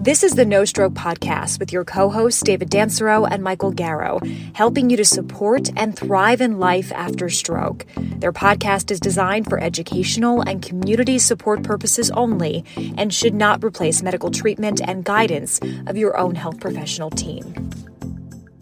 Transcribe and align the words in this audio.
This 0.00 0.22
is 0.22 0.36
the 0.36 0.44
No 0.44 0.64
Stroke 0.64 0.94
Podcast 0.94 1.58
with 1.58 1.72
your 1.72 1.84
co 1.84 2.08
hosts, 2.08 2.40
David 2.44 2.70
Dansereau 2.70 3.26
and 3.28 3.42
Michael 3.42 3.72
Garrow, 3.72 4.20
helping 4.54 4.90
you 4.90 4.96
to 4.96 5.04
support 5.04 5.70
and 5.76 5.98
thrive 5.98 6.40
in 6.40 6.60
life 6.60 6.92
after 6.92 7.28
stroke. 7.28 7.84
Their 7.96 8.32
podcast 8.32 8.92
is 8.92 9.00
designed 9.00 9.46
for 9.46 9.58
educational 9.60 10.40
and 10.42 10.62
community 10.62 11.18
support 11.18 11.64
purposes 11.64 12.12
only 12.12 12.64
and 12.96 13.12
should 13.12 13.34
not 13.34 13.64
replace 13.64 14.00
medical 14.00 14.30
treatment 14.30 14.80
and 14.84 15.04
guidance 15.04 15.58
of 15.88 15.96
your 15.96 16.16
own 16.16 16.36
health 16.36 16.60
professional 16.60 17.10
team. 17.10 17.42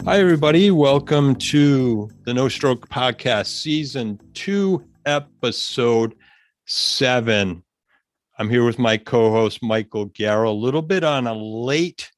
Hi, 0.07 0.19
everybody. 0.19 0.71
Welcome 0.71 1.35
to 1.35 2.09
the 2.25 2.33
No 2.33 2.49
Stroke 2.49 2.89
Podcast, 2.89 3.49
Season 3.49 4.19
2, 4.33 4.83
Episode 5.05 6.15
7. 6.65 7.63
I'm 8.39 8.51
here 8.51 8.65
with 8.65 8.79
my 8.79 8.97
co 8.99 9.31
host, 9.31 9.63
Michael 9.63 10.07
Garrow, 10.07 10.51
a 10.51 10.53
little 10.53 10.83
bit 10.83 11.05
on 11.05 11.27
a 11.27 11.35
late 11.35 12.11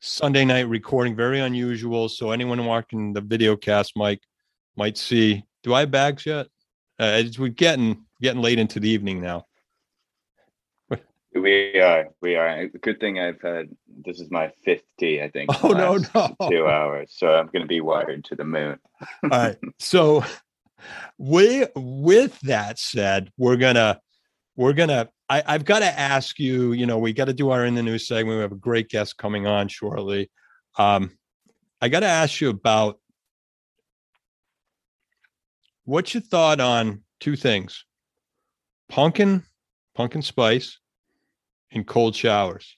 Sunday 0.00 0.44
night 0.44 0.68
recording, 0.68 1.16
very 1.16 1.40
unusual. 1.40 2.10
So, 2.10 2.30
anyone 2.30 2.64
watching 2.66 3.14
the 3.14 3.22
video 3.22 3.56
cast, 3.56 3.94
Mike, 3.96 4.20
might 4.76 4.98
see. 4.98 5.42
Do 5.62 5.72
I 5.72 5.80
have 5.80 5.90
bags 5.90 6.26
yet? 6.26 6.48
Uh, 6.98 7.22
we're 7.38 7.48
getting 7.48 8.04
getting 8.20 8.42
late 8.42 8.58
into 8.58 8.80
the 8.80 8.88
evening 8.88 9.22
now. 9.22 9.46
We 11.34 11.80
are. 11.80 12.10
We 12.20 12.36
are. 12.36 12.68
Good 12.68 13.00
thing 13.00 13.18
I've 13.18 13.40
had. 13.40 13.70
This 13.88 14.20
is 14.20 14.30
my 14.30 14.52
fifth 14.64 14.84
tea, 14.98 15.20
I 15.20 15.30
think. 15.30 15.50
Oh 15.64 15.68
no, 15.68 15.98
no. 16.14 16.50
Two 16.50 16.68
hours, 16.68 17.12
so 17.16 17.34
I'm 17.34 17.46
going 17.46 17.62
to 17.62 17.66
be 17.66 17.80
wired 17.80 18.24
to 18.26 18.36
the 18.36 18.44
moon. 18.44 18.78
All 19.24 19.28
right. 19.30 19.56
So, 19.78 20.24
we 21.18 21.66
with 21.74 22.38
that 22.40 22.78
said, 22.78 23.32
we're 23.36 23.56
gonna 23.56 24.00
we're 24.54 24.74
gonna. 24.74 25.08
I, 25.28 25.42
I've 25.46 25.64
got 25.64 25.78
to 25.80 25.98
ask 25.98 26.38
you. 26.38 26.72
You 26.72 26.86
know, 26.86 26.98
we 26.98 27.12
got 27.12 27.26
to 27.26 27.32
do 27.32 27.50
our 27.50 27.64
in 27.64 27.74
the 27.74 27.82
news 27.82 28.06
segment. 28.06 28.36
We 28.36 28.42
have 28.42 28.52
a 28.52 28.56
great 28.56 28.88
guest 28.88 29.16
coming 29.16 29.46
on 29.46 29.68
shortly. 29.68 30.30
Um, 30.78 31.16
I 31.80 31.88
got 31.88 32.00
to 32.00 32.06
ask 32.06 32.40
you 32.40 32.50
about 32.50 32.98
what's 35.84 36.14
your 36.14 36.22
thought 36.22 36.60
on 36.60 37.02
two 37.20 37.36
things: 37.36 37.84
pumpkin, 38.88 39.44
pumpkin 39.94 40.22
spice 40.22 40.78
and 41.72 41.86
cold 41.86 42.14
showers? 42.14 42.76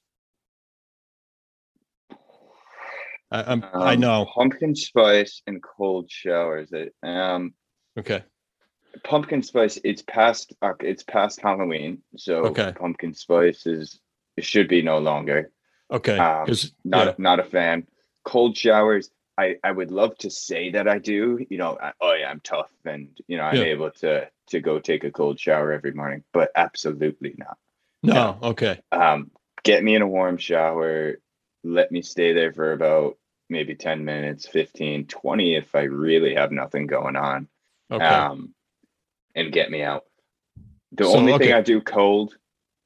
I, 3.30 3.40
Um, 3.40 3.64
I 3.74 3.96
know. 3.96 4.26
pumpkin 4.34 4.74
spice 4.74 5.42
and 5.46 5.60
cold 5.62 6.10
showers. 6.10 6.70
Um, 7.02 7.54
Okay. 7.98 8.22
Pumpkin 9.04 9.42
spice. 9.42 9.78
It's 9.84 10.02
past. 10.02 10.54
Uh, 10.62 10.74
it's 10.80 11.02
past 11.02 11.40
Halloween, 11.40 12.02
so 12.16 12.44
Okay. 12.46 12.72
pumpkin 12.76 13.14
spice 13.14 13.66
is. 13.66 14.00
It 14.36 14.44
should 14.44 14.68
be 14.68 14.82
no 14.82 14.98
longer. 14.98 15.50
Okay. 15.90 16.18
Um, 16.18 16.48
Not 16.84 17.06
yeah, 17.06 17.14
not 17.18 17.40
a 17.40 17.44
fan. 17.44 17.86
Cold 18.24 18.56
showers. 18.56 19.10
I, 19.38 19.56
I 19.62 19.70
would 19.70 19.90
love 19.90 20.16
to 20.18 20.30
say 20.30 20.70
that 20.70 20.88
I 20.88 20.98
do. 20.98 21.44
You 21.50 21.58
know, 21.58 21.78
I, 21.80 21.92
oh 22.00 22.12
yeah, 22.14 22.30
I'm 22.30 22.40
tough, 22.40 22.70
and 22.84 23.08
you 23.28 23.36
know, 23.36 23.44
I'm 23.44 23.56
Yeah. 23.56 23.62
able 23.64 23.90
to 24.02 24.28
to 24.48 24.60
go 24.60 24.78
take 24.78 25.04
a 25.04 25.10
cold 25.10 25.40
shower 25.40 25.72
every 25.72 25.92
morning. 25.92 26.24
But 26.32 26.50
absolutely 26.54 27.34
not. 27.38 27.56
no. 28.02 28.38
Okay. 28.42 28.80
um, 28.92 29.30
get 29.62 29.82
me 29.82 29.94
in 29.96 30.02
a 30.02 30.06
warm 30.06 30.36
shower 30.38 31.16
let 31.64 31.90
me 31.90 32.00
stay 32.02 32.32
there 32.32 32.52
for 32.52 32.70
about 32.72 33.18
maybe 33.50 33.74
10 33.74 34.04
minutes 34.04 34.46
15 34.46 35.06
20 35.06 35.56
if 35.56 35.74
i 35.74 35.80
really 35.82 36.34
have 36.36 36.52
nothing 36.52 36.86
going 36.86 37.16
on 37.16 37.48
Okay. 37.90 38.04
um, 38.04 38.54
and 39.36 39.52
get 39.52 39.70
me 39.70 39.82
out 39.82 40.02
the 40.92 41.04
So, 41.04 41.16
only 41.16 41.32
okay. 41.34 41.46
thing 41.46 41.54
i 41.54 41.60
do 41.60 41.80
cold 41.80 42.36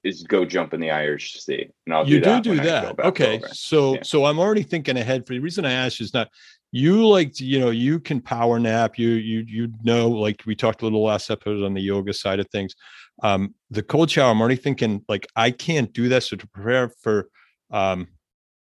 is 0.05 0.23
go 0.23 0.45
jump 0.45 0.75
in 0.75 0.81
the 0.81 0.91
irish 0.91 1.35
sea 1.41 1.69
and 1.87 1.95
i'll 1.95 2.07
you 2.09 2.19
do 2.19 2.25
do 2.25 2.31
that 2.31 2.43
do 2.43 2.51
when 2.51 2.61
I 2.61 2.65
go 2.65 2.71
that. 2.97 3.01
Okay. 3.07 3.37
over. 3.37 3.49
So 3.53 3.95
Yeah. 3.95 4.01
so 4.03 4.25
I'm 4.27 4.39
already 4.39 4.63
thinking 4.63 4.97
ahead. 4.97 5.27
For 5.27 5.35
the 5.35 5.41
reason 5.41 5.65
I 5.65 5.73
asked 5.73 6.01
is 6.01 6.13
not 6.15 6.29
you 6.73 7.05
like 7.07 7.33
to, 7.35 7.45
you 7.45 7.59
know, 7.59 7.71
you 7.71 7.99
can 7.99 8.21
power 8.21 8.59
nap. 8.61 8.99
You 8.99 9.09
you 9.11 9.41
you 9.47 9.73
know, 9.83 10.09
like 10.09 10.41
we 10.47 10.55
talked 10.55 10.83
a 10.83 10.85
little 10.85 11.03
last 11.03 11.31
episode 11.31 11.65
on 11.65 11.75
the 11.75 11.81
yoga 11.83 12.13
side 12.15 12.39
of 12.41 12.47
things. 12.51 12.75
Um, 13.23 13.55
the 13.71 13.83
cold 13.83 14.11
shower, 14.11 14.31
I'm 14.31 14.41
already 14.41 14.57
thinking 14.57 15.05
like 15.09 15.27
I 15.37 15.51
can't 15.51 15.93
do 15.93 16.09
that. 16.11 16.23
So 16.23 16.37
to 16.37 16.47
prepare 16.49 16.91
for 17.03 17.29
um 17.71 18.07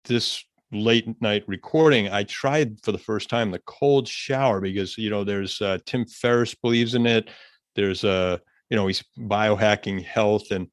this 0.04 0.44
late 0.72 1.08
night 1.22 1.44
recording, 1.48 2.08
I 2.08 2.22
tried 2.24 2.78
for 2.84 2.92
the 2.92 2.98
first 2.98 3.30
time 3.30 3.50
the 3.50 3.62
cold 3.66 4.06
shower 4.06 4.60
because 4.60 4.96
you 4.98 5.10
know 5.10 5.24
there's 5.24 5.60
uh, 5.60 5.78
Tim 5.86 6.06
Ferriss 6.06 6.54
believes 6.54 6.94
in 6.94 7.06
it. 7.06 7.30
There's 7.76 8.02
a 8.04 8.40
you 8.70 8.76
know 8.76 8.86
he's 8.88 9.04
biohacking 9.18 10.04
health 10.04 10.50
and 10.50 10.68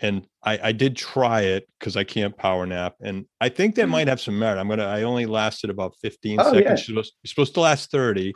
and 0.00 0.26
I, 0.42 0.58
I 0.64 0.72
did 0.72 0.96
try 0.96 1.42
it 1.42 1.68
because 1.78 1.96
I 1.96 2.02
can't 2.02 2.36
power 2.36 2.66
nap, 2.66 2.94
and 3.00 3.24
I 3.40 3.48
think 3.48 3.76
that 3.76 3.86
Mhm. 3.86 3.90
might 3.90 4.08
have 4.08 4.20
some 4.20 4.36
merit. 4.38 4.58
I'm 4.58 4.68
gonna. 4.68 4.86
I 4.86 5.02
only 5.02 5.26
lasted 5.26 5.70
about 5.70 5.94
15 6.02 6.40
Oh, 6.40 6.44
seconds. 6.44 6.64
yeah. 6.64 6.72
It's 6.72 6.86
supposed, 6.86 7.12
it's 7.22 7.30
supposed 7.32 7.54
to 7.54 7.60
last 7.60 7.90
30. 7.92 8.32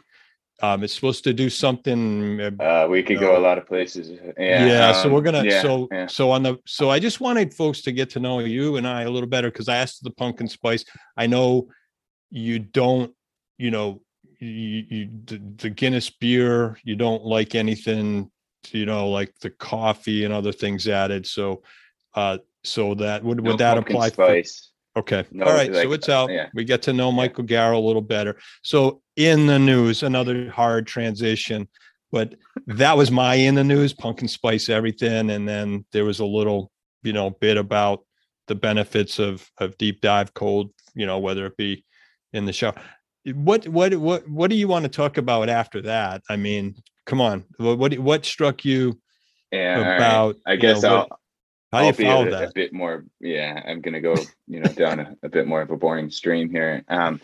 Um, 0.62 0.84
it's 0.84 0.94
supposed 0.94 1.24
to 1.24 1.32
do 1.34 1.50
something. 1.50 2.40
uh, 2.40 2.50
uh, 2.62 2.86
we 2.88 3.02
could 3.02 3.16
No. 3.16 3.20
go 3.22 3.36
a 3.36 3.40
lot 3.40 3.58
of 3.58 3.66
places 3.66 4.08
yeah, 4.38 4.66
yeah, 4.66 4.92
so 4.92 5.08
um, 5.08 5.12
we're 5.14 5.20
gonna. 5.22 5.44
yeah, 5.44 5.60
so 5.60 5.88
yeah. 5.90 6.06
so 6.06 6.30
on 6.30 6.44
the. 6.44 6.56
So 6.66 6.88
I 6.88 6.98
just 7.00 7.20
wanted 7.20 7.52
folks 7.52 7.82
to 7.82 7.90
get 7.92 8.10
to 8.10 8.20
know 8.20 8.38
you 8.38 8.76
and 8.76 8.86
I 8.86 9.02
a 9.02 9.10
little 9.10 9.28
better 9.28 9.50
because 9.50 9.68
I 9.68 9.76
asked 9.76 10.04
the 10.04 10.10
pumpkin 10.12 10.46
spice. 10.48 10.84
I 11.16 11.26
know 11.26 11.68
you 12.30 12.60
don't. 12.60 13.12
You 13.58 13.70
know, 13.72 14.02
you, 14.38 14.84
you 14.88 15.08
the, 15.24 15.40
the 15.58 15.70
Guinness 15.70 16.10
beer. 16.10 16.78
You 16.84 16.96
don't 16.96 17.24
like 17.24 17.54
anything. 17.54 18.30
You 18.72 18.86
know, 18.86 19.08
like 19.08 19.32
the 19.40 19.50
coffee 19.50 20.24
and 20.24 20.34
other 20.34 20.50
things 20.50 20.88
added. 20.88 21.24
So, 21.26 21.62
uh, 22.14 22.38
so 22.64 22.94
that 22.94 23.22
would 23.22 23.42
No 23.42 23.50
would 23.50 23.58
that 23.58 23.78
apply? 23.78 24.10
For, 24.10 24.26
spice 24.26 24.72
Okay. 24.96 25.26
No, 25.30 25.44
All 25.44 25.52
right. 25.52 25.72
so 25.72 25.92
it's 25.92 26.08
out. 26.08 26.30
yeah. 26.30 26.48
We 26.54 26.64
get 26.64 26.80
to 26.82 26.92
know 26.92 27.12
Michael 27.12 27.44
Garrow 27.44 27.78
a 27.78 27.86
little 27.86 28.02
better. 28.02 28.36
So 28.62 29.02
in 29.16 29.46
the 29.46 29.58
news, 29.58 30.02
another 30.02 30.50
hard 30.50 30.86
transition, 30.86 31.68
but 32.10 32.34
that 32.66 32.96
was 32.96 33.10
my 33.10 33.34
in 33.34 33.54
the 33.54 33.64
news, 33.64 33.92
pumpkin 33.92 34.26
spice 34.26 34.70
everything. 34.70 35.30
And 35.30 35.46
then 35.46 35.84
there 35.92 36.06
was 36.06 36.20
a 36.20 36.24
little, 36.24 36.70
you 37.02 37.12
know, 37.12 37.30
bit 37.30 37.58
about 37.58 38.04
the 38.46 38.54
benefits 38.54 39.18
of 39.18 39.48
of 39.58 39.76
deep 39.76 40.00
dive 40.00 40.32
cold, 40.32 40.70
you 40.94 41.04
know, 41.04 41.18
whether 41.18 41.44
it 41.44 41.58
be 41.58 41.84
in 42.32 42.46
the 42.46 42.52
shower. 42.52 42.74
What 43.34 43.66
what 43.68 43.94
what 43.96 44.28
what 44.28 44.50
do 44.50 44.56
you 44.56 44.68
want 44.68 44.84
to 44.84 44.88
talk 44.88 45.16
about 45.16 45.48
after 45.48 45.82
that? 45.82 46.22
I 46.30 46.36
mean, 46.36 46.76
come 47.06 47.20
on. 47.20 47.44
What 47.58 47.78
what, 47.78 47.98
what 47.98 48.24
struck 48.24 48.64
you 48.64 49.00
yeah 49.52 49.76
all 49.78 49.82
right. 49.84 49.96
about 49.96 50.36
i 50.44 50.52
you 50.54 50.58
guess 50.58 50.82
know, 50.82 50.88
i'll 50.88 50.96
what- 51.08 51.20
how 51.72 51.78
do 51.78 51.84
I'll 51.86 51.90
you 51.92 51.96
be 51.98 52.04
follow 52.04 52.26
a, 52.26 52.30
that? 52.30 52.48
a 52.50 52.52
bit 52.54 52.72
more. 52.72 53.04
Yeah, 53.20 53.60
I'm 53.66 53.80
gonna 53.80 54.00
go, 54.00 54.14
you 54.46 54.60
know, 54.60 54.70
down 54.70 55.00
a, 55.00 55.16
a 55.24 55.28
bit 55.28 55.46
more 55.48 55.60
of 55.60 55.70
a 55.70 55.76
boring 55.76 56.10
stream 56.10 56.48
here. 56.48 56.84
Um, 56.88 57.20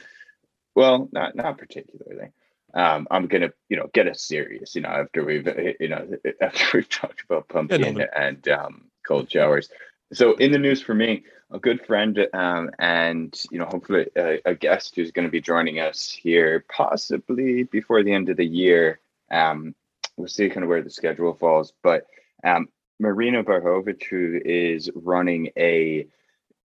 well, 0.74 1.08
not 1.12 1.36
not 1.36 1.58
particularly. 1.58 2.30
Um, 2.74 3.06
I'm 3.10 3.28
gonna, 3.28 3.52
you 3.68 3.76
know, 3.76 3.88
get 3.94 4.08
us 4.08 4.22
serious. 4.26 4.74
You 4.74 4.80
know, 4.82 4.88
after 4.88 5.24
we've, 5.24 5.46
you 5.78 5.88
know, 5.88 6.08
after 6.42 6.76
we've 6.78 6.88
talked 6.88 7.22
about 7.22 7.48
pumpkin 7.48 7.94
but- 7.94 8.10
and 8.16 8.46
um, 8.48 8.90
cold 9.06 9.30
showers. 9.30 9.68
So, 10.12 10.34
in 10.34 10.52
the 10.52 10.58
news 10.58 10.82
for 10.82 10.92
me, 10.94 11.22
a 11.52 11.58
good 11.58 11.84
friend, 11.84 12.18
um, 12.32 12.70
and 12.78 13.40
you 13.50 13.58
know, 13.58 13.66
hopefully 13.66 14.06
a, 14.16 14.40
a 14.44 14.54
guest 14.54 14.96
who's 14.96 15.12
going 15.12 15.26
to 15.26 15.32
be 15.32 15.40
joining 15.40 15.80
us 15.80 16.10
here, 16.10 16.64
possibly 16.74 17.64
before 17.64 18.02
the 18.02 18.12
end 18.12 18.28
of 18.30 18.36
the 18.36 18.46
year. 18.46 19.00
Um, 19.30 19.74
we'll 20.16 20.28
see 20.28 20.48
kind 20.48 20.64
of 20.64 20.68
where 20.68 20.82
the 20.82 20.90
schedule 20.90 21.34
falls, 21.34 21.72
but 21.82 22.06
um, 22.44 22.68
Marina 22.98 23.44
Barhovic, 23.44 24.04
who 24.04 24.40
is 24.44 24.90
running 24.94 25.50
a, 25.56 26.06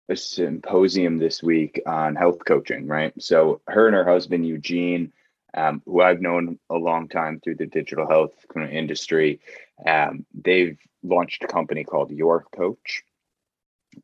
a 0.09 0.17
symposium 0.17 1.19
this 1.19 1.43
week 1.43 1.81
on 1.87 2.17
health 2.17 2.45
coaching, 2.45 2.87
right? 2.87 3.13
So 3.23 3.61
her 3.69 3.87
and 3.87 3.95
her 3.95 4.05
husband 4.05 4.47
Eugene, 4.47 5.13
um, 5.55 5.83
who 5.85 6.01
I've 6.01 6.21
known 6.21 6.59
a 6.71 6.77
long 6.77 7.09
time 7.09 7.41
through 7.41 7.57
the 7.57 7.67
digital 7.67 8.09
health 8.09 8.33
industry, 8.57 9.41
um, 9.87 10.25
they've 10.33 10.79
launched 11.03 11.45
a 11.45 11.49
company 11.49 11.85
called 11.85 12.11
Your 12.11 12.47
Coach, 12.55 13.03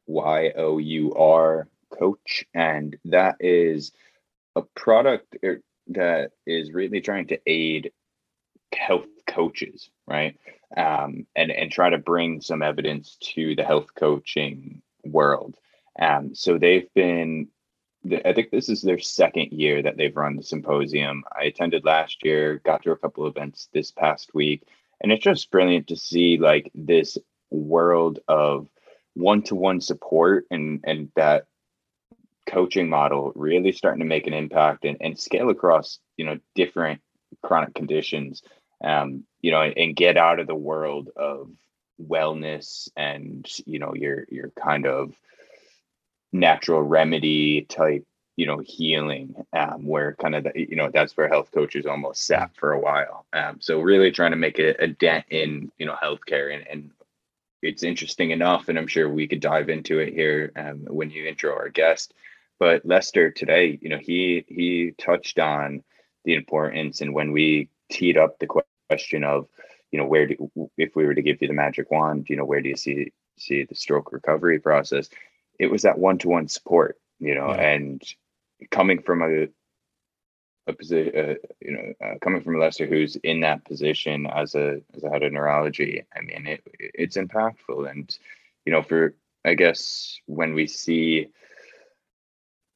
Y 0.06 0.52
O 0.56 0.78
U 0.78 1.14
R 1.14 1.68
Coach, 1.98 2.44
and 2.54 2.96
that 3.06 3.36
is 3.40 3.92
a 4.56 4.62
product 4.62 5.36
er, 5.44 5.60
that 5.88 6.32
is 6.46 6.72
really 6.72 7.00
trying 7.00 7.26
to 7.28 7.40
aid 7.46 7.92
health 8.72 9.06
coaches, 9.26 9.90
right? 10.06 10.36
um, 10.76 11.26
and 11.34 11.50
and 11.50 11.70
try 11.70 11.90
to 11.90 11.98
bring 11.98 12.40
some 12.40 12.62
evidence 12.62 13.16
to 13.20 13.54
the 13.54 13.64
health 13.64 13.94
coaching 13.94 14.82
world. 15.04 15.56
Um, 16.00 16.34
so 16.34 16.58
they've 16.58 16.92
been, 16.94 17.48
I 18.24 18.32
think 18.32 18.50
this 18.50 18.68
is 18.68 18.82
their 18.82 18.98
second 18.98 19.52
year 19.52 19.82
that 19.82 19.96
they've 19.96 20.16
run 20.16 20.36
the 20.36 20.42
symposium. 20.42 21.24
I 21.36 21.44
attended 21.44 21.84
last 21.84 22.24
year, 22.24 22.60
got 22.64 22.82
to 22.82 22.92
a 22.92 22.96
couple 22.96 23.26
of 23.26 23.36
events 23.36 23.68
this 23.72 23.90
past 23.90 24.34
week, 24.34 24.62
and 25.00 25.10
it's 25.10 25.24
just 25.24 25.50
brilliant 25.50 25.88
to 25.88 25.96
see 25.96 26.38
like 26.38 26.70
this 26.74 27.18
world 27.50 28.20
of 28.28 28.68
one-to-one 29.18 29.80
support 29.80 30.46
and 30.50 30.80
and 30.84 31.10
that 31.16 31.46
coaching 32.46 32.88
model 32.88 33.32
really 33.34 33.72
starting 33.72 34.00
to 34.00 34.06
make 34.06 34.26
an 34.26 34.32
impact 34.32 34.84
and, 34.84 34.96
and 35.00 35.18
scale 35.18 35.50
across 35.50 35.98
you 36.16 36.24
know 36.24 36.38
different 36.54 37.00
chronic 37.42 37.74
conditions 37.74 38.42
um, 38.82 39.24
you 39.40 39.50
know, 39.50 39.62
and 39.62 39.96
get 39.96 40.16
out 40.16 40.40
of 40.40 40.46
the 40.46 40.54
world 40.54 41.10
of 41.16 41.50
wellness 42.00 42.88
and 42.96 43.48
you 43.66 43.78
know 43.78 43.92
your 43.94 44.24
your 44.30 44.50
kind 44.50 44.86
of 44.86 45.12
natural 46.32 46.80
remedy 46.80 47.62
type 47.62 48.06
you 48.36 48.46
know 48.46 48.60
healing 48.64 49.34
um, 49.52 49.84
where 49.84 50.14
kind 50.14 50.36
of 50.36 50.44
the, 50.44 50.52
you 50.54 50.76
know 50.76 50.90
that's 50.92 51.16
where 51.16 51.28
health 51.28 51.50
coaches 51.52 51.86
almost 51.86 52.24
sat 52.24 52.50
for 52.54 52.72
a 52.72 52.80
while. 52.80 53.26
Um, 53.32 53.58
so 53.60 53.80
really 53.80 54.12
trying 54.12 54.30
to 54.30 54.36
make 54.36 54.58
a, 54.58 54.80
a 54.82 54.86
dent 54.86 55.24
in 55.30 55.72
you 55.78 55.86
know 55.86 55.96
healthcare 56.00 56.54
and, 56.54 56.66
and 56.68 56.90
it's 57.62 57.82
interesting 57.82 58.30
enough 58.30 58.68
and 58.68 58.78
i'm 58.78 58.86
sure 58.86 59.08
we 59.08 59.26
could 59.26 59.40
dive 59.40 59.68
into 59.68 59.98
it 59.98 60.12
here 60.12 60.52
um, 60.56 60.80
when 60.88 61.10
you 61.10 61.26
intro 61.26 61.52
our 61.52 61.68
guest 61.68 62.14
but 62.58 62.84
lester 62.84 63.30
today 63.30 63.78
you 63.80 63.88
know 63.88 63.98
he 63.98 64.44
he 64.48 64.92
touched 64.98 65.38
on 65.38 65.82
the 66.24 66.34
importance 66.34 67.00
and 67.00 67.14
when 67.14 67.32
we 67.32 67.68
teed 67.90 68.16
up 68.16 68.38
the 68.38 68.48
question 68.88 69.24
of 69.24 69.48
you 69.90 69.98
know 69.98 70.06
where 70.06 70.26
do 70.26 70.50
if 70.76 70.94
we 70.94 71.06
were 71.06 71.14
to 71.14 71.22
give 71.22 71.40
you 71.40 71.48
the 71.48 71.54
magic 71.54 71.90
wand 71.90 72.28
you 72.28 72.36
know 72.36 72.44
where 72.44 72.60
do 72.60 72.68
you 72.68 72.76
see 72.76 73.12
see 73.38 73.64
the 73.64 73.74
stroke 73.74 74.12
recovery 74.12 74.58
process 74.58 75.08
it 75.58 75.70
was 75.70 75.82
that 75.82 75.98
one-to-one 75.98 76.48
support 76.48 76.98
you 77.18 77.34
know 77.34 77.48
yeah. 77.48 77.70
and 77.70 78.02
coming 78.70 79.00
from 79.00 79.22
a 79.22 79.48
a 80.68 80.72
position, 80.72 81.12
uh, 81.16 81.34
you 81.60 81.72
know, 81.72 81.92
uh, 82.04 82.14
coming 82.20 82.42
from 82.42 82.58
Lester, 82.58 82.86
who's 82.86 83.16
in 83.16 83.40
that 83.40 83.64
position 83.64 84.26
as 84.26 84.54
a 84.54 84.80
as 84.94 85.02
a 85.02 85.08
head 85.08 85.22
of 85.22 85.32
neurology, 85.32 86.04
I 86.14 86.20
mean, 86.20 86.46
it 86.46 86.62
it's 86.78 87.16
impactful, 87.16 87.90
and 87.90 88.16
you 88.64 88.72
know, 88.72 88.82
for 88.82 89.14
I 89.44 89.54
guess 89.54 90.20
when 90.26 90.54
we 90.54 90.66
see 90.66 91.28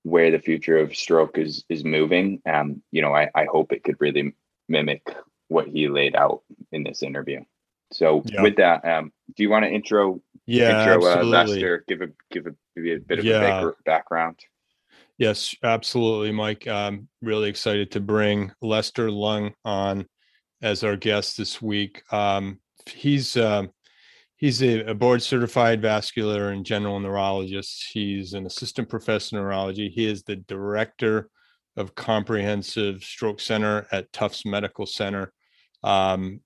where 0.05 0.31
the 0.31 0.39
future 0.39 0.79
of 0.79 0.97
stroke 0.97 1.39
is 1.39 1.65
is 1.69 1.85
moving, 1.85 2.41
um, 2.47 2.83
you 2.91 3.03
know, 3.03 3.15
I 3.15 3.29
I 3.35 3.45
hope 3.45 3.73
it 3.73 3.85
could 3.85 4.01
really 4.01 4.35
mimic 4.69 5.07
what 5.49 5.69
he 5.69 5.89
laid 5.89 6.17
out 6.17 6.43
in 6.73 6.83
this 6.83 7.03
interview. 7.03 7.45
So 7.93 8.23
yeah. 8.25 8.43
with 8.43 8.57
that, 8.57 8.85
um, 8.87 9.13
do 9.37 9.43
you 9.43 9.51
want 9.51 9.65
to 9.65 9.71
intro? 9.71 10.21
Yeah, 10.47 10.95
intro 10.95 11.07
uh, 11.07 11.23
Lester. 11.23 11.85
Give 11.87 12.01
a 12.01 12.09
give 12.31 12.47
a, 12.47 12.55
give 12.75 12.87
a 12.87 12.99
bit 13.01 13.19
of 13.19 13.25
yeah. 13.25 13.69
a 13.69 13.73
background. 13.85 14.41
Yes, 15.19 15.55
absolutely, 15.63 16.33
Mike. 16.33 16.67
I'm 16.67 17.09
really 17.21 17.49
excited 17.49 17.91
to 17.93 18.01
bring 18.01 18.51
Lester 18.61 19.09
Leung 19.09 19.53
on 19.65 20.07
as 20.63 20.85
our 20.85 20.97
guest 20.97 21.37
this 21.37 21.61
week. 21.61 22.03
Um, 22.13 22.61
he's 22.87 23.37
uh, 23.37 23.65
he's 24.37 24.63
a, 24.63 24.81
a, 24.91 24.95
board 24.95 25.23
certified 25.23 25.83
vascular 25.83 26.51
and 26.51 26.65
general 26.65 26.99
neurologist. 26.99 27.91
He's 27.93 28.33
an 28.33 28.47
assistant 28.47 28.89
professor 28.89 29.37
in 29.37 29.43
neurology. 29.43 29.89
He 29.89 30.07
is 30.07 30.23
the 30.23 30.37
director 30.37 31.29
of 31.77 31.95
comprehensive 31.95 33.03
stroke 33.03 33.41
center 33.41 33.87
at 33.93 34.13
Tufts 34.13 34.45
Medical 34.45 34.87
Center. 34.87 35.33
Um, 35.83 36.41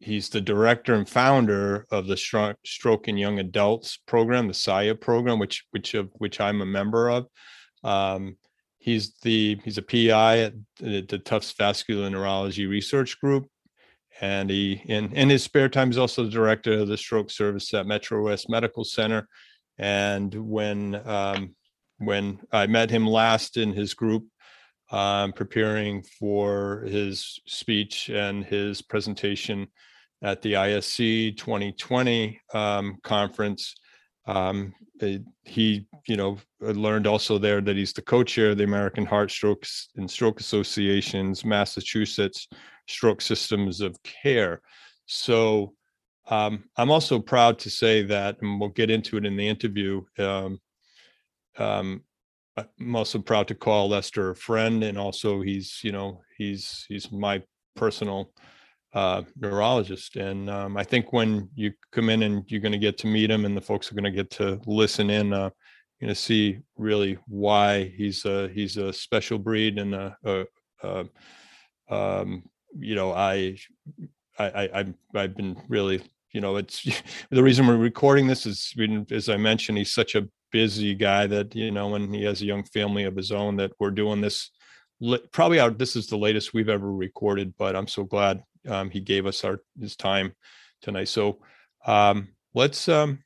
he's 0.00 0.28
the 0.28 0.40
director 0.40 0.94
and 0.94 1.08
founder 1.08 1.86
of 1.90 2.06
the 2.06 2.16
Stroke 2.16 3.08
in 3.08 3.16
Young 3.16 3.38
Adults 3.38 3.98
program, 4.06 4.48
the 4.48 4.54
SIA 4.54 4.94
program, 4.94 5.38
which 5.38 5.64
which 5.70 5.94
of 5.94 6.10
which 6.14 6.40
I'm 6.40 6.60
a 6.60 6.66
member 6.66 7.10
of. 7.10 7.26
Um, 7.84 8.36
he's 8.78 9.14
the 9.22 9.58
he's 9.64 9.78
a 9.78 9.82
PI 9.82 10.38
at 10.38 10.54
the, 10.78 11.02
the 11.02 11.18
Tufts 11.18 11.52
Vascular 11.52 12.10
Neurology 12.10 12.66
Research 12.66 13.20
Group, 13.20 13.46
and 14.20 14.50
he 14.50 14.82
in 14.86 15.12
in 15.12 15.30
his 15.30 15.42
spare 15.42 15.68
time 15.68 15.88
he's 15.88 15.98
also 15.98 16.24
the 16.24 16.30
director 16.30 16.72
of 16.72 16.88
the 16.88 16.96
stroke 16.96 17.30
service 17.30 17.72
at 17.74 17.86
Metro 17.86 18.22
West 18.24 18.48
Medical 18.50 18.84
Center. 18.84 19.28
And 19.78 20.34
when 20.34 21.00
um, 21.06 21.54
when 21.98 22.40
I 22.52 22.66
met 22.66 22.90
him 22.90 23.06
last 23.06 23.56
in 23.56 23.72
his 23.72 23.94
group, 23.94 24.26
um, 24.90 25.32
preparing 25.32 26.02
for 26.02 26.82
his 26.86 27.40
speech 27.46 28.10
and 28.10 28.44
his 28.44 28.82
presentation 28.82 29.68
at 30.22 30.42
the 30.42 30.52
ISC 30.52 31.36
2020 31.36 32.40
um, 32.54 32.98
conference, 33.02 33.74
um, 34.26 34.74
he, 35.44 35.86
you 36.06 36.16
know, 36.16 36.38
learned 36.60 37.06
also 37.06 37.38
there 37.38 37.60
that 37.60 37.76
he's 37.76 37.92
the 37.92 38.02
co-chair 38.02 38.50
of 38.50 38.58
the 38.58 38.64
American 38.64 39.04
Heart 39.04 39.30
Strokes 39.30 39.88
and 39.96 40.10
Stroke 40.10 40.40
Association's 40.40 41.44
Massachusetts 41.44 42.48
Stroke 42.88 43.20
Systems 43.20 43.80
of 43.80 44.00
Care. 44.02 44.60
So 45.06 45.74
um, 46.28 46.64
I'm 46.76 46.90
also 46.90 47.18
proud 47.18 47.58
to 47.60 47.70
say 47.70 48.02
that, 48.02 48.40
and 48.40 48.60
we'll 48.60 48.70
get 48.70 48.90
into 48.90 49.16
it 49.16 49.26
in 49.26 49.36
the 49.36 49.48
interview. 49.48 50.02
Um, 50.18 50.60
um, 51.58 52.02
I'm 52.56 52.94
also 52.94 53.18
proud 53.18 53.48
to 53.48 53.54
call 53.54 53.88
Lester 53.88 54.30
a 54.30 54.36
friend, 54.36 54.84
and 54.84 54.98
also 54.98 55.40
he's, 55.40 55.80
you 55.82 55.90
know, 55.90 56.20
he's 56.36 56.84
he's 56.88 57.10
my 57.10 57.42
personal 57.74 58.32
uh, 58.94 59.22
neurologist. 59.40 60.16
And 60.16 60.50
um, 60.50 60.76
I 60.76 60.84
think 60.84 61.12
when 61.12 61.48
you 61.54 61.72
come 61.92 62.10
in 62.10 62.22
and 62.22 62.44
you're 62.48 62.60
going 62.60 62.72
to 62.72 62.78
get 62.78 62.98
to 62.98 63.06
meet 63.06 63.30
him, 63.30 63.44
and 63.44 63.56
the 63.56 63.60
folks 63.60 63.90
are 63.90 63.94
going 63.94 64.04
to 64.04 64.10
get 64.10 64.30
to 64.32 64.60
listen 64.66 65.10
in, 65.10 65.32
uh, 65.32 65.50
you're 66.00 66.08
going 66.08 66.14
to 66.14 66.20
see 66.20 66.58
really 66.76 67.18
why 67.26 67.92
he's 67.96 68.24
a 68.24 68.48
he's 68.48 68.76
a 68.76 68.92
special 68.92 69.38
breed 69.38 69.78
and 69.78 69.94
a, 69.94 70.16
a, 70.24 70.44
a 70.82 71.08
um, 71.94 72.42
you 72.76 72.94
know 72.94 73.12
I 73.12 73.56
I 74.38 74.68
I 74.74 74.94
I've 75.14 75.36
been 75.36 75.56
really 75.68 76.02
you 76.32 76.40
know 76.40 76.56
it's 76.56 76.84
the 77.30 77.42
reason 77.42 77.66
we're 77.66 77.76
recording 77.76 78.26
this 78.26 78.46
is 78.46 78.74
as 79.10 79.28
I 79.28 79.36
mentioned 79.36 79.78
he's 79.78 79.94
such 79.94 80.14
a 80.14 80.28
busy 80.52 80.94
guy 80.94 81.26
that 81.26 81.54
you 81.56 81.70
know 81.70 81.88
when 81.88 82.12
he 82.12 82.22
has 82.24 82.42
a 82.42 82.46
young 82.46 82.62
family 82.64 83.04
of 83.04 83.16
his 83.16 83.32
own 83.32 83.56
that 83.56 83.72
we're 83.80 83.90
doing 83.90 84.20
this 84.20 84.50
probably 85.32 85.58
this 85.70 85.96
is 85.96 86.06
the 86.06 86.16
latest 86.16 86.54
we've 86.54 86.68
ever 86.68 86.92
recorded 86.92 87.52
but 87.58 87.74
i'm 87.74 87.88
so 87.88 88.04
glad 88.04 88.40
um, 88.68 88.90
he 88.90 89.00
gave 89.00 89.26
us 89.26 89.44
our 89.44 89.60
his 89.78 89.96
time 89.96 90.34
tonight. 90.80 91.08
So 91.08 91.38
um, 91.86 92.28
let's 92.54 92.88
um, 92.88 93.22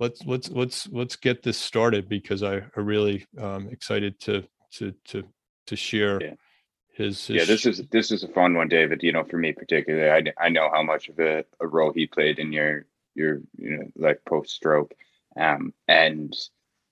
let's 0.00 0.24
let's 0.24 0.50
let's 0.50 0.88
let's 0.88 1.16
get 1.16 1.42
this 1.42 1.58
started 1.58 2.08
because 2.08 2.42
I 2.42 2.56
am 2.56 2.86
really 2.86 3.26
um, 3.38 3.68
excited 3.68 4.18
to 4.20 4.44
to 4.72 4.94
to 5.06 5.24
to 5.66 5.76
share. 5.76 6.20
Yeah. 6.22 6.34
His, 6.96 7.26
his, 7.26 7.36
yeah 7.36 7.44
this 7.44 7.66
is 7.66 7.82
this 7.90 8.12
is 8.12 8.22
a 8.22 8.28
fun 8.28 8.54
one 8.54 8.68
david 8.68 9.02
you 9.02 9.10
know 9.10 9.24
for 9.24 9.36
me 9.36 9.50
particularly 9.50 10.32
i, 10.38 10.44
I 10.44 10.48
know 10.48 10.70
how 10.72 10.84
much 10.84 11.08
of 11.08 11.18
a, 11.18 11.44
a 11.58 11.66
role 11.66 11.92
he 11.92 12.06
played 12.06 12.38
in 12.38 12.52
your 12.52 12.86
your 13.16 13.40
you 13.58 13.76
know 13.76 13.90
like 13.96 14.24
post 14.24 14.52
stroke 14.52 14.94
um 15.36 15.74
and 15.88 16.32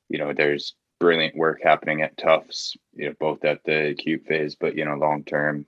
you 0.08 0.18
know 0.18 0.32
there's 0.32 0.74
brilliant 0.98 1.36
work 1.36 1.60
happening 1.62 2.02
at 2.02 2.16
tufts 2.16 2.76
you 2.94 3.06
know 3.06 3.14
both 3.20 3.44
at 3.44 3.62
the 3.62 3.90
acute 3.90 4.24
phase 4.26 4.56
but 4.56 4.74
you 4.74 4.84
know 4.84 4.96
long 4.96 5.22
term 5.22 5.66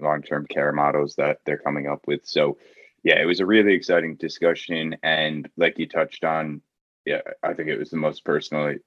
long-term 0.00 0.46
care 0.46 0.72
models 0.72 1.16
that 1.16 1.38
they're 1.44 1.58
coming 1.58 1.86
up 1.86 2.06
with. 2.06 2.26
So 2.26 2.58
yeah, 3.02 3.20
it 3.20 3.26
was 3.26 3.40
a 3.40 3.46
really 3.46 3.74
exciting 3.74 4.16
discussion. 4.16 4.96
And 5.02 5.48
like 5.56 5.78
you 5.78 5.86
touched 5.86 6.24
on, 6.24 6.62
yeah, 7.04 7.20
I 7.42 7.52
think 7.52 7.68
it 7.68 7.78
was 7.78 7.90
the 7.90 7.96
most 7.96 8.24
personally 8.24 8.78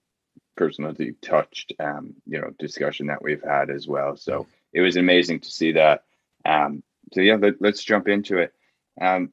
personally 0.56 1.14
touched 1.22 1.74
um, 1.80 2.16
you 2.26 2.42
know, 2.42 2.52
discussion 2.60 3.08
that 3.08 3.22
we've 3.22 3.44
had 3.44 3.70
as 3.70 3.88
well. 3.88 4.18
So 4.18 4.48
it 4.74 4.82
was 4.82 4.98
amazing 4.98 5.42
to 5.42 5.50
see 5.50 5.74
that. 5.74 6.04
Um, 6.46 6.84
so 7.14 7.22
yeah, 7.22 7.36
let, 7.36 7.62
us 7.64 7.84
jump 7.84 8.08
into 8.08 8.40
it. 8.40 8.54
Um, 9.00 9.32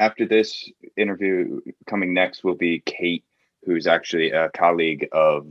after 0.00 0.26
this 0.26 0.70
interview 0.96 1.60
coming 1.86 2.12
next 2.12 2.44
will 2.44 2.54
be 2.54 2.80
Kate, 2.84 3.24
who's 3.64 3.86
actually 3.86 4.32
a 4.32 4.50
colleague 4.50 5.08
of 5.12 5.46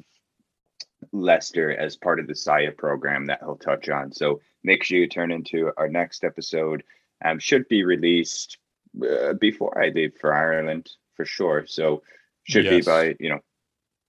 Lester 1.11 1.71
as 1.71 1.95
part 1.95 2.19
of 2.19 2.27
the 2.27 2.35
SIA 2.35 2.71
program 2.71 3.27
that 3.27 3.39
he'll 3.41 3.57
touch 3.57 3.89
on. 3.89 4.11
So 4.11 4.41
make 4.67 4.83
sure 4.83 4.99
you 4.99 5.07
turn 5.07 5.31
into 5.31 5.71
our 5.77 5.87
next 5.87 6.23
episode. 6.23 6.83
Um, 7.25 7.39
should 7.39 7.67
be 7.67 7.83
released 7.83 8.57
uh, 9.01 9.33
before 9.33 9.81
I 9.81 9.89
leave 9.89 10.13
for 10.21 10.31
Ireland 10.33 10.91
for 11.15 11.25
sure. 11.25 11.65
So 11.65 12.03
should 12.43 12.65
yes. 12.65 12.85
be 12.85 12.91
by 12.91 13.15
you 13.19 13.29
know 13.29 13.39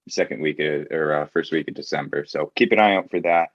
second 0.08 0.42
week 0.42 0.58
of, 0.58 0.86
or 0.90 1.14
uh, 1.14 1.26
first 1.26 1.52
week 1.52 1.68
of 1.68 1.74
December. 1.74 2.26
So 2.26 2.52
keep 2.54 2.72
an 2.72 2.80
eye 2.80 2.96
out 2.96 3.10
for 3.10 3.20
that. 3.20 3.48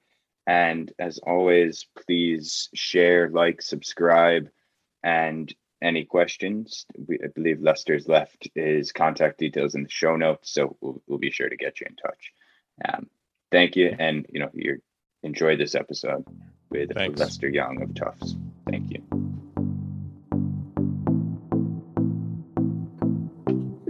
And 0.46 0.92
as 1.00 1.20
always, 1.20 1.86
please 2.06 2.70
share, 2.74 3.30
like, 3.30 3.62
subscribe, 3.62 4.50
and 5.02 5.54
any 5.82 6.04
questions. 6.04 6.86
We, 7.08 7.18
I 7.24 7.28
believe 7.28 7.62
Lester's 7.62 8.08
left 8.08 8.50
his 8.56 8.92
contact 8.92 9.40
details 9.40 9.76
in 9.76 9.84
the 9.84 9.90
show 9.90 10.16
notes, 10.16 10.52
so 10.52 10.76
we'll, 10.82 11.02
we'll 11.08 11.20
be 11.20 11.32
sure 11.32 11.50
to 11.50 11.56
get 11.56 11.80
you 11.80 11.88
in 11.90 11.96
touch. 11.96 12.34
Um, 12.86 13.10
thank 13.52 13.76
you, 13.76 13.96
and 13.98 14.26
you 14.30 14.40
know 14.40 14.50
you 14.54 14.82
enjoy 15.24 15.56
this 15.56 15.76
episode 15.76 16.26
with 16.74 16.94
Thanks. 16.94 17.20
Lester 17.20 17.52
Leung 17.52 17.84
of 17.84 17.94
Tufts. 17.94 18.36
Thank 18.68 18.92
you. 18.92 19.00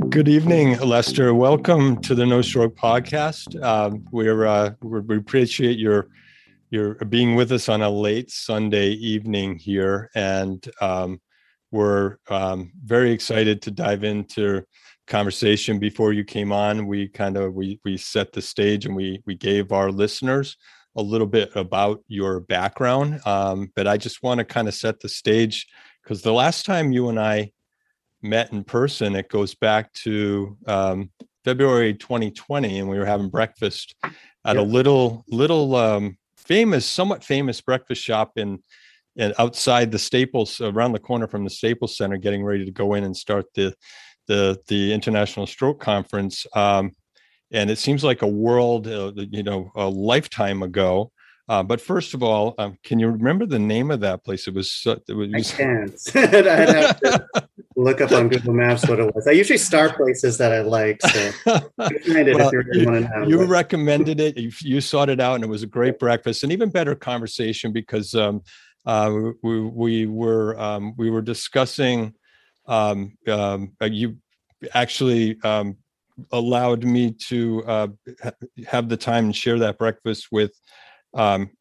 Good 0.09 0.27
evening, 0.27 0.77
Lester. 0.79 1.33
Welcome 1.33 2.01
to 2.01 2.13
the 2.13 2.25
No 2.25 2.41
Stroke 2.41 2.75
podcast. 2.75 3.61
Um, 3.63 4.05
we're, 4.11 4.45
uh, 4.45 4.71
we're, 4.81 5.01
we 5.01 5.17
appreciate 5.17 5.79
your 5.79 6.09
your 6.69 6.95
being 6.95 7.35
with 7.35 7.51
us 7.51 7.69
on 7.69 7.83
a 7.83 7.89
late 7.89 8.31
Sunday 8.31 8.89
evening 8.89 9.57
here, 9.57 10.09
and 10.15 10.67
um, 10.81 11.21
we're 11.71 12.17
um, 12.29 12.71
very 12.83 13.11
excited 13.11 13.61
to 13.61 13.71
dive 13.71 14.03
into 14.03 14.63
conversation 15.05 15.79
before 15.79 16.13
you 16.13 16.23
came 16.23 16.53
on 16.53 16.87
we 16.87 17.09
kind 17.09 17.35
of 17.35 17.53
we 17.53 17.77
we 17.83 17.97
set 17.97 18.31
the 18.31 18.41
stage 18.41 18.85
and 18.85 18.95
we 18.95 19.21
we 19.25 19.35
gave 19.35 19.73
our 19.73 19.91
listeners 19.91 20.55
a 20.95 21.01
little 21.01 21.27
bit 21.27 21.51
about 21.55 22.03
your 22.07 22.39
background 22.41 23.19
um, 23.25 23.71
but 23.75 23.87
i 23.87 23.97
just 23.97 24.23
want 24.23 24.37
to 24.39 24.45
kind 24.45 24.67
of 24.67 24.73
set 24.73 24.99
the 24.99 25.09
stage 25.09 25.67
because 26.03 26.21
the 26.21 26.33
last 26.33 26.65
time 26.65 26.91
you 26.91 27.09
and 27.09 27.19
i 27.19 27.51
met 28.21 28.51
in 28.53 28.63
person 28.63 29.15
it 29.15 29.29
goes 29.29 29.53
back 29.55 29.91
to 29.93 30.57
um, 30.67 31.09
February 31.43 31.93
2020, 31.93 32.79
and 32.79 32.89
we 32.89 32.97
were 32.97 33.05
having 33.05 33.29
breakfast 33.29 33.95
at 34.03 34.55
Yeah. 34.55 34.61
a 34.61 34.63
little 34.63 35.25
little 35.27 35.75
um, 35.75 36.17
famous, 36.37 36.85
somewhat 36.85 37.23
famous 37.23 37.61
breakfast 37.61 38.01
shop 38.01 38.37
in 38.37 38.59
and 39.15 39.33
outside 39.37 39.91
the 39.91 39.99
Staples, 39.99 40.59
around 40.59 40.93
the 40.93 40.99
corner 40.99 41.27
from 41.27 41.43
the 41.43 41.49
Staples 41.49 41.95
Center, 41.97 42.17
getting 42.17 42.43
ready 42.43 42.65
to 42.65 42.71
go 42.71 42.95
in 42.95 43.03
and 43.03 43.15
start 43.15 43.45
the 43.53 43.73
the 44.27 44.57
the 44.67 44.93
International 44.93 45.45
Stroke 45.45 45.79
Conference. 45.79 46.45
Um, 46.55 46.91
and 47.53 47.69
it 47.69 47.77
seems 47.77 48.03
like 48.03 48.21
a 48.21 48.27
world, 48.27 48.87
uh, 48.87 49.13
you 49.15 49.43
know, 49.43 49.71
a 49.75 49.87
lifetime 49.87 50.63
ago. 50.63 51.11
Uh, 51.49 51.61
but 51.61 51.81
first 51.81 52.13
of 52.13 52.23
all, 52.23 52.55
um, 52.57 52.77
can 52.83 52.99
you 52.99 53.09
remember 53.09 53.45
the 53.45 53.59
name 53.59 53.91
of 53.91 53.99
that 53.99 54.23
place? 54.23 54.47
It 54.47 54.53
was 54.53 54.81
uh, 54.87 54.95
it 55.07 55.13
I 55.13 55.37
was 55.37 55.51
can't. 55.57 55.99
I'd 56.15 56.69
have 56.69 56.99
to 57.01 57.27
look 57.75 57.99
up 58.01 58.11
on 58.13 58.29
Google 58.29 58.53
Maps 58.53 58.87
what 58.87 58.99
it 58.99 59.13
was. 59.13 59.27
I 59.27 59.31
usually 59.31 59.57
star 59.57 59.93
places 59.93 60.37
that 60.37 60.53
I 60.53 60.61
like, 60.61 61.01
so 61.01 61.31
Well, 61.45 61.69
if 61.77 62.07
you 62.07 62.13
really 62.13 62.33
want 62.33 62.51
to 62.51 63.25
you 63.27 63.43
recommended 63.43 64.21
it 64.21 64.37
you, 64.37 64.51
you 64.61 64.79
sought 64.79 65.09
it 65.09 65.19
out 65.19 65.35
and 65.35 65.43
it 65.43 65.47
was 65.47 65.63
a 65.63 65.67
great 65.67 65.99
breakfast 65.99 66.43
and 66.43 66.51
even 66.51 66.69
better 66.69 66.95
conversation 66.95 67.73
because 67.73 68.15
um, 68.15 68.41
uh, 68.85 69.13
we, 69.43 69.59
we 69.61 70.05
were 70.05 70.57
um, 70.59 70.93
we 70.97 71.09
were 71.09 71.21
discussing 71.21 72.13
um, 72.67 73.17
um, 73.27 73.73
uh, 73.81 73.85
you 73.85 74.17
actually 74.73 75.37
um, 75.43 75.77
allowed 76.31 76.83
me 76.83 77.11
to 77.11 77.63
uh, 77.65 77.87
ha- 78.21 78.31
have 78.67 78.89
the 78.89 78.97
time 78.97 79.25
and 79.25 79.35
share 79.35 79.59
that 79.59 79.77
breakfast 79.77 80.27
with 80.31 80.51
um, 81.13 81.51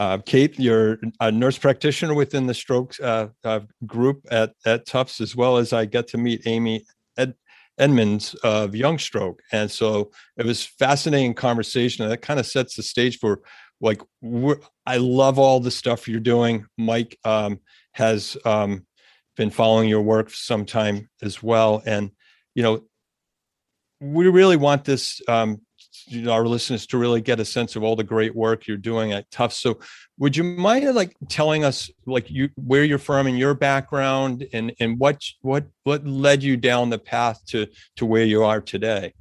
uh, 0.00 0.16
Kate, 0.24 0.58
you're 0.58 0.98
a 1.20 1.30
nurse 1.30 1.58
practitioner 1.58 2.14
within 2.14 2.46
the 2.46 2.54
stroke 2.54 2.94
uh, 3.02 3.26
uh, 3.44 3.60
group 3.84 4.26
at, 4.30 4.54
at 4.64 4.86
Tufts, 4.86 5.20
as 5.20 5.36
well 5.36 5.58
as 5.58 5.74
I 5.74 5.84
get 5.84 6.08
to 6.08 6.18
meet 6.18 6.46
Amy 6.46 6.86
Ed, 7.18 7.34
Edmonds 7.78 8.32
of 8.42 8.74
Young 8.74 8.98
Stroke. 8.98 9.42
And 9.52 9.70
so 9.70 10.10
it 10.38 10.46
was 10.46 10.64
fascinating 10.64 11.34
conversation. 11.34 12.08
That 12.08 12.22
kind 12.22 12.40
of 12.40 12.46
sets 12.46 12.76
the 12.76 12.82
stage 12.82 13.18
for 13.18 13.42
like, 13.82 14.00
I 14.86 14.96
love 14.96 15.38
all 15.38 15.60
the 15.60 15.70
stuff 15.70 16.08
you're 16.08 16.18
doing. 16.18 16.64
Mike 16.78 17.18
um, 17.24 17.60
has 17.92 18.38
um, 18.46 18.86
been 19.36 19.50
following 19.50 19.90
your 19.90 20.02
work 20.02 20.30
for 20.30 20.36
some 20.36 20.64
time 20.64 21.10
as 21.22 21.42
well. 21.42 21.82
And, 21.84 22.10
you 22.54 22.62
know, 22.62 22.84
we 24.00 24.28
really 24.28 24.56
want 24.56 24.84
this, 24.84 25.20
um, 25.28 25.60
you 26.06 26.22
know, 26.22 26.32
our 26.32 26.46
listeners 26.46 26.86
to 26.88 26.98
really 26.98 27.20
get 27.20 27.40
a 27.40 27.44
sense 27.44 27.76
of 27.76 27.82
all 27.82 27.96
the 27.96 28.04
great 28.04 28.34
work 28.34 28.66
you're 28.66 28.76
doing 28.76 29.12
at 29.12 29.30
Tufts. 29.30 29.58
So 29.58 29.78
would 30.18 30.36
you 30.36 30.44
mind 30.44 30.92
like 30.94 31.14
telling 31.28 31.64
us 31.64 31.90
like 32.06 32.30
you 32.30 32.48
where 32.56 32.84
you're 32.84 32.98
from 32.98 33.26
and 33.26 33.38
your 33.38 33.54
background 33.54 34.46
and 34.52 34.72
and 34.80 34.98
what 34.98 35.22
what 35.42 35.66
what 35.84 36.06
led 36.06 36.42
you 36.42 36.56
down 36.56 36.90
the 36.90 36.98
path 36.98 37.44
to 37.46 37.66
to 37.96 38.06
where 38.06 38.24
you 38.24 38.44
are 38.44 38.60
today 38.60 39.12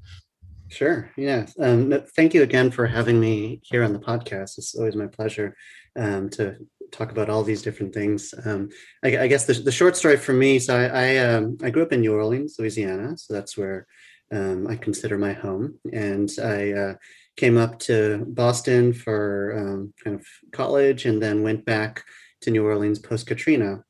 Sure. 0.69 1.09
Yeah. 1.17 1.47
Um, 1.59 2.03
thank 2.15 2.33
you 2.33 2.43
again 2.43 2.69
for 2.69 2.85
having 2.85 3.19
me 3.19 3.59
here 3.63 3.83
on 3.83 3.91
the 3.91 3.99
podcast. 3.99 4.57
It's 4.57 4.75
always 4.75 4.95
my 4.95 5.07
pleasure 5.07 5.55
um, 5.95 6.29
to 6.31 6.57
talk 6.91 7.11
about 7.11 7.29
all 7.29 7.43
these 7.43 7.63
different 7.63 7.93
things. 7.93 8.33
Um, 8.45 8.69
I, 9.03 9.17
I 9.17 9.27
guess 9.27 9.45
the, 9.45 9.53
the 9.53 9.71
short 9.71 9.97
story 9.97 10.17
for 10.17 10.33
me. 10.33 10.59
So 10.59 10.77
I 10.77 10.85
I, 10.85 11.17
um, 11.17 11.57
I 11.63 11.71
grew 11.71 11.81
up 11.81 11.91
in 11.91 12.01
New 12.01 12.13
Orleans, 12.13 12.55
Louisiana. 12.59 13.17
So 13.17 13.33
that's 13.33 13.57
where 13.57 13.87
um, 14.31 14.67
I 14.67 14.75
consider 14.75 15.17
my 15.17 15.33
home, 15.33 15.79
and 15.91 16.29
I 16.41 16.71
uh, 16.73 16.93
came 17.35 17.57
up 17.57 17.79
to 17.79 18.25
Boston 18.27 18.93
for 18.93 19.55
um, 19.57 19.93
kind 20.03 20.15
of 20.19 20.25
college, 20.51 21.05
and 21.05 21.21
then 21.21 21.43
went 21.43 21.65
back 21.65 22.03
to 22.41 22.51
New 22.51 22.65
Orleans 22.65 22.99
post 22.99 23.27
Katrina 23.27 23.83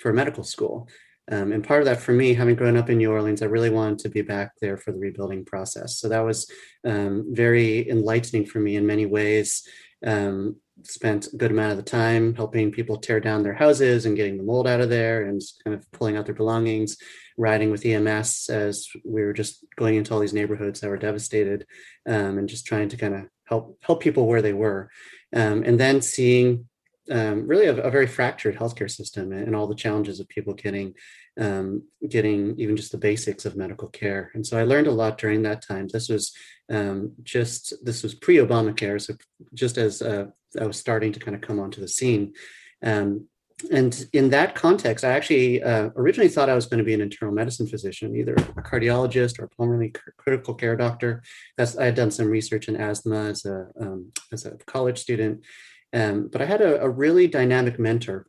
for 0.00 0.12
medical 0.12 0.44
school. 0.44 0.88
Um, 1.30 1.52
and 1.52 1.62
part 1.62 1.80
of 1.80 1.86
that 1.86 2.00
for 2.00 2.12
me, 2.12 2.34
having 2.34 2.56
grown 2.56 2.76
up 2.76 2.90
in 2.90 2.98
New 2.98 3.12
Orleans, 3.12 3.42
I 3.42 3.46
really 3.46 3.70
wanted 3.70 4.00
to 4.00 4.08
be 4.08 4.22
back 4.22 4.52
there 4.60 4.76
for 4.76 4.90
the 4.90 4.98
rebuilding 4.98 5.44
process. 5.44 5.98
So 5.98 6.08
that 6.08 6.20
was 6.20 6.50
um, 6.84 7.26
very 7.30 7.88
enlightening 7.88 8.46
for 8.46 8.58
me 8.58 8.76
in 8.76 8.86
many 8.86 9.06
ways. 9.06 9.62
Um, 10.04 10.56
spent 10.84 11.32
a 11.32 11.36
good 11.36 11.50
amount 11.50 11.72
of 11.72 11.76
the 11.76 11.82
time 11.82 12.34
helping 12.34 12.70
people 12.70 12.96
tear 12.96 13.20
down 13.20 13.42
their 13.42 13.54
houses 13.54 14.06
and 14.06 14.16
getting 14.16 14.36
the 14.36 14.42
mold 14.42 14.66
out 14.66 14.80
of 14.80 14.90
there 14.90 15.26
and 15.26 15.40
kind 15.64 15.74
of 15.74 15.90
pulling 15.92 16.16
out 16.16 16.26
their 16.26 16.34
belongings, 16.34 16.96
riding 17.36 17.70
with 17.70 17.84
EMS 17.84 18.48
as 18.50 18.88
we 19.04 19.22
were 19.22 19.32
just 19.32 19.64
going 19.76 19.96
into 19.96 20.12
all 20.12 20.20
these 20.20 20.32
neighborhoods 20.32 20.80
that 20.80 20.90
were 20.90 20.96
devastated 20.96 21.66
um, 22.08 22.38
and 22.38 22.48
just 22.48 22.66
trying 22.66 22.88
to 22.88 22.96
kind 22.96 23.14
of 23.14 23.26
help 23.44 23.78
help 23.82 24.00
people 24.00 24.26
where 24.26 24.42
they 24.42 24.52
were. 24.52 24.90
Um, 25.34 25.62
and 25.64 25.78
then 25.78 26.02
seeing 26.02 26.68
um, 27.10 27.46
really 27.46 27.66
a, 27.66 27.76
a, 27.76 27.90
very 27.90 28.06
fractured 28.06 28.56
healthcare 28.56 28.90
system 28.90 29.32
and, 29.32 29.46
and, 29.46 29.56
all 29.56 29.66
the 29.66 29.74
challenges 29.74 30.20
of 30.20 30.28
people 30.28 30.54
getting 30.54 30.94
um, 31.40 31.82
getting 32.08 32.58
even 32.58 32.76
just 32.76 32.92
the 32.92 32.98
basics 32.98 33.44
of 33.44 33.56
medical 33.56 33.88
care. 33.88 34.30
And 34.34 34.46
so 34.46 34.58
I 34.58 34.64
learned 34.64 34.86
a 34.86 34.92
lot 34.92 35.18
during 35.18 35.42
that 35.42 35.62
time. 35.66 35.88
This 35.88 36.08
was 36.08 36.32
um, 36.70 37.12
just 37.22 37.74
this 37.84 38.02
was 38.02 38.14
pre 38.14 38.36
Obamacare, 38.36 39.00
so 39.00 39.14
just 39.54 39.76
as 39.76 40.02
uh, 40.02 40.26
I 40.58 40.66
was 40.66 40.78
starting 40.78 41.12
to 41.12 41.20
kind 41.20 41.34
of 41.34 41.40
come 41.40 41.58
onto 41.58 41.80
the 41.80 41.88
scene. 41.88 42.34
Um, 42.82 43.26
and 43.70 44.06
in 44.12 44.30
that 44.30 44.54
context, 44.54 45.04
I 45.04 45.10
actually 45.10 45.62
uh, 45.62 45.90
originally 45.96 46.28
thought 46.28 46.48
I 46.48 46.54
was 46.54 46.66
going 46.66 46.78
to 46.78 46.84
be 46.84 46.94
an 46.94 47.00
internal 47.00 47.34
medicine 47.34 47.66
physician, 47.66 48.16
either 48.16 48.34
a 48.34 48.62
cardiologist 48.62 49.38
or 49.38 49.44
a 49.44 49.48
pulmonary 49.48 49.92
critical 50.16 50.54
care 50.54 50.76
doctor. 50.76 51.22
That's 51.58 51.76
I 51.76 51.84
had 51.84 51.94
done 51.94 52.10
some 52.10 52.28
research 52.28 52.68
in 52.68 52.76
asthma 52.76 53.26
as 53.26 53.44
a 53.44 53.66
um, 53.78 54.12
as 54.32 54.46
a 54.46 54.56
college 54.66 54.98
student, 54.98 55.44
um, 55.92 56.28
but 56.32 56.40
I 56.40 56.46
had 56.46 56.62
a, 56.62 56.82
a 56.82 56.88
really 56.88 57.26
dynamic 57.26 57.78
mentor. 57.78 58.26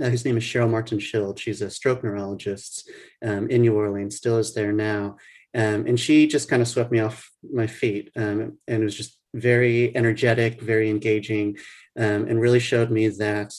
Uh, 0.00 0.08
whose 0.08 0.24
name 0.24 0.38
is 0.38 0.42
Sheryl 0.42 0.70
Martin 0.70 0.98
Schild. 0.98 1.38
She's 1.38 1.60
a 1.60 1.68
stroke 1.68 2.02
neurologist 2.02 2.90
um, 3.22 3.50
in 3.50 3.60
New 3.60 3.76
Orleans, 3.76 4.16
still 4.16 4.38
is 4.38 4.54
there 4.54 4.72
now. 4.72 5.18
Um, 5.54 5.86
and 5.86 6.00
she 6.00 6.26
just 6.26 6.48
kind 6.48 6.62
of 6.62 6.68
swept 6.68 6.90
me 6.90 7.00
off 7.00 7.30
my 7.52 7.66
feet 7.66 8.10
um, 8.16 8.56
and 8.66 8.80
it 8.80 8.84
was 8.84 8.96
just 8.96 9.18
very 9.34 9.94
energetic, 9.96 10.60
very 10.60 10.90
engaging, 10.90 11.56
um, 11.98 12.26
and 12.28 12.40
really 12.40 12.60
showed 12.60 12.90
me 12.90 13.08
that 13.08 13.54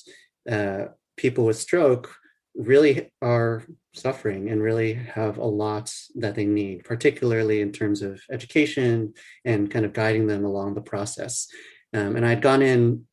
uh, 0.50 0.86
people 1.18 1.46
with 1.46 1.58
stroke 1.58 2.16
really 2.56 3.12
are 3.22 3.64
suffering 3.94 4.50
and 4.50 4.62
really 4.62 4.94
have 4.94 5.38
a 5.38 5.46
lot 5.46 5.94
that 6.16 6.36
they 6.36 6.46
need, 6.46 6.84
particularly 6.84 7.62
in 7.62 7.72
terms 7.72 8.02
of 8.02 8.22
education 8.32 9.14
and 9.46 9.72
kind 9.72 9.86
of 9.86 9.94
guiding 9.94 10.28
them 10.28 10.46
along 10.46 10.74
the 10.74 10.82
process. 10.82 11.48
Um, 11.94 12.16
and 12.16 12.26
I'd 12.26 12.42
gone 12.42 12.62
in 12.62 13.06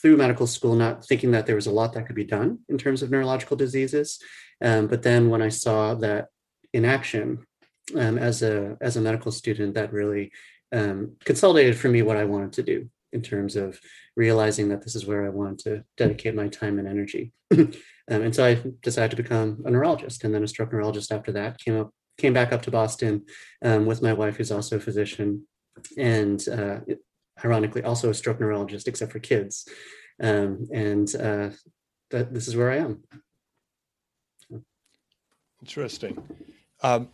through 0.00 0.16
medical 0.16 0.46
school 0.46 0.74
not 0.74 1.04
thinking 1.04 1.30
that 1.30 1.46
there 1.46 1.56
was 1.56 1.66
a 1.66 1.72
lot 1.72 1.94
that 1.94 2.06
could 2.06 2.16
be 2.16 2.24
done 2.24 2.58
in 2.68 2.78
terms 2.78 3.02
of 3.02 3.10
neurological 3.10 3.56
diseases. 3.56 4.18
Um, 4.62 4.86
but 4.86 5.02
then 5.02 5.30
when 5.30 5.42
I 5.42 5.48
saw 5.48 5.94
that 5.94 6.28
in 6.72 6.84
action 6.84 7.46
um, 7.94 8.18
as 8.18 8.42
a 8.42 8.76
as 8.80 8.96
a 8.96 9.00
medical 9.00 9.32
student, 9.32 9.74
that 9.74 9.92
really 9.92 10.32
um, 10.72 11.16
consolidated 11.24 11.76
for 11.76 11.88
me 11.88 12.02
what 12.02 12.16
I 12.16 12.24
wanted 12.24 12.52
to 12.54 12.62
do 12.62 12.88
in 13.12 13.22
terms 13.22 13.56
of 13.56 13.80
realizing 14.16 14.68
that 14.68 14.82
this 14.82 14.94
is 14.94 15.06
where 15.06 15.24
I 15.24 15.30
wanted 15.30 15.58
to 15.60 15.84
dedicate 15.96 16.34
my 16.34 16.48
time 16.48 16.78
and 16.78 16.88
energy. 16.88 17.32
Um, 18.08 18.22
and 18.22 18.32
so 18.32 18.44
I 18.44 18.62
decided 18.82 19.16
to 19.16 19.22
become 19.22 19.64
a 19.64 19.70
neurologist 19.72 20.22
and 20.22 20.32
then 20.32 20.44
a 20.44 20.46
stroke 20.46 20.72
neurologist 20.72 21.10
after 21.10 21.32
that. 21.32 21.58
Came 21.58 21.80
up, 21.80 21.90
came 22.18 22.32
back 22.32 22.52
up 22.52 22.62
to 22.62 22.70
Boston 22.70 23.24
um, 23.64 23.84
with 23.84 24.00
my 24.00 24.12
wife, 24.12 24.36
who's 24.36 24.52
also 24.52 24.76
a 24.76 24.80
physician, 24.80 25.46
and 25.98 26.48
uh, 26.48 26.78
ironically 27.44 27.82
also 27.82 28.10
a 28.10 28.14
stroke 28.14 28.38
neurologist, 28.38 28.86
except 28.86 29.10
for 29.10 29.18
kids. 29.18 29.68
Um, 30.22 30.68
and 30.72 31.12
uh, 31.16 31.50
that 32.10 32.32
this 32.32 32.46
is 32.46 32.54
where 32.54 32.70
I 32.70 32.76
am. 32.76 33.02
Interesting. 35.60 36.22
Um, 36.82 37.08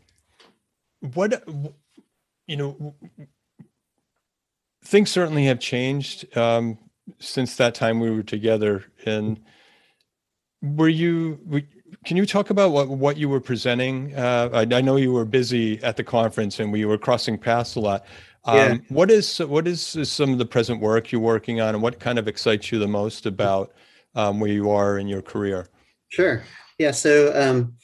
what 1.14 1.42
you 2.46 2.56
know, 2.56 2.94
things 4.92 5.10
certainly 5.10 5.46
have 5.46 5.58
changed 5.58 6.36
um, 6.36 6.78
since 7.18 7.56
that 7.56 7.74
time 7.74 7.98
we 7.98 8.10
were 8.10 8.22
together. 8.22 8.84
And 9.06 9.40
were 10.60 10.88
you? 10.88 11.40
Can 12.04 12.16
you 12.16 12.26
talk 12.26 12.50
about 12.50 12.70
what 12.70 12.88
what 12.88 13.16
you 13.16 13.28
were 13.28 13.40
presenting? 13.40 14.14
Uh, 14.14 14.50
I, 14.52 14.60
I, 14.60 14.80
know 14.80 14.96
you 14.96 15.12
were 15.12 15.24
busy 15.24 15.82
at 15.82 15.96
the 15.96 16.04
conference 16.04 16.60
and 16.60 16.70
we 16.72 16.84
were 16.84 16.98
crossing 16.98 17.38
paths 17.38 17.74
a 17.74 17.80
lot. 17.80 18.04
Um, 18.44 18.56
yeah. 18.56 18.76
What 18.88 19.10
is 19.10 19.38
what 19.38 19.66
is 19.66 19.80
some 19.82 20.32
of 20.32 20.38
the 20.38 20.46
present 20.46 20.80
work 20.80 21.10
you're 21.10 21.20
working 21.20 21.60
on, 21.60 21.74
and 21.74 21.82
what 21.82 21.98
kind 21.98 22.18
of 22.18 22.28
excites 22.28 22.70
you 22.70 22.78
the 22.78 22.88
most 22.88 23.24
about 23.24 23.72
um, 24.14 24.40
where 24.40 24.50
you 24.50 24.70
are 24.70 24.98
in 24.98 25.08
your 25.08 25.22
career? 25.22 25.68
Sure. 26.10 26.44
Yeah. 26.78 26.90
So 26.90 27.32
um, 27.34 27.74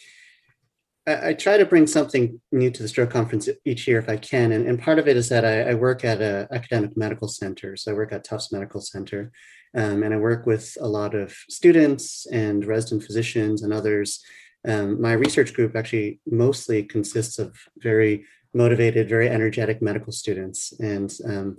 I, 1.08 1.28
I, 1.28 1.32
try 1.32 1.56
to 1.56 1.64
bring 1.64 1.86
something 1.86 2.40
new 2.52 2.70
to 2.70 2.82
the 2.82 2.88
stroke 2.88 3.10
conference 3.10 3.48
each 3.64 3.88
year 3.88 3.98
if 3.98 4.08
I 4.08 4.16
can, 4.16 4.52
and, 4.52 4.66
and 4.66 4.80
part 4.80 4.98
of 4.98 5.08
it 5.08 5.16
is 5.16 5.28
that 5.30 5.44
I, 5.44 5.70
I 5.70 5.74
work 5.74 6.04
at 6.04 6.20
an 6.20 6.46
academic 6.52 6.96
medical 6.96 7.28
center. 7.28 7.76
So 7.76 7.92
I 7.92 7.94
work 7.94 8.12
at 8.12 8.24
Tufts 8.24 8.52
Medical 8.52 8.80
Center, 8.80 9.32
um, 9.74 10.02
and 10.02 10.12
I 10.12 10.18
work 10.18 10.46
with 10.46 10.76
a 10.80 10.88
lot 10.88 11.14
of 11.14 11.32
students 11.48 12.26
and 12.26 12.64
resident 12.64 13.04
physicians 13.04 13.62
and 13.62 13.72
others. 13.72 14.22
Um, 14.66 15.00
my 15.00 15.12
research 15.12 15.54
group 15.54 15.76
actually 15.76 16.20
mostly 16.26 16.82
consists 16.82 17.38
of 17.38 17.56
very 17.78 18.24
motivated, 18.52 19.08
very 19.08 19.28
energetic 19.28 19.80
medical 19.80 20.12
students. 20.12 20.72
And 20.78 21.12
um, 21.24 21.58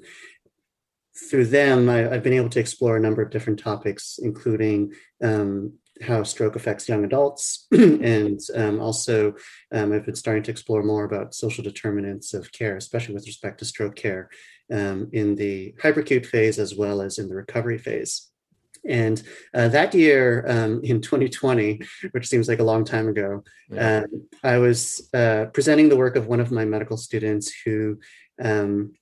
through 1.30 1.46
them, 1.46 1.90
I, 1.90 1.98
have 1.98 2.24
been 2.24 2.34
able 2.34 2.50
to 2.50 2.60
explore 2.60 2.98
a 2.98 3.02
number 3.02 3.22
of 3.22 3.32
different 3.32 3.60
topics, 3.60 4.20
including 4.22 4.94
um, 5.24 5.74
how 6.02 6.24
stroke 6.24 6.56
affects 6.56 6.88
young 6.88 7.04
adults, 7.04 7.68
and 7.72 8.40
um, 8.56 8.80
also 8.80 9.36
um, 9.74 9.92
I've 9.92 10.06
been 10.06 10.16
starting 10.16 10.44
to 10.44 10.52
explore 10.52 10.84
more 10.84 11.04
about 11.04 11.34
social 11.34 11.64
determinants 11.64 12.34
of 12.34 12.52
care, 12.52 12.78
especially 12.78 13.14
with 13.14 13.28
respect 13.28 13.60
to 13.60 13.66
stroke 13.66 13.96
care 13.96 14.30
um, 14.72 15.10
in 15.12 15.36
the 15.36 15.74
hyperacute 15.82 16.26
phase 16.26 16.60
as 16.60 16.76
well 16.76 17.02
as 17.02 17.18
in 17.18 17.28
the 17.28 17.36
recovery 17.36 17.78
phase. 17.78 18.30
And 18.88 19.22
uh, 19.54 19.68
that 19.70 19.94
year 19.94 20.46
um, 20.48 20.82
in 20.84 21.02
2020, 21.02 21.82
which 22.12 22.28
seems 22.28 22.48
like 22.48 22.60
a 22.60 22.64
long 22.64 22.86
time 22.86 23.10
ago, 23.10 23.44
yeah. 23.70 24.04
Um, 24.04 24.28
I 24.44 24.58
was 24.58 25.10
uh, 25.14 25.46
presenting 25.54 25.90
the 25.90 25.98
work 25.98 26.16
of 26.16 26.28
one 26.28 26.40
of 26.40 26.52
my 26.52 26.66
medical 26.66 26.98
students 26.98 27.52
who 27.66 28.00
um, 28.42 28.94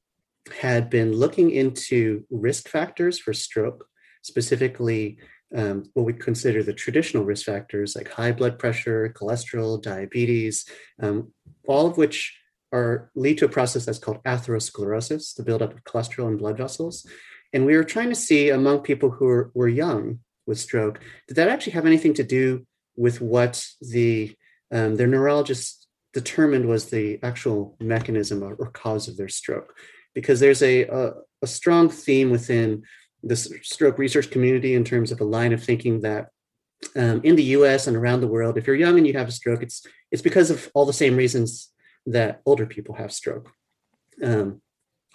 had 0.61 0.89
been 0.89 1.13
looking 1.13 1.51
into 1.51 2.25
risk 2.29 2.69
factors 2.69 3.19
for 3.19 3.33
stroke, 3.33 3.87
specifically 4.23 5.19
um, 5.55 5.89
what 5.93 6.05
we 6.05 6.13
consider 6.13 6.61
the 6.61 6.73
traditional 6.73 7.23
risk 7.23 7.45
factors 7.45 7.95
like 7.95 8.09
high 8.09 8.31
blood 8.31 8.59
pressure, 8.59 9.13
cholesterol, 9.15 9.81
diabetes, 9.81 10.65
um, 11.01 11.31
all 11.67 11.87
of 11.87 11.97
which 11.97 12.37
are 12.73 13.09
lead 13.15 13.37
to 13.37 13.45
a 13.45 13.49
process 13.49 13.85
that's 13.85 13.99
called 13.99 14.21
atherosclerosis, 14.23 15.35
the 15.35 15.43
buildup 15.43 15.73
of 15.73 15.83
cholesterol 15.83 16.27
in 16.27 16.37
blood 16.37 16.57
vessels. 16.57 17.05
And 17.53 17.65
we 17.65 17.77
were 17.77 17.83
trying 17.83 18.09
to 18.09 18.15
see 18.15 18.49
among 18.49 18.79
people 18.79 19.09
who 19.09 19.25
were, 19.25 19.51
were 19.53 19.69
young 19.69 20.19
with 20.45 20.59
stroke, 20.59 20.99
did 21.27 21.35
that 21.35 21.49
actually 21.49 21.73
have 21.73 21.85
anything 21.85 22.13
to 22.15 22.23
do 22.23 22.65
with 22.95 23.21
what 23.21 23.65
the 23.81 24.35
um, 24.71 24.95
their 24.95 25.07
neurologist 25.07 25.87
determined 26.13 26.67
was 26.67 26.85
the 26.85 27.19
actual 27.23 27.77
mechanism 27.79 28.43
or, 28.43 28.55
or 28.55 28.71
cause 28.71 29.07
of 29.07 29.15
their 29.15 29.29
stroke? 29.29 29.73
Because 30.13 30.39
there's 30.39 30.61
a, 30.61 30.83
a, 30.83 31.11
a 31.41 31.47
strong 31.47 31.89
theme 31.89 32.31
within 32.31 32.83
the 33.27 33.35
stroke 33.35 33.97
research 33.97 34.31
community 34.31 34.73
in 34.73 34.83
terms 34.83 35.11
of 35.11 35.21
a 35.21 35.25
line 35.25 35.53
of 35.53 35.63
thinking 35.63 36.01
that 36.01 36.29
um, 36.95 37.21
in 37.23 37.35
the 37.35 37.43
US 37.43 37.87
and 37.87 37.97
around 37.97 38.21
the 38.21 38.27
world, 38.27 38.57
if 38.57 38.67
you're 38.67 38.75
young 38.75 38.97
and 38.97 39.07
you 39.07 39.13
have 39.13 39.27
a 39.27 39.31
stroke, 39.31 39.63
it's 39.63 39.85
it's 40.11 40.21
because 40.21 40.49
of 40.49 40.69
all 40.73 40.85
the 40.85 40.93
same 40.93 41.15
reasons 41.15 41.71
that 42.05 42.41
older 42.45 42.65
people 42.65 42.95
have 42.95 43.11
stroke. 43.11 43.51
Um, 44.23 44.61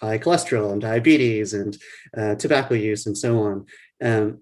high 0.01 0.19
cholesterol 0.19 0.73
and 0.73 0.81
diabetes 0.81 1.55
and 1.55 1.77
uh, 2.17 2.35
tobacco 2.35 2.75
use 2.75 3.07
and 3.07 3.17
so 3.17 3.41
on. 3.41 3.67
Um, 4.03 4.41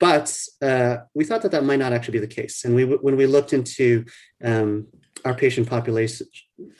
but 0.00 0.36
uh, 0.60 0.96
we 1.14 1.24
thought 1.24 1.42
that 1.42 1.52
that 1.52 1.64
might 1.64 1.78
not 1.78 1.92
actually 1.92 2.18
be 2.18 2.26
the 2.26 2.34
case. 2.34 2.64
And 2.64 2.74
we, 2.74 2.84
when 2.84 3.16
we 3.16 3.26
looked 3.26 3.52
into 3.52 4.04
um, 4.42 4.88
our 5.24 5.34
patient 5.34 5.68
population, 5.68 6.26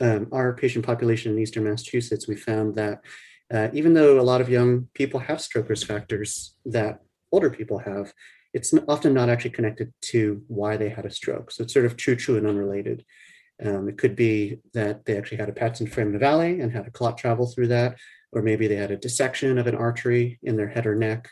um, 0.01 0.29
our 0.33 0.55
patient 0.55 0.85
population 0.85 1.31
in 1.31 1.39
Eastern 1.39 1.65
Massachusetts, 1.65 2.27
we 2.27 2.35
found 2.35 2.75
that 2.77 3.03
uh, 3.53 3.69
even 3.73 3.93
though 3.95 4.19
a 4.19 4.23
lot 4.23 4.41
of 4.41 4.49
young 4.49 4.89
people 4.95 5.21
have 5.21 5.41
stroke 5.41 5.69
risk 5.69 5.87
factors 5.87 6.57
that 6.65 7.01
older 7.31 7.51
people 7.51 7.79
have, 7.79 8.13
it's 8.55 8.73
often 8.89 9.15
not 9.15 9.29
actually 9.29 9.51
connected 9.51 9.93
to 10.01 10.43
why 10.49 10.77
they 10.77 10.89
had 10.89 11.07
a 11.07 11.11
stroke. 11.11 11.51
So 11.51 11.63
it's 11.63 11.73
sort 11.73 11.87
of 11.87 11.97
true, 11.97 12.17
true, 12.17 12.37
and 12.37 12.47
unrelated. 12.47 13.05
Um, 13.65 13.89
it 13.89 13.99
could 13.99 14.17
be 14.17 14.59
that 14.75 15.05
they 15.05 15.17
actually 15.17 15.39
had 15.39 15.49
a 15.49 15.53
patent 15.53 15.93
foramen 15.93 16.19
ovale 16.19 16.63
and 16.63 16.73
had 16.73 16.87
a 16.87 16.91
clot 16.91 17.19
travel 17.19 17.47
through 17.47 17.69
that, 17.69 17.99
or 18.33 18.43
maybe 18.43 18.67
they 18.67 18.77
had 18.77 18.91
a 18.91 18.97
dissection 18.97 19.59
of 19.59 19.67
an 19.67 19.75
artery 19.75 20.39
in 20.43 20.57
their 20.57 20.69
head 20.69 20.87
or 20.87 20.95
neck, 20.95 21.29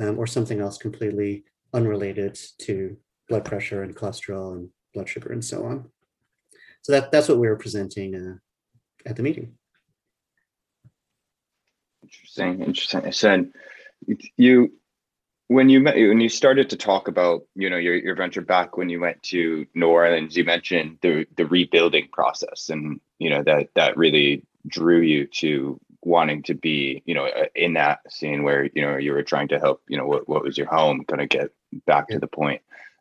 um, 0.00 0.18
or 0.18 0.26
something 0.26 0.60
else 0.60 0.78
completely 0.78 1.44
unrelated 1.72 2.38
to 2.58 2.96
blood 3.28 3.44
pressure 3.44 3.82
and 3.82 3.96
cholesterol 3.96 4.54
and 4.54 4.68
blood 4.92 5.08
sugar 5.08 5.32
and 5.32 5.44
so 5.44 5.64
on. 5.64 5.90
So 6.82 6.92
that, 6.92 7.10
that's 7.10 7.28
what 7.28 7.38
we 7.38 7.48
were 7.48 7.56
presenting 7.56 8.14
uh, 8.14 8.34
at 9.08 9.16
the 9.16 9.22
meeting. 9.22 9.54
Interesting, 12.22 12.62
interesting. 12.62 13.06
I 13.06 13.10
said 13.10 13.52
you 14.36 14.72
when 15.48 15.68
you 15.68 15.80
met 15.80 15.94
when 15.94 16.20
you 16.20 16.28
started 16.28 16.70
to 16.70 16.76
talk 16.76 17.08
about 17.08 17.42
you 17.54 17.68
know 17.68 17.76
your, 17.76 17.96
your 17.96 18.16
venture 18.16 18.40
back 18.40 18.76
when 18.76 18.88
you 18.88 19.00
went 19.00 19.22
to 19.24 19.66
New 19.74 19.88
Orleans, 19.88 20.36
you 20.36 20.44
mentioned 20.44 20.98
the 21.02 21.26
the 21.36 21.46
rebuilding 21.46 22.08
process, 22.12 22.70
and 22.70 23.00
you 23.18 23.30
know 23.30 23.42
that 23.42 23.68
that 23.74 23.96
really 23.96 24.44
drew 24.66 25.00
you 25.00 25.26
to 25.26 25.78
wanting 26.02 26.42
to 26.42 26.54
be 26.54 27.02
you 27.06 27.14
know 27.14 27.28
in 27.54 27.74
that 27.74 28.00
scene 28.10 28.42
where 28.42 28.68
you 28.74 28.82
know 28.82 28.96
you 28.96 29.12
were 29.12 29.22
trying 29.22 29.48
to 29.48 29.58
help 29.58 29.82
you 29.88 29.96
know 29.96 30.06
what, 30.06 30.28
what 30.28 30.42
was 30.42 30.56
your 30.56 30.66
home 30.66 31.04
kind 31.04 31.22
of 31.22 31.28
get 31.28 31.50
back 31.86 32.08
to 32.08 32.18
the 32.18 32.26
point 32.26 32.60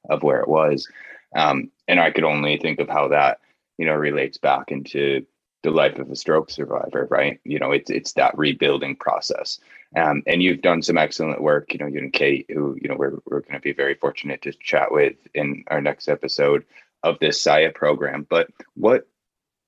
of 0.10 0.24
where 0.24 0.40
it 0.40 0.48
was 0.48 0.88
um, 1.36 1.70
and 1.88 2.00
i 2.00 2.12
could 2.12 2.24
only 2.24 2.58
think 2.58 2.80
of 2.80 2.88
how 2.88 3.10
that 3.10 3.40
you 3.78 3.86
know 3.86 3.94
relates 3.94 4.38
back 4.38 4.72
into 4.72 5.26
the 5.64 5.72
life 5.72 5.98
of 5.98 6.12
a 6.12 6.16
stroke 6.16 6.50
survivor, 6.50 7.08
right? 7.10 7.40
You 7.46 7.58
know, 7.58 7.72
it's 7.72 7.90
it's 7.90 8.14
that 8.14 8.38
rebuilding 8.38 8.98
process. 8.98 9.60
Um, 9.96 10.24
and 10.28 10.44
you've 10.44 10.62
done 10.62 10.82
some 10.82 10.98
excellent 10.98 11.42
work, 11.42 11.72
you 11.72 11.80
know, 11.80 11.88
you 11.88 12.00
and 12.00 12.12
Kate, 12.12 12.46
who, 12.50 12.78
you 12.82 12.90
know, 12.90 12.96
we're, 12.96 13.20
we're 13.26 13.42
going 13.42 13.54
to 13.54 13.60
be 13.60 13.74
very 13.74 13.94
fortunate 13.94 14.42
to 14.42 14.52
chat 14.54 14.92
with 14.92 15.14
in 15.34 15.64
our 15.68 15.82
next 15.82 16.10
episode 16.10 16.66
of 17.04 17.20
this 17.20 17.42
SIA 17.42 17.72
program. 17.74 18.26
But 18.30 18.50
what 18.76 19.08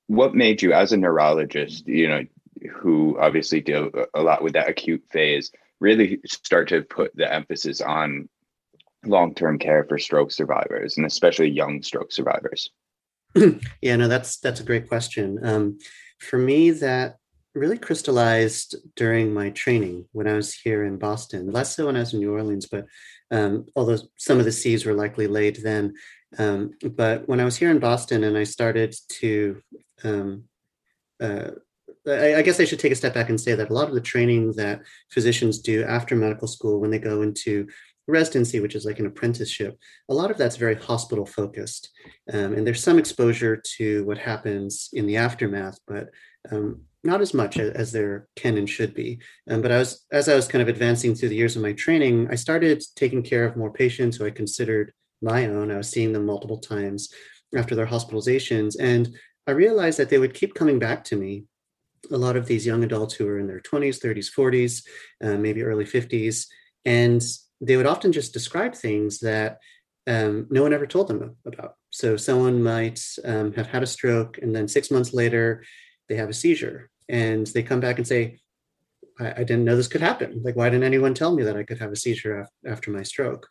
what 0.08 0.36
made 0.36 0.62
you 0.62 0.74
as 0.74 0.92
a 0.92 0.98
neurologist, 0.98 1.88
you 1.88 2.08
know, 2.08 2.26
who 2.72 3.18
obviously 3.20 3.62
deal 3.62 3.90
a 4.14 4.22
lot 4.22 4.44
with 4.44 4.54
that 4.54 4.70
acute 4.70 5.04
phase, 5.10 5.52
really 5.80 6.20
start 6.26 6.70
to 6.70 6.82
put 6.82 7.16
the 7.16 7.32
emphasis 7.32 7.82
on 7.82 8.30
long-term 9.06 9.60
care 9.60 9.84
for 9.84 9.98
stroke 9.98 10.32
survivors 10.32 10.98
and 10.98 11.06
especially 11.06 11.50
young 11.50 11.82
stroke 11.82 12.12
survivors? 12.12 12.70
yeah, 13.82 13.96
no, 13.96 14.08
that's 14.08 14.38
that's 14.40 14.60
a 14.60 14.66
great 14.66 14.88
question. 14.88 15.40
Um, 15.44 15.78
for 16.20 16.38
me, 16.38 16.72
that 16.72 17.18
really 17.54 17.78
crystallized 17.78 18.76
during 18.96 19.34
my 19.34 19.50
training 19.52 20.06
when 20.12 20.28
I 20.28 20.34
was 20.34 20.54
here 20.54 20.84
in 20.84 20.98
Boston. 20.98 21.52
Less 21.52 21.76
so 21.76 21.86
when 21.86 21.96
I 21.96 22.00
was 22.00 22.14
in 22.14 22.20
New 22.20 22.34
Orleans, 22.34 22.68
but 22.68 22.86
um, 23.32 23.66
although 23.76 23.98
some 24.18 24.40
of 24.40 24.46
the 24.46 24.52
seeds 24.52 24.86
were 24.86 24.94
likely 24.94 25.28
laid 25.28 25.58
then. 25.64 25.94
Um, 26.38 26.72
but 26.84 27.28
when 27.28 27.40
I 27.40 27.46
was 27.46 27.56
here 27.56 27.72
in 27.72 27.80
Boston 27.80 28.26
and 28.26 28.38
I 28.38 28.44
started 28.44 28.94
to, 29.20 29.62
um, 30.04 30.44
uh, 31.22 31.52
I, 32.06 32.36
I, 32.36 32.42
guess 32.42 32.60
I 32.60 32.66
should 32.66 32.80
take 32.80 32.92
a 32.92 32.96
step 32.96 33.14
back 33.14 33.30
and 33.30 33.40
say 33.40 33.56
that 33.56 33.70
a 33.70 33.74
lot 33.74 33.88
of 33.88 33.96
the 33.96 34.02
training 34.02 34.52
that 34.58 34.82
physicians 35.10 35.60
do 35.60 35.86
after 35.86 36.16
medical 36.16 36.48
school 36.48 36.82
when 36.82 36.92
they 36.92 37.00
go 37.00 37.22
into 37.22 37.68
residency, 38.08 38.60
which 38.60 38.76
is 38.76 38.86
like 38.86 39.00
an 39.00 39.06
apprenticeship, 39.06 39.78
a 40.10 40.14
lot 40.14 40.32
of 40.32 40.38
that's 40.38 40.58
very 40.58 40.76
hospital 40.76 41.26
focused. 41.26 41.90
Um, 42.32 42.54
and 42.54 42.66
there's 42.66 42.84
some 42.84 43.00
exposure 43.00 43.62
to 43.78 44.04
what 44.06 44.18
happens 44.18 44.90
in 44.94 45.06
the 45.06 45.18
aftermath, 45.18 45.80
but 45.88 46.10
um, 46.52 46.82
not 47.04 47.22
as 47.22 47.34
much 47.34 47.58
as 47.58 47.92
there 47.92 48.28
can 48.36 48.58
and 48.58 48.70
should 48.70 48.94
be. 48.94 49.20
Um, 49.50 49.62
but 49.62 49.72
I 49.72 49.78
was, 49.78 50.06
as 50.12 50.28
I 50.28 50.36
was 50.36 50.48
kind 50.48 50.62
of 50.62 50.68
advancing 50.68 51.16
through 51.16 51.30
the 51.30 51.36
years 51.36 51.56
of 51.56 51.62
my 51.62 51.74
training, 51.74 52.28
I 52.32 52.36
started 52.36 52.84
taking 52.96 53.24
care 53.24 53.46
of 53.46 53.56
more 53.56 53.72
patients 53.72 54.18
who 54.18 54.26
I 54.26 54.32
considered 54.32 54.92
my 55.22 55.46
own. 55.46 55.72
I 55.72 55.78
was 55.78 55.90
seeing 55.90 56.14
them 56.14 56.26
multiple 56.26 56.58
times 56.58 57.14
after 57.56 57.76
their 57.76 57.88
hospitalizations. 57.88 58.76
And 58.80 59.16
I 59.48 59.52
realized 59.52 60.00
that 60.00 60.10
they 60.10 60.18
would 60.18 60.34
keep 60.34 60.56
coming 60.56 60.80
back 60.80 61.04
to 61.06 61.16
me. 61.16 61.46
A 62.12 62.18
lot 62.18 62.36
of 62.36 62.46
these 62.46 62.66
young 62.66 62.84
adults 62.84 63.16
who 63.16 63.28
are 63.28 63.40
in 63.40 63.48
their 63.48 63.62
20s, 63.62 64.00
30s, 64.00 64.32
40s, 64.32 64.84
uh, 65.24 65.38
maybe 65.38 65.64
early 65.64 65.86
50s. 65.86 66.48
And 66.86 67.24
they 67.66 67.78
would 67.78 67.86
often 67.86 68.12
just 68.12 68.34
describe 68.34 68.76
things 68.76 69.20
that 69.20 69.60
um, 70.08 70.48
no 70.50 70.62
one 70.62 70.74
ever 70.74 70.86
told 70.86 71.08
them 71.08 71.36
about. 71.46 71.76
So 71.90 72.18
someone 72.18 72.62
might 72.62 73.02
um, 73.24 73.54
have 73.54 73.68
had 73.68 73.84
a 73.84 73.88
stroke, 73.88 74.38
and 74.42 74.56
then 74.56 74.68
six 74.68 74.92
months 74.92 75.14
later, 75.14 75.64
they 76.08 76.16
have 76.16 76.30
a 76.30 76.34
seizure, 76.34 76.90
and 77.10 77.48
they 77.48 77.64
come 77.64 77.80
back 77.80 77.98
and 77.98 78.08
say, 78.08 78.40
I, 79.20 79.32
I 79.32 79.44
didn't 79.44 79.66
know 79.66 79.76
this 79.76 79.88
could 79.88 80.02
happen. 80.02 80.42
Like, 80.44 80.56
why 80.56 80.70
didn't 80.70 80.84
anyone 80.84 81.14
tell 81.14 81.34
me 81.36 81.44
that 81.44 81.58
I 81.58 81.64
could 81.64 81.80
have 81.80 81.92
a 81.92 81.96
seizure 81.96 82.42
af- 82.42 82.50
after 82.66 82.92
my 82.92 83.04
stroke?" 83.04 83.48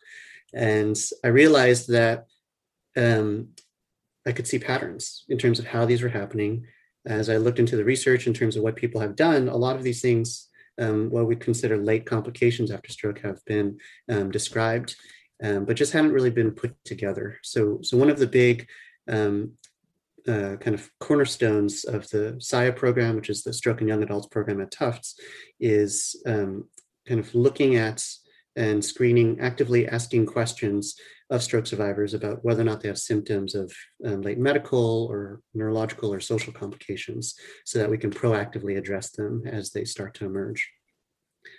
And 0.53 0.97
I 1.23 1.27
realized 1.27 1.89
that 1.89 2.27
um, 2.95 3.49
I 4.25 4.31
could 4.31 4.47
see 4.47 4.59
patterns 4.59 5.25
in 5.27 5.37
terms 5.37 5.59
of 5.59 5.67
how 5.67 5.85
these 5.85 6.01
were 6.01 6.09
happening. 6.09 6.65
As 7.05 7.29
I 7.29 7.37
looked 7.37 7.59
into 7.59 7.75
the 7.75 7.83
research 7.83 8.25
in 8.25 8.33
terms 8.33 8.55
of 8.55 8.63
what 8.63 8.75
people 8.75 9.01
have 9.01 9.15
done, 9.15 9.49
a 9.49 9.57
lot 9.57 9.75
of 9.75 9.83
these 9.83 10.01
things 10.01 10.49
um, 10.79 11.09
what 11.09 11.27
we 11.27 11.35
consider 11.35 11.77
late 11.77 12.05
complications 12.05 12.71
after 12.71 12.91
stroke 12.91 13.19
have 13.19 13.43
been 13.45 13.77
um, 14.09 14.31
described, 14.31 14.95
um, 15.43 15.65
but 15.65 15.75
just 15.75 15.93
haven't 15.93 16.13
really 16.13 16.29
been 16.29 16.51
put 16.51 16.75
together. 16.83 17.37
So, 17.43 17.79
so 17.81 17.97
one 17.97 18.09
of 18.09 18.19
the 18.19 18.27
big 18.27 18.67
um, 19.07 19.53
uh, 20.27 20.55
kind 20.59 20.73
of 20.73 20.89
cornerstones 20.99 21.83
of 21.83 22.09
the 22.09 22.37
SIA 22.39 22.73
program, 22.73 23.15
which 23.15 23.29
is 23.29 23.43
the 23.43 23.53
Stroke 23.53 23.81
and 23.81 23.89
Young 23.89 24.03
Adults 24.03 24.27
program 24.27 24.61
at 24.61 24.71
Tufts, 24.71 25.19
is 25.59 26.15
um, 26.25 26.67
kind 27.07 27.19
of 27.19 27.33
looking 27.35 27.75
at 27.75 28.03
and 28.55 28.83
screening, 28.83 29.39
actively 29.39 29.87
asking 29.87 30.25
questions 30.25 30.95
of 31.29 31.41
stroke 31.41 31.65
survivors 31.65 32.13
about 32.13 32.43
whether 32.43 32.61
or 32.61 32.65
not 32.65 32.81
they 32.81 32.87
have 32.87 32.99
symptoms 32.99 33.55
of 33.55 33.73
um, 34.05 34.21
late 34.21 34.37
medical 34.37 35.07
or 35.09 35.41
neurological 35.53 36.13
or 36.13 36.19
social 36.19 36.53
complications 36.53 37.35
so 37.65 37.79
that 37.79 37.89
we 37.89 37.97
can 37.97 38.11
proactively 38.11 38.77
address 38.77 39.11
them 39.11 39.43
as 39.45 39.71
they 39.71 39.83
start 39.83 40.13
to 40.13 40.25
emerge. 40.25 40.69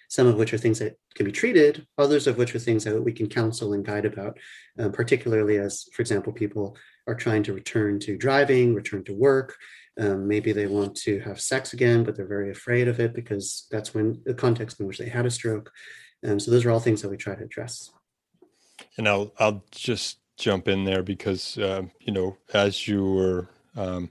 Some 0.09 0.27
of 0.27 0.37
which 0.37 0.55
are 0.55 0.59
things 0.59 0.79
that 0.79 0.97
can 1.15 1.27
be 1.27 1.33
treated, 1.33 1.87
others 1.99 2.27
of 2.27 2.39
which 2.39 2.55
are 2.55 2.61
things 2.61 2.85
that 2.85 3.01
we 3.01 3.13
can 3.13 3.29
counsel 3.29 3.73
and 3.73 3.85
guide 3.85 4.05
about, 4.05 4.39
um, 4.79 4.93
particularly 4.93 5.59
as, 5.59 5.89
for 5.93 6.03
example, 6.03 6.33
people 6.33 6.77
are 7.07 7.15
trying 7.15 7.43
to 7.45 7.53
return 7.53 7.99
to 8.01 8.17
driving, 8.17 8.75
return 8.75 9.03
to 9.05 9.15
work. 9.15 9.57
Um, 9.99 10.29
maybe 10.29 10.53
they 10.53 10.67
want 10.67 10.95
to 10.99 11.21
have 11.21 11.41
sex 11.41 11.73
again, 11.73 12.05
but 12.05 12.17
they're 12.17 12.27
very 12.27 12.51
afraid 12.51 12.87
of 12.87 13.01
it 13.01 13.15
because 13.15 13.67
that's 13.71 13.95
when 13.95 14.21
the 14.25 14.35
context 14.35 14.79
in 14.79 14.87
which 14.87 14.99
they 14.99 15.09
had 15.09 15.27
a 15.27 15.31
stroke. 15.31 15.73
Um, 16.25 16.39
so 16.41 16.51
those 16.51 16.65
are 16.65 16.71
all 16.71 16.81
things 16.81 17.03
that 17.03 17.09
we 17.09 17.17
try 17.17 17.35
to 17.35 17.45
address. 17.45 17.91
And 18.99 19.09
I'll 19.09 19.33
I'll 19.39 19.65
just 19.71 20.19
jump 20.39 20.69
in 20.69 20.85
there 20.85 21.03
because 21.03 21.59
uh, 21.59 21.83
you 22.01 22.13
know 22.13 22.37
as 22.53 22.87
you 22.87 23.05
were 23.13 23.49
um, 23.77 24.11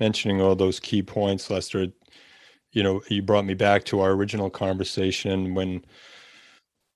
mentioning 0.00 0.40
all 0.40 0.56
those 0.56 0.80
key 0.80 1.02
points, 1.02 1.50
Lester, 1.50 1.86
you 2.72 2.82
know, 2.82 3.00
you 3.08 3.22
brought 3.22 3.44
me 3.44 3.54
back 3.54 3.84
to 3.84 4.00
our 4.00 4.12
original 4.12 4.50
conversation 4.50 5.54
when 5.54 5.84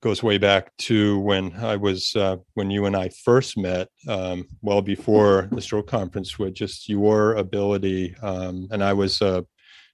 goes 0.01 0.23
way 0.23 0.39
back 0.39 0.77
to 0.79 1.19
when 1.21 1.53
I 1.57 1.77
was 1.77 2.15
uh, 2.15 2.37
when 2.55 2.71
you 2.71 2.87
and 2.87 2.97
I 2.97 3.09
first 3.09 3.57
met, 3.57 3.89
um, 4.07 4.47
well 4.63 4.83
before 4.83 5.49
the 5.51 5.61
stroke 5.61 5.89
conference, 5.89 6.39
with 6.39 6.55
just 6.55 6.89
your 6.89 7.35
ability, 7.35 8.15
um, 8.23 8.69
and 8.71 8.83
I 8.83 8.93
was 8.93 9.21
a 9.23 9.45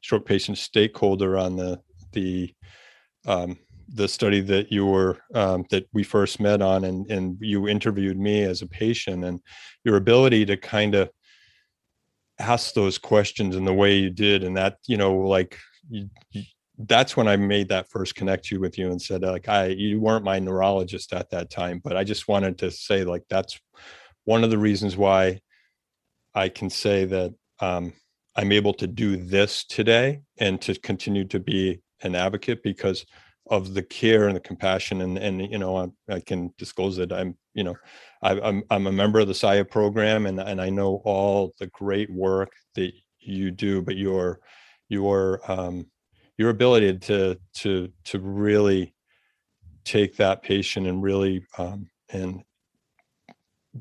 stroke 0.02 0.26
patient 0.26 0.58
stakeholder 0.58 1.38
on 1.38 1.56
the 1.56 1.80
the 2.12 2.54
um, 3.26 3.58
the 3.88 4.08
study 4.08 4.40
that 4.40 4.72
you 4.72 4.86
were 4.86 5.18
um, 5.34 5.64
that 5.70 5.86
we 5.92 6.02
first 6.02 6.40
met 6.40 6.62
on, 6.62 6.84
and 6.84 7.10
and 7.10 7.36
you 7.40 7.68
interviewed 7.68 8.18
me 8.18 8.42
as 8.42 8.62
a 8.62 8.66
patient, 8.66 9.24
and 9.24 9.40
your 9.84 9.96
ability 9.96 10.46
to 10.46 10.56
kind 10.56 10.94
of 10.94 11.10
ask 12.38 12.74
those 12.74 12.98
questions 12.98 13.54
in 13.56 13.64
the 13.64 13.74
way 13.74 13.96
you 13.96 14.10
did, 14.10 14.44
and 14.44 14.56
that 14.56 14.78
you 14.86 14.96
know 14.96 15.14
like 15.14 15.58
you, 15.88 16.08
you 16.30 16.42
that's 16.78 17.16
when 17.16 17.28
I 17.28 17.36
made 17.36 17.68
that 17.68 17.88
first 17.88 18.14
connection 18.14 18.60
with 18.60 18.76
you 18.78 18.90
and 18.90 19.00
said 19.00 19.22
like 19.22 19.48
I 19.48 19.66
you 19.66 20.00
weren't 20.00 20.24
my 20.24 20.38
neurologist 20.38 21.12
at 21.12 21.30
that 21.30 21.50
time, 21.50 21.80
but 21.82 21.96
I 21.96 22.04
just 22.04 22.28
wanted 22.28 22.58
to 22.58 22.70
say 22.70 23.04
like 23.04 23.22
that's 23.28 23.58
one 24.24 24.42
of 24.42 24.50
the 24.50 24.58
reasons 24.58 24.96
why 24.96 25.40
I 26.34 26.48
can 26.48 26.70
say 26.70 27.04
that 27.04 27.32
um, 27.60 27.92
I'm 28.36 28.52
able 28.52 28.74
to 28.74 28.86
do 28.86 29.16
this 29.16 29.64
today 29.64 30.22
and 30.38 30.60
to 30.62 30.74
continue 30.74 31.24
to 31.26 31.38
be 31.38 31.80
an 32.02 32.14
advocate 32.14 32.62
because 32.62 33.06
of 33.48 33.74
the 33.74 33.82
care 33.82 34.26
and 34.26 34.36
the 34.36 34.40
compassion 34.40 35.02
and 35.02 35.18
and 35.18 35.40
you 35.50 35.58
know 35.58 35.76
I, 35.76 36.14
I 36.14 36.20
can 36.20 36.54
disclose 36.56 36.96
that 36.96 37.12
I'm 37.12 37.36
you 37.52 37.62
know 37.64 37.74
I, 38.22 38.32
am 38.32 38.42
I'm, 38.42 38.64
I'm 38.70 38.86
a 38.86 38.92
member 38.92 39.20
of 39.20 39.28
the 39.28 39.34
SIA 39.34 39.64
program 39.64 40.26
and 40.26 40.40
and 40.40 40.60
I 40.60 40.70
know 40.70 41.02
all 41.04 41.52
the 41.58 41.66
great 41.68 42.10
work 42.10 42.52
that 42.74 42.92
you 43.26 43.50
do, 43.50 43.82
but 43.82 43.96
your 43.96 44.40
your 44.88 45.40
um, 45.50 45.86
your 46.38 46.50
ability 46.50 46.98
to 46.98 47.38
to 47.54 47.90
to 48.04 48.18
really 48.18 48.94
take 49.84 50.16
that 50.16 50.42
patient 50.42 50.86
and 50.86 51.02
really 51.02 51.44
um, 51.58 51.88
and 52.10 52.42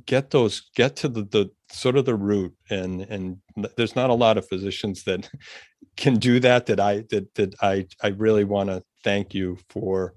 get 0.05 0.31
those 0.31 0.69
get 0.75 0.95
to 0.95 1.07
the, 1.07 1.23
the 1.23 1.49
sort 1.69 1.95
of 1.95 2.05
the 2.05 2.15
root 2.15 2.53
and 2.69 3.01
and 3.01 3.37
there's 3.77 3.95
not 3.95 4.09
a 4.09 4.13
lot 4.13 4.37
of 4.37 4.47
physicians 4.47 5.03
that 5.03 5.29
can 5.97 6.15
do 6.15 6.39
that 6.39 6.65
that 6.65 6.79
i 6.79 7.03
that 7.09 7.33
that 7.35 7.53
i 7.61 7.85
i 8.01 8.07
really 8.07 8.43
want 8.43 8.69
to 8.69 8.81
thank 9.03 9.33
you 9.33 9.57
for 9.69 10.13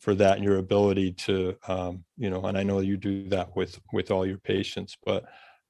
for 0.00 0.14
that 0.14 0.36
and 0.36 0.44
your 0.44 0.58
ability 0.58 1.12
to 1.12 1.54
um 1.68 2.04
you 2.16 2.30
know 2.30 2.44
and 2.46 2.58
i 2.58 2.62
know 2.62 2.80
you 2.80 2.96
do 2.96 3.28
that 3.28 3.54
with 3.54 3.78
with 3.92 4.10
all 4.10 4.26
your 4.26 4.38
patients 4.38 4.96
but 5.04 5.24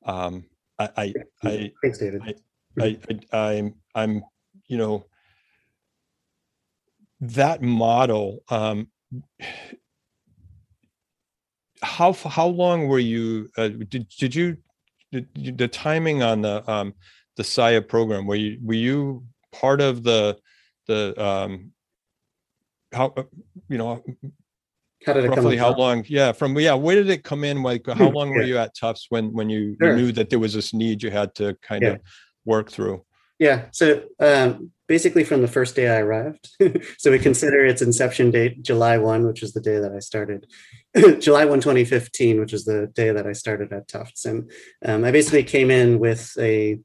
um 0.07 0.45
i 0.79 0.89
i 0.97 1.15
i 1.45 1.73
thanks 1.83 1.99
david. 1.99 2.23
I 2.79 2.83
i, 2.83 2.99
I 3.33 3.39
i'm 3.51 3.75
i'm 3.95 4.23
you 4.67 4.79
know 4.79 5.05
that 7.21 7.61
model 7.61 8.43
um 8.49 8.89
how 11.83 12.13
how 12.13 12.47
long 12.47 12.89
were 12.89 12.99
you 12.99 13.49
uh, 13.57 13.69
did, 13.69 14.09
did 14.19 14.35
you 14.35 14.57
did, 15.13 15.59
the 15.59 15.69
timing 15.69 16.23
on 16.23 16.43
the 16.43 16.69
um 16.71 16.95
the 17.37 17.45
SIA 17.45 17.83
program 17.83 18.27
were 18.27 18.35
you 18.35 18.59
were 18.63 18.75
you 18.75 19.25
part 19.53 19.81
of 19.81 20.03
the 20.03 20.37
the 20.87 21.15
um 21.23 21.73
how 22.93 23.13
uh, 23.17 23.23
you 23.69 23.79
know 23.79 24.03
how 25.07 25.13
did 25.13 25.25
it 25.25 25.29
roughly 25.29 25.57
how 25.57 25.75
long 25.77 26.05
yeah 26.09 26.33
from 26.33 26.59
yeah 26.59 26.75
where 26.75 26.97
did 26.97 27.11
it 27.11 27.23
come 27.25 27.45
in 27.45 27.63
like 27.63 27.87
how 27.87 28.09
long 28.11 28.31
were 28.31 28.43
you 28.43 28.59
at 28.59 28.75
tufts 28.75 29.07
when 29.11 29.33
when 29.33 29.49
you, 29.51 29.77
Sure. 29.81 29.91
you 29.91 29.97
knew 29.97 30.13
that 30.13 30.31
there 30.31 30.39
was 30.39 30.55
this 30.55 30.73
need 30.75 31.03
you 31.03 31.11
had 31.11 31.35
to 31.37 31.57
kind 31.63 31.83
Yeah. 31.83 31.91
of 31.91 32.01
work 32.45 32.71
through 32.71 33.05
Yeah. 33.39 33.67
So 33.73 34.05
um, 34.19 34.71
basically, 34.89 35.25
from 35.25 35.43
the 35.43 35.49
first 35.49 35.77
day 35.77 35.89
I 35.89 36.01
arrived, 36.01 36.49
so 36.99 37.11
we 37.11 37.19
consider 37.19 37.65
its 37.65 37.83
inception 37.83 38.31
date 38.31 38.63
July 38.63 38.99
1, 38.99 39.27
which 39.27 39.43
is 39.43 39.53
the 39.53 39.61
day 39.61 39.79
that 39.79 39.93
I 39.93 39.99
started, 39.99 40.47
July 41.21 41.45
1, 41.45 41.61
2015, 41.61 42.41
which 42.41 42.53
is 42.53 42.65
the 42.65 42.91
day 42.95 43.11
that 43.11 43.27
I 43.27 43.33
started 43.33 43.73
at 43.73 43.89
Tufts. 43.89 44.25
And 44.25 44.51
um, 44.85 45.05
I 45.05 45.11
basically 45.11 45.45
came 45.45 45.71
in 45.71 45.99
with 45.99 46.35
a, 46.39 46.79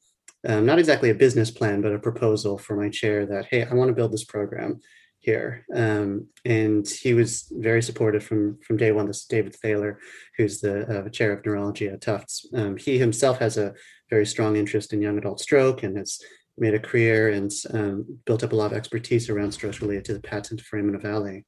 um, 0.47 0.65
not 0.65 0.79
exactly 0.79 1.09
a 1.09 1.15
business 1.15 1.51
plan, 1.51 1.81
but 1.81 1.93
a 1.93 1.99
proposal 1.99 2.57
for 2.57 2.75
my 2.75 2.89
chair 2.89 3.25
that, 3.27 3.45
hey, 3.45 3.63
I 3.63 3.73
want 3.73 3.89
to 3.89 3.95
build 3.95 4.11
this 4.11 4.25
program 4.25 4.81
here. 5.19 5.65
Um, 5.73 6.27
and 6.43 6.87
he 6.87 7.13
was 7.13 7.47
very 7.51 7.83
supportive 7.83 8.23
from, 8.23 8.57
from 8.65 8.77
day 8.77 8.91
one. 8.91 9.05
This 9.05 9.19
is 9.19 9.25
David 9.25 9.55
Thaler, 9.55 9.99
who's 10.35 10.59
the 10.59 11.05
uh, 11.05 11.09
chair 11.09 11.31
of 11.31 11.45
neurology 11.45 11.87
at 11.87 12.01
Tufts. 12.01 12.47
Um, 12.55 12.75
he 12.75 12.97
himself 12.97 13.37
has 13.37 13.55
a 13.57 13.75
very 14.09 14.25
strong 14.25 14.55
interest 14.55 14.93
in 14.93 15.01
young 15.01 15.19
adult 15.19 15.39
stroke 15.39 15.83
and 15.83 15.95
has 15.95 16.19
made 16.61 16.75
a 16.75 16.79
career 16.79 17.29
and 17.29 17.51
um, 17.73 18.19
built 18.25 18.43
up 18.43 18.53
a 18.53 18.55
lot 18.55 18.71
of 18.71 18.77
expertise 18.77 19.29
around 19.29 19.51
stress 19.51 19.81
related 19.81 20.05
to 20.05 20.13
the 20.13 20.21
patent 20.21 20.61
foramen 20.61 20.97
ovale, 20.97 21.43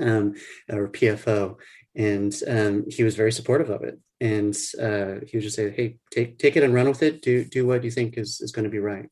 um, 0.00 0.34
or 0.70 0.88
PFO. 0.88 1.56
And 1.96 2.32
um, 2.48 2.84
he 2.88 3.02
was 3.02 3.16
very 3.16 3.32
supportive 3.32 3.68
of 3.68 3.82
it. 3.82 3.98
And 4.20 4.56
uh, 4.80 5.26
he 5.26 5.36
would 5.36 5.42
just 5.42 5.56
say, 5.56 5.70
"Hey, 5.70 5.98
take 6.10 6.38
take 6.38 6.56
it 6.56 6.62
and 6.62 6.72
run 6.72 6.88
with 6.88 7.02
it. 7.02 7.20
Do 7.20 7.44
do 7.44 7.66
what 7.66 7.84
you 7.84 7.90
think 7.90 8.16
is 8.16 8.40
is 8.40 8.52
going 8.52 8.64
to 8.64 8.70
be 8.70 8.78
right." 8.78 9.08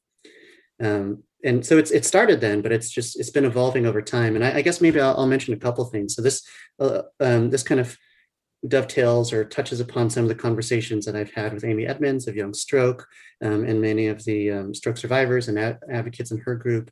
Um, 0.81 1.25
and 1.45 1.67
so 1.67 1.77
it's 1.77 1.91
it 1.91 2.05
started 2.05 2.41
then, 2.41 2.63
but 2.63 2.73
it's 2.73 2.89
just 2.89 3.19
it's 3.19 3.31
been 3.31 3.45
evolving 3.45 3.85
over 3.85 4.01
time. 4.01 4.37
And 4.37 4.45
I, 4.45 4.59
I 4.59 4.63
guess 4.63 4.81
maybe 4.81 5.01
I'll, 5.01 5.17
I'll 5.19 5.27
mention 5.27 5.55
a 5.55 5.59
couple 5.59 5.85
things. 5.85 6.15
So 6.15 6.23
this 6.23 6.47
uh, 6.79 7.03
um, 7.21 7.51
this 7.51 7.65
kind 7.65 7.81
of 7.81 7.99
dovetails 8.67 9.33
or 9.33 9.45
touches 9.45 9.81
upon 9.81 10.09
some 10.09 10.23
of 10.23 10.29
the 10.29 10.35
conversations 10.35 11.05
that 11.05 11.17
I've 11.17 11.33
had 11.33 11.53
with 11.53 11.65
Amy 11.65 11.87
Edmonds 11.87 12.29
of 12.29 12.37
Young 12.37 12.55
Stroke 12.55 13.07
um, 13.43 13.65
and 13.65 13.81
many 13.81 14.07
of 14.07 14.25
the 14.25 14.51
um, 14.53 14.75
stroke 14.75 14.97
survivors 14.97 15.49
and 15.49 15.59
ad- 15.59 15.81
advocates 15.91 16.31
in 16.31 16.39
her 16.39 16.55
group, 16.55 16.91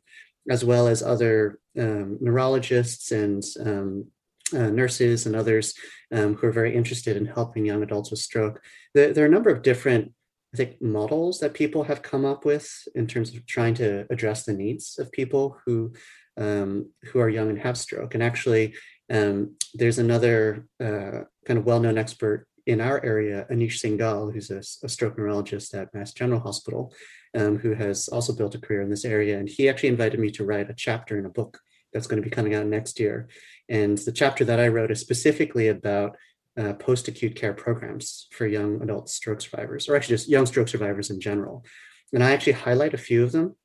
as 0.49 0.65
well 0.65 0.87
as 0.87 1.01
other 1.01 1.59
um, 1.79 2.17
neurologists 2.19 3.11
and 3.11 3.43
um, 3.65 4.05
uh, 4.53 4.69
nurses 4.69 5.25
and 5.25 5.35
others 5.35 5.73
um, 6.11 6.35
who 6.35 6.47
are 6.47 6.51
very 6.51 6.75
interested 6.75 7.15
in 7.15 7.25
helping 7.25 7.65
young 7.65 7.83
adults 7.83 8.11
with 8.11 8.19
stroke. 8.19 8.61
There, 8.93 9.13
there 9.13 9.23
are 9.23 9.29
a 9.29 9.31
number 9.31 9.49
of 9.49 9.61
different, 9.61 10.11
I 10.53 10.57
think, 10.57 10.81
models 10.81 11.39
that 11.39 11.53
people 11.53 11.83
have 11.83 12.01
come 12.01 12.25
up 12.25 12.43
with 12.43 12.69
in 12.95 13.07
terms 13.07 13.33
of 13.33 13.45
trying 13.45 13.75
to 13.75 14.05
address 14.09 14.43
the 14.43 14.53
needs 14.53 14.99
of 14.99 15.11
people 15.11 15.57
who 15.65 15.93
um, 16.37 16.89
who 17.03 17.19
are 17.19 17.29
young 17.29 17.49
and 17.49 17.59
have 17.59 17.77
stroke. 17.77 18.13
And 18.13 18.23
actually, 18.23 18.73
there's 19.09 19.99
another 19.99 20.65
uh, 20.81 21.21
kind 21.45 21.57
of 21.57 21.65
well-known 21.65 21.97
expert 21.97 22.47
in 22.65 22.79
our 22.79 23.03
area, 23.03 23.45
Aneesh 23.49 23.79
Singhal, 23.79 24.33
who's 24.33 24.51
a, 24.51 24.59
a 24.85 24.89
stroke 24.89 25.17
neurologist 25.17 25.73
at 25.73 25.93
Mass 25.93 26.13
General 26.13 26.39
Hospital, 26.39 26.93
um, 27.35 27.57
who 27.57 27.73
has 27.73 28.07
also 28.07 28.33
built 28.33 28.55
a 28.55 28.59
career 28.59 28.81
in 28.81 28.89
this 28.89 29.05
area. 29.05 29.39
And 29.39 29.49
he 29.49 29.67
actually 29.67 29.89
invited 29.89 30.19
me 30.19 30.31
to 30.31 30.45
write 30.45 30.69
a 30.69 30.75
chapter 30.75 31.17
in 31.17 31.25
a 31.25 31.29
book 31.29 31.59
that's 31.91 32.07
going 32.07 32.21
to 32.21 32.27
be 32.27 32.33
coming 32.33 32.53
out 32.53 32.67
next 32.67 32.99
year. 32.99 33.27
And 33.67 33.97
the 33.97 34.11
chapter 34.11 34.45
that 34.45 34.59
I 34.59 34.67
wrote 34.67 34.91
is 34.91 34.99
specifically 34.99 35.67
about 35.67 36.15
uh, 36.57 36.73
post-acute 36.73 37.35
care 37.35 37.53
programs 37.53 38.27
for 38.31 38.45
young 38.45 38.81
adult 38.81 39.09
stroke 39.09 39.41
survivors, 39.41 39.87
or 39.87 39.95
actually 39.95 40.15
just 40.15 40.29
young 40.29 40.45
stroke 40.45 40.67
survivors 40.67 41.09
in 41.09 41.19
general. 41.19 41.65
And 42.13 42.23
I 42.23 42.31
actually 42.31 42.53
highlight 42.53 42.93
a 42.93 42.97
few 42.97 43.23
of 43.23 43.31
them, 43.31 43.55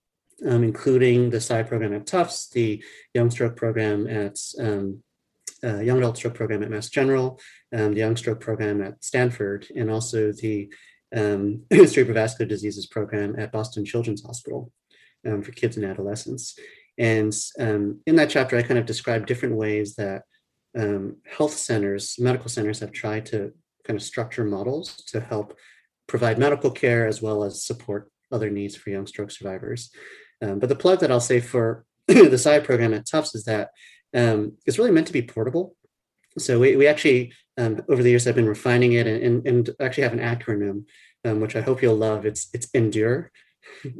um, 0.46 0.62
including 0.62 1.30
the 1.30 1.40
SIA 1.40 1.64
program 1.64 1.92
at 1.92 2.06
Tufts, 2.06 2.48
the 2.48 2.82
Young 3.12 3.30
Stroke 3.30 3.56
program 3.56 4.06
at 4.06 4.38
um, 4.60 5.02
uh, 5.64 5.80
Young 5.80 5.98
Adult 5.98 6.16
Stroke 6.16 6.34
program 6.34 6.62
at 6.62 6.70
Mass 6.70 6.88
General, 6.88 7.40
um, 7.74 7.92
the 7.92 8.00
Young 8.00 8.16
Stroke 8.16 8.40
program 8.40 8.82
at 8.82 9.02
Stanford, 9.02 9.66
and 9.76 9.90
also 9.90 10.32
the 10.32 10.72
um, 11.14 11.62
Cerebrovascular 11.70 12.48
Diseases 12.48 12.86
program 12.86 13.34
at 13.38 13.52
Boston 13.52 13.84
Children's 13.84 14.22
Hospital 14.22 14.72
um, 15.26 15.42
for 15.42 15.52
kids 15.52 15.76
and 15.76 15.86
adolescents. 15.86 16.58
And 16.98 17.36
um, 17.58 18.00
in 18.06 18.16
that 18.16 18.30
chapter, 18.30 18.56
I 18.56 18.62
kind 18.62 18.78
of 18.78 18.86
describe 18.86 19.26
different 19.26 19.56
ways 19.56 19.96
that 19.96 20.22
um, 20.76 21.16
health 21.26 21.52
centers, 21.52 22.16
medical 22.18 22.48
centers 22.48 22.80
have 22.80 22.92
tried 22.92 23.26
to 23.26 23.52
kind 23.84 23.96
of 23.96 24.02
structure 24.02 24.44
models 24.44 24.96
to 25.06 25.20
help 25.20 25.56
provide 26.06 26.38
medical 26.38 26.70
care 26.70 27.06
as 27.06 27.22
well 27.22 27.44
as 27.44 27.64
support 27.64 28.10
other 28.32 28.50
needs 28.50 28.76
for 28.76 28.90
young 28.90 29.06
stroke 29.06 29.30
survivors. 29.30 29.90
Um, 30.42 30.58
but 30.58 30.68
the 30.68 30.76
plug 30.76 31.00
that 31.00 31.10
I'll 31.10 31.20
say 31.20 31.40
for 31.40 31.84
the 32.08 32.38
SIA 32.38 32.60
program 32.60 32.94
at 32.94 33.06
Tufts 33.06 33.34
is 33.34 33.44
that 33.44 33.70
um, 34.16 34.54
it's 34.64 34.78
really 34.78 34.90
meant 34.90 35.06
to 35.06 35.12
be 35.12 35.22
portable. 35.22 35.76
So 36.38 36.58
we, 36.58 36.74
we 36.76 36.86
actually, 36.86 37.32
um, 37.58 37.82
over 37.88 38.02
the 38.02 38.10
years, 38.10 38.26
I've 38.26 38.34
been 38.34 38.48
refining 38.48 38.94
it 38.94 39.06
and, 39.06 39.22
and, 39.22 39.46
and 39.46 39.70
actually 39.78 40.04
have 40.04 40.14
an 40.14 40.18
acronym, 40.18 40.84
um, 41.24 41.40
which 41.40 41.54
I 41.54 41.60
hope 41.60 41.82
you'll 41.82 41.96
love. 41.96 42.26
It's, 42.26 42.48
it's 42.52 42.68
ENDURE. 42.74 43.30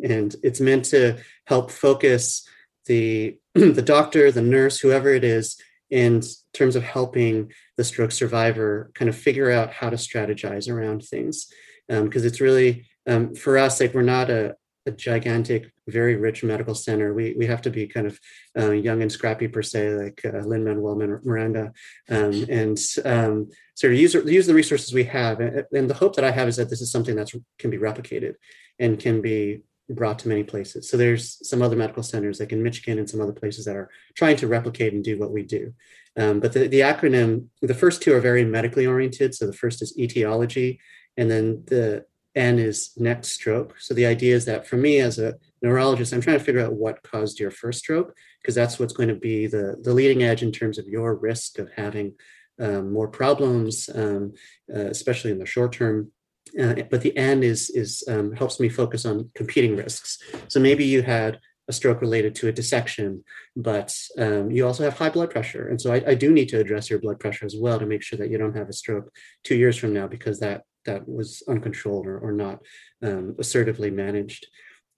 And 0.03 0.35
it's 0.45 0.61
meant 0.61 0.87
to 0.87 1.19
help 1.47 1.71
focus 1.71 2.49
the, 2.87 3.39
the 3.55 3.83
doctor, 3.83 4.31
the 4.31 4.41
nurse, 4.41 4.79
whoever 4.79 5.11
it 5.11 5.25
is, 5.25 5.61
in 5.91 6.23
terms 6.55 6.77
of 6.77 6.83
helping 6.85 7.53
the 7.77 7.85
stroke 7.85 8.13
survivor 8.13 8.91
kind 8.95 9.09
of 9.09 9.17
figure 9.17 9.51
out 9.51 9.73
how 9.73 9.91
to 9.91 9.97
strategize 9.97 10.71
around 10.71 11.05
things. 11.05 11.49
Because 11.89 12.25
it's 12.25 12.41
really, 12.41 12.87
um, 13.07 13.35
for 13.35 13.59
us, 13.59 13.81
like 13.81 13.93
we're 13.93 14.03
not 14.03 14.31
a, 14.31 14.55
a 14.87 14.91
gigantic, 14.91 15.71
very 15.89 16.17
rich 16.17 16.43
medical 16.43 16.75
center. 16.75 17.15
We 17.15 17.35
we 17.37 17.47
have 17.47 17.63
to 17.63 17.71
be 17.71 17.87
kind 17.87 18.07
of 18.07 18.19
uh, 18.59 18.71
young 18.71 19.03
and 19.03 19.11
scrappy 19.11 19.49
per 19.49 19.63
se, 19.63 19.91
like 19.91 20.21
uh, 20.25 20.39
Lin 20.39 20.65
Manuel 20.65 20.97
Miranda, 21.25 21.73
um, 22.09 22.47
and 22.49 22.79
um, 23.05 23.51
sort 23.75 23.93
of 23.93 23.99
use 23.99 24.15
use 24.15 24.47
the 24.47 24.55
resources 24.55 24.93
we 24.93 25.05
have. 25.05 25.41
And, 25.41 25.65
and, 25.73 25.91
the 25.91 25.95
hope 25.95 26.17
that 26.17 26.25
I 26.25 26.31
have 26.31 26.49
is 26.49 26.57
that 26.57 26.71
this 26.71 26.81
is 26.81 26.91
something 26.91 27.17
that 27.17 27.31
can 27.59 27.71
be 27.71 27.79
replicated 27.79 28.35
and 28.79 28.99
can 28.99 29.21
be 29.21 29.61
brought 29.89 30.19
to 30.21 30.29
many 30.29 30.43
places. 30.43 30.91
So 30.91 30.97
there's 30.97 31.39
some 31.49 31.63
other 31.63 31.77
medical 31.77 32.03
centers 32.03 32.41
like 32.41 32.53
in 32.53 32.63
Michigan 32.63 32.99
and 32.99 33.09
some 33.09 33.21
other 33.21 33.33
places 33.33 33.67
that 33.67 33.77
are 33.77 33.89
trying 34.17 34.37
to 34.39 34.49
replicate 34.49 34.93
and 34.93 35.05
do 35.05 35.19
what 35.19 35.31
we 35.31 35.43
do. 35.43 35.73
Um, 36.17 36.41
but 36.41 36.53
the, 36.53 36.67
the 36.67 36.81
acronym, 36.81 37.47
the 37.63 37.75
first 37.75 38.03
two 38.03 38.15
are 38.15 38.21
very 38.21 38.45
medically 38.45 38.87
oriented. 38.87 39.35
So 39.35 39.47
the 39.47 39.53
first 39.53 39.83
is 39.83 39.97
etiology, 39.99 40.81
and 41.17 41.31
then 41.31 41.63
the 41.67 42.05
N 42.37 42.59
is 42.59 42.93
next 42.97 43.31
stroke. 43.33 43.75
So 43.81 43.95
the 43.95 44.07
idea 44.07 44.37
is 44.37 44.45
that 44.45 44.67
for 44.67 44.77
me 44.77 45.01
as 45.01 45.19
a 45.19 45.35
neurologist, 45.63 46.13
I'm 46.13 46.21
trying 46.21 46.39
to 46.39 46.45
figure 46.45 46.65
out 46.65 46.75
what 46.75 47.03
caused 47.03 47.41
your 47.41 47.51
first 47.51 47.81
stroke, 47.81 48.15
because 48.41 48.55
that's 48.55 48.79
what's 48.79 48.93
going 48.93 49.09
to 49.09 49.15
be 49.15 49.47
the, 49.47 49.77
the 49.83 49.95
leading 49.95 50.23
edge 50.23 50.43
in 50.43 50.53
terms 50.53 50.79
of 50.79 50.87
your 50.87 51.15
risk 51.15 51.59
of 51.59 51.71
having 51.75 52.15
um, 52.61 52.93
more 52.93 53.09
problems, 53.09 53.89
um, 53.95 54.35
uh, 54.75 54.87
especially 54.87 55.31
in 55.31 55.39
the 55.39 55.47
short 55.47 55.73
term. 55.73 56.13
Uh, 56.61 56.75
but 56.91 57.03
the 57.03 57.17
N 57.17 57.43
is 57.43 57.71
is 57.71 58.05
um, 58.09 58.33
helps 58.33 58.61
me 58.61 58.69
focus 58.69 59.05
on 59.05 59.31
competing 59.35 59.77
risks. 59.77 60.19
So 60.49 60.61
maybe 60.61 60.85
you 60.85 61.03
had 61.03 61.41
a 61.69 61.73
stroke 61.73 62.01
related 62.01 62.35
to 62.37 62.49
a 62.49 62.53
dissection, 62.53 63.25
but 63.57 63.95
um, 64.17 64.51
you 64.51 64.65
also 64.65 64.85
have 64.85 64.97
high 64.97 65.11
blood 65.11 65.31
pressure, 65.31 65.67
and 65.69 65.81
so 65.81 65.93
I, 65.93 66.03
I, 66.07 66.15
do 66.15 66.33
need 66.33 66.49
to 66.51 66.61
address 66.61 66.89
your 66.89 67.01
blood 67.01 67.19
pressure 67.19 67.45
as 67.45 67.57
well 67.59 67.81
to 67.81 67.87
make 67.87 68.03
sure 68.03 68.17
that 68.21 68.31
you 68.31 68.39
don't 68.39 68.57
have 68.57 68.69
a 68.69 68.73
stroke 68.73 69.11
two 69.43 69.57
years 69.57 69.77
from 69.77 69.93
now 69.93 70.07
because 70.07 70.39
that 70.39 70.63
that 70.87 71.09
was 71.09 71.43
uncontrolled 71.49 72.07
or, 72.07 72.19
or 72.19 72.33
not 72.33 72.63
um, 73.03 73.37
assertively 73.39 73.91
managed. 73.91 74.47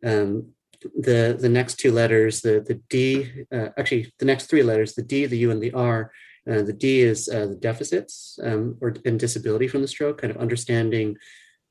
Um, 0.05 0.53
the 0.81 1.37
the 1.39 1.49
next 1.49 1.81
two 1.81 1.91
letters, 1.91 2.41
the 2.41 2.65
the 2.67 2.81
D, 2.89 3.45
uh, 3.53 3.71
actually 3.77 4.13
the 4.19 4.25
next 4.25 4.47
three 4.47 4.63
letters, 4.63 4.95
the 4.95 5.03
D, 5.03 5.27
the 5.27 5.39
U, 5.39 5.51
and 5.51 5.63
the 5.63 5.73
R. 5.73 6.13
Uh, 6.49 6.63
the 6.63 6.73
D 6.73 7.01
is 7.01 7.29
uh, 7.29 7.47
the 7.47 7.57
deficits 7.57 8.39
um, 8.43 8.79
or 8.81 8.95
and 9.05 9.19
disability 9.19 9.69
from 9.69 9.83
the 9.83 9.89
stroke, 9.89 10.21
kind 10.21 10.31
of 10.31 10.39
understanding 10.39 11.17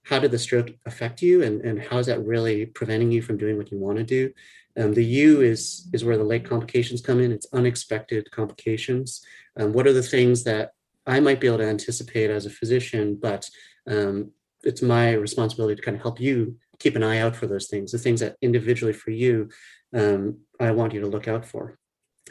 how 0.08 0.20
did 0.20 0.32
the 0.32 0.40
stroke 0.40 0.72
affect 0.86 1.22
you 1.22 1.44
and, 1.44 1.62
and 1.62 1.82
how 1.82 1.98
is 1.98 2.08
that 2.08 2.24
really 2.26 2.66
preventing 2.66 3.12
you 3.12 3.22
from 3.22 3.38
doing 3.38 3.58
what 3.58 3.72
you 3.72 3.78
want 3.78 3.98
to 3.98 4.04
do 4.04 4.32
um, 4.78 4.94
the 4.94 5.04
u 5.04 5.42
is 5.42 5.90
is 5.94 6.06
where 6.06 6.18
the 6.18 6.24
late 6.24 6.46
complications 6.46 7.02
come 7.02 7.20
in 7.20 7.32
it's 7.32 7.48
unexpected 7.54 8.30
complications 8.32 9.22
um, 9.60 9.74
what 9.74 9.88
are 9.88 9.94
the 9.94 10.02
things 10.02 10.44
that 10.44 10.72
i 11.06 11.20
might 11.20 11.42
be 11.42 11.48
able 11.48 11.58
to 11.58 11.68
anticipate 11.68 12.30
as 12.30 12.46
a 12.46 12.50
physician 12.50 13.18
but 13.22 13.50
um, 13.88 14.32
it's 14.64 14.82
my 14.82 15.14
responsibility 15.14 15.76
to 15.76 15.82
kind 15.82 15.96
of 15.96 16.02
help 16.02 16.20
you 16.20 16.58
keep 16.80 16.96
an 16.96 17.04
eye 17.04 17.20
out 17.20 17.36
for 17.36 17.48
those 17.48 17.68
things 17.68 17.92
the 17.92 17.98
things 17.98 18.20
that 18.20 18.36
individually 18.42 18.94
for 18.94 19.12
you 19.12 19.50
um, 19.96 20.38
i 20.60 20.72
want 20.72 20.94
you 20.94 21.02
to 21.02 21.08
look 21.08 21.28
out 21.28 21.46
for 21.46 21.78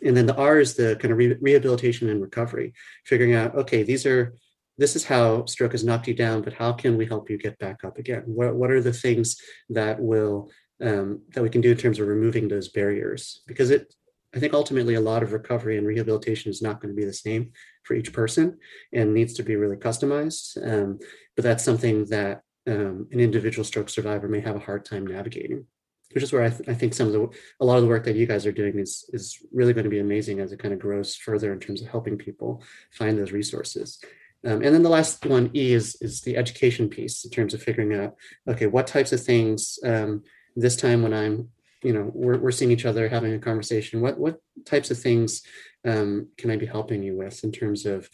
and 0.05 0.17
then 0.17 0.27
the 0.27 0.37
r 0.37 0.59
is 0.61 0.75
the 0.75 0.97
kind 1.01 1.13
of 1.13 1.19
re- 1.19 1.39
rehabilitation 1.41 2.09
and 2.09 2.21
recovery 2.23 2.73
figuring 3.05 3.35
out 3.35 3.55
okay 3.55 3.83
these 3.83 4.07
are 4.07 4.35
this 4.79 4.97
is 4.97 5.05
how 5.05 5.45
stroke 5.47 5.73
has 5.73 5.85
knocked 5.85 6.09
you 6.09 6.15
down, 6.15 6.43
but 6.43 6.53
how 6.53 6.73
can 6.73 6.97
we 6.97 7.07
help 7.07 7.31
you 7.31 7.39
get 7.39 7.59
back 7.59 7.85
up 7.85 7.99
again? 7.99 8.23
What, 8.27 8.55
what 8.55 8.71
are 8.71 8.83
the 8.83 8.93
things 8.93 9.41
that 9.71 10.01
will 10.01 10.51
um, 10.83 11.23
that 11.35 11.43
we 11.43 11.49
can 11.49 11.63
do 11.63 11.71
in 11.71 11.77
terms 11.77 11.99
of 11.99 12.07
removing 12.07 12.49
those 12.49 12.69
barriers? 12.69 13.43
Because 13.47 13.71
it, 13.71 13.95
I 14.35 14.39
think 14.39 14.55
ultimately 14.55 14.95
a 14.95 15.01
lot 15.01 15.23
of 15.23 15.33
recovery 15.33 15.79
and 15.79 15.87
rehabilitation 15.87 16.51
is 16.51 16.61
not 16.61 16.81
going 16.81 16.95
to 16.95 17.01
be 17.01 17.07
the 17.07 17.13
same 17.13 17.53
for 17.85 17.95
each 17.95 18.13
person 18.13 18.59
and 18.93 19.15
needs 19.15 19.35
to 19.35 19.43
be 19.43 19.57
really 19.57 19.77
customized. 19.77 20.57
Um, 20.63 20.99
but 21.35 21.45
that's 21.45 21.65
something 21.65 22.07
that 22.07 22.43
um, 22.67 23.09
an 23.13 23.21
individual 23.21 23.65
stroke 23.65 23.89
survivor 23.89 24.29
may 24.29 24.41
have 24.41 24.57
a 24.57 24.61
hard 24.61 24.85
time 24.85 25.07
navigating. 25.07 25.67
Which 26.13 26.23
is 26.23 26.33
where 26.33 26.45
I, 26.45 26.51
th- 26.51 26.69
I 26.69 26.75
think 26.75 26.95
some 26.95 27.09
of 27.09 27.13
the 27.13 27.29
a 27.61 27.65
lot 27.65 27.77
of 27.77 27.83
the 27.83 27.89
work 27.89 28.05
that 28.05 28.17
you 28.17 28.27
guys 28.27 28.47
are 28.47 28.53
doing 28.53 28.79
is 28.79 29.05
is 29.13 29.39
really 29.53 29.75
going 29.75 29.85
to 29.85 29.91
be 29.91 29.99
amazing 29.99 30.41
as 30.41 30.53
it 30.53 30.59
kind 30.59 30.73
of 30.73 30.81
grows 30.81 31.15
further 31.15 31.53
in 31.53 31.61
terms 31.61 31.83
of 31.83 31.89
helping 31.89 32.17
people 32.17 32.63
find 32.93 33.19
those 33.19 33.33
resources. 33.33 34.01
Um, 34.45 34.63
and 34.63 34.73
then 34.73 34.85
the 34.85 34.89
last 34.89 35.27
one, 35.27 35.51
E, 35.55 35.73
is, 35.73 35.97
is 36.01 36.21
the 36.21 36.37
education 36.37 36.89
piece 36.89 37.25
in 37.25 37.31
terms 37.31 37.53
of 37.53 37.63
figuring 37.63 37.95
out, 37.95 38.15
okay, 38.49 38.67
what 38.67 38.87
types 38.87 39.13
of 39.13 39.23
things 39.23 39.79
um, 39.85 40.23
this 40.55 40.77
time 40.77 41.03
when 41.03 41.13
I'm, 41.13 41.49
you 41.87 41.93
know, 41.93 42.11
we're, 42.13 42.39
we're 42.39 42.51
seeing 42.51 42.71
each 42.71 42.85
other, 42.85 43.09
having 43.09 43.33
a 43.33 43.39
conversation, 43.39 44.01
what, 44.01 44.19
what 44.19 44.41
types 44.65 44.91
of 44.91 44.99
things 44.99 45.43
um, 45.87 46.29
can 46.37 46.51
I 46.51 46.57
be 46.57 46.67
helping 46.67 47.03
you 47.03 47.17
with 47.17 47.45
in 47.45 47.53
terms 47.53 47.87
of 47.87 48.09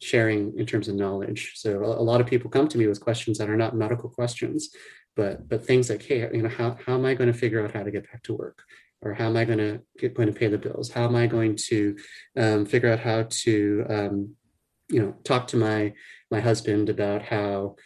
sharing, 0.00 0.56
in 0.58 0.66
terms 0.66 0.86
of 0.88 0.94
knowledge? 0.94 1.52
So 1.56 1.82
a, 1.82 2.00
a 2.00 2.06
lot 2.10 2.20
of 2.20 2.26
people 2.26 2.50
come 2.50 2.68
to 2.68 2.78
me 2.78 2.86
with 2.86 3.00
questions 3.00 3.38
that 3.38 3.50
are 3.50 3.56
not 3.56 3.74
medical 3.74 4.08
questions, 4.08 4.70
but, 5.16 5.48
but 5.48 5.66
things 5.66 5.90
like, 5.90 6.02
hey, 6.02 6.28
you 6.32 6.42
know, 6.42 6.48
how, 6.48 6.78
how 6.86 6.94
am 6.94 7.04
I 7.04 7.14
going 7.14 7.32
to 7.32 7.38
figure 7.38 7.64
out 7.64 7.72
how 7.72 7.82
to 7.82 7.90
get 7.90 8.10
back 8.10 8.22
to 8.24 8.34
work? 8.34 8.62
Or 9.02 9.12
how 9.12 9.26
am 9.26 9.36
I 9.36 9.44
going 9.44 9.58
to 9.58 9.82
get 9.98 10.14
going 10.14 10.32
to 10.32 10.38
pay 10.38 10.48
the 10.48 10.56
bills? 10.56 10.90
How 10.90 11.04
am 11.04 11.16
I 11.16 11.26
going 11.26 11.56
to 11.68 11.96
um, 12.36 12.64
figure 12.64 12.90
out 12.90 13.00
how 13.00 13.26
to 13.28 13.86
um, 13.90 14.36
you 14.88 15.00
know 15.00 15.14
talk 15.24 15.48
to 15.48 15.56
my 15.56 15.92
my 16.30 16.40
husband 16.40 16.88
about 16.88 17.22
how 17.22 17.76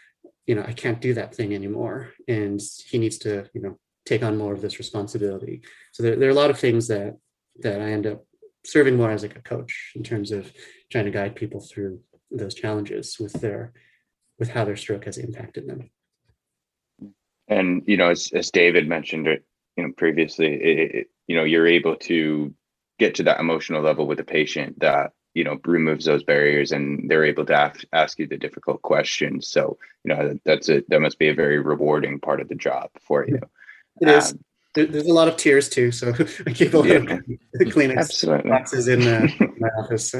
you 0.46 0.54
know 0.54 0.64
i 0.66 0.72
can't 0.72 1.00
do 1.00 1.14
that 1.14 1.34
thing 1.34 1.54
anymore 1.54 2.10
and 2.28 2.60
he 2.86 2.98
needs 2.98 3.18
to 3.18 3.46
you 3.54 3.62
know 3.62 3.78
take 4.10 4.24
on 4.24 4.36
more 4.36 4.52
of 4.52 4.60
this 4.60 4.78
responsibility. 4.78 5.62
So 5.92 6.02
there, 6.02 6.16
there 6.16 6.28
are 6.28 6.32
a 6.32 6.42
lot 6.42 6.50
of 6.50 6.58
things 6.58 6.88
that 6.88 7.16
that 7.60 7.80
i 7.80 7.90
end 7.90 8.06
up 8.06 8.24
serving 8.64 8.96
more 8.96 9.10
as 9.10 9.22
like 9.22 9.36
a 9.36 9.42
coach 9.42 9.92
in 9.94 10.02
terms 10.02 10.32
of 10.32 10.52
trying 10.90 11.04
to 11.04 11.10
guide 11.10 11.34
people 11.36 11.60
through 11.60 12.00
those 12.30 12.54
challenges 12.54 13.16
with 13.18 13.32
their 13.34 13.72
with 14.38 14.50
how 14.50 14.64
their 14.64 14.76
stroke 14.76 15.04
has 15.04 15.18
impacted 15.18 15.68
them. 15.68 15.90
And 17.48 17.82
you 17.86 17.96
know 17.96 18.10
as, 18.10 18.30
as 18.32 18.50
david 18.50 18.88
mentioned 18.88 19.26
it 19.28 19.44
you 19.76 19.84
know 19.84 19.92
previously 19.96 20.52
it, 20.70 20.94
it, 20.98 21.06
you 21.28 21.36
know 21.36 21.44
you're 21.44 21.66
able 21.78 21.96
to 22.10 22.52
get 22.98 23.14
to 23.16 23.22
that 23.24 23.40
emotional 23.40 23.82
level 23.82 24.06
with 24.06 24.18
the 24.18 24.24
patient 24.38 24.80
that 24.80 25.12
you 25.34 25.44
know 25.44 25.58
removes 25.64 26.04
those 26.04 26.24
barriers 26.24 26.72
and 26.72 27.08
they're 27.08 27.30
able 27.32 27.46
to 27.46 27.54
ask, 27.54 27.84
ask 27.92 28.18
you 28.18 28.26
the 28.26 28.44
difficult 28.46 28.82
questions. 28.82 29.46
So 29.46 29.78
you 30.02 30.08
know 30.12 30.38
that's 30.44 30.68
a 30.68 30.82
that 30.88 31.00
must 31.00 31.18
be 31.18 31.28
a 31.28 31.40
very 31.42 31.60
rewarding 31.60 32.18
part 32.18 32.40
of 32.40 32.48
the 32.48 32.60
job 32.68 32.90
for 33.06 33.24
you 33.26 33.40
it 34.00 34.08
um, 34.08 34.18
is. 34.18 34.34
There, 34.74 34.86
there's 34.86 35.06
a 35.06 35.12
lot 35.12 35.28
of 35.28 35.36
tears 35.36 35.68
too 35.68 35.90
so 35.90 36.08
i 36.46 36.52
keep 36.52 36.74
a 36.74 36.78
lot 36.78 36.86
yeah, 36.86 36.96
of 36.96 37.20
kleenex 37.60 37.98
absolutely. 37.98 38.50
boxes 38.50 38.88
in, 38.88 39.06
uh, 39.06 39.26
my 39.58 39.68
office 39.78 40.14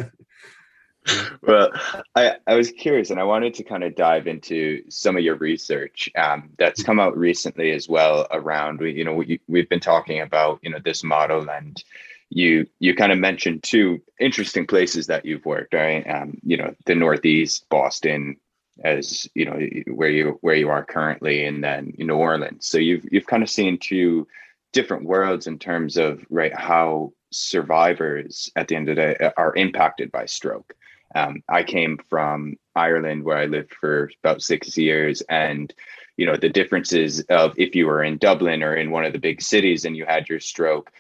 well 1.43 1.71
I, 2.15 2.37
I 2.47 2.55
was 2.55 2.71
curious 2.73 3.11
and 3.11 3.21
i 3.21 3.25
wanted 3.25 3.55
to 3.55 3.65
kind 3.65 3.85
of 3.85 3.95
dive 3.95 4.27
into 4.27 4.83
some 4.91 5.17
of 5.17 5.23
your 5.23 5.37
research 5.37 6.11
um, 6.17 6.51
that's 6.59 6.83
come 6.83 7.01
out 7.01 7.17
recently 7.17 7.71
as 7.71 7.89
well 7.89 8.27
around 8.33 8.81
you 8.81 9.05
know 9.05 9.15
we, 9.15 9.41
we've 9.49 9.69
been 9.69 9.81
talking 9.81 10.21
about 10.21 10.59
you 10.63 10.71
know 10.71 10.79
this 10.85 11.03
model 11.05 11.49
and 11.49 11.83
you 12.31 12.67
you 12.79 12.95
kind 12.95 13.13
of 13.13 13.19
mentioned 13.19 13.63
two 13.63 14.01
interesting 14.19 14.67
places 14.67 15.07
that 15.07 15.25
you've 15.25 15.45
worked 15.45 15.75
right 15.75 16.09
um, 16.09 16.39
you 16.43 16.57
know 16.57 16.75
the 16.87 16.95
northeast 16.95 17.69
boston 17.69 18.37
as 18.83 19.29
you 19.35 19.45
know 19.45 19.59
where 19.95 20.11
you 20.11 20.39
where 20.41 20.55
you 20.55 20.69
are 20.71 20.85
currently 20.85 21.45
and 21.45 21.63
then 21.63 21.93
new 21.99 22.15
orleans. 22.15 22.67
So 22.67 22.79
you've 22.79 23.07
you've 23.11 23.27
kind 23.27 23.43
of 23.43 23.51
seen 23.51 23.79
two 23.79 24.27
different 24.73 25.05
worlds 25.05 25.47
in 25.47 25.59
terms 25.59 25.97
of 25.97 26.25
right 26.31 26.55
how 26.55 27.13
survivors 27.33 28.51
at 28.57 28.69
the 28.69 28.77
end 28.77 28.89
of 28.89 28.97
the 28.97 29.03
day 29.03 29.31
are 29.37 29.55
impacted 29.55 30.11
by 30.11 30.27
stroke. 30.27 30.75
Um, 31.13 31.43
i 31.49 31.65
came 31.65 31.99
from 32.09 32.55
ireland 32.77 33.25
where 33.25 33.37
i 33.37 33.47
lived 33.47 33.75
for 33.75 34.13
about 34.23 34.43
six 34.43 34.79
years 34.79 35.23
and 35.23 35.75
you 36.17 36.25
know 36.25 36.37
the 36.37 36.49
differences 36.49 37.19
of 37.23 37.53
if 37.57 37.75
you 37.75 37.89
were 37.89 38.05
in 38.05 38.17
dublin 38.17 38.63
or 38.63 38.77
in 38.77 38.93
one 38.93 39.05
of 39.05 39.13
the 39.13 39.19
big 39.19 39.43
cities 39.43 39.85
and 39.85 39.97
you 39.97 40.07
had 40.07 40.29
your 40.29 40.39
stroke 40.39 40.93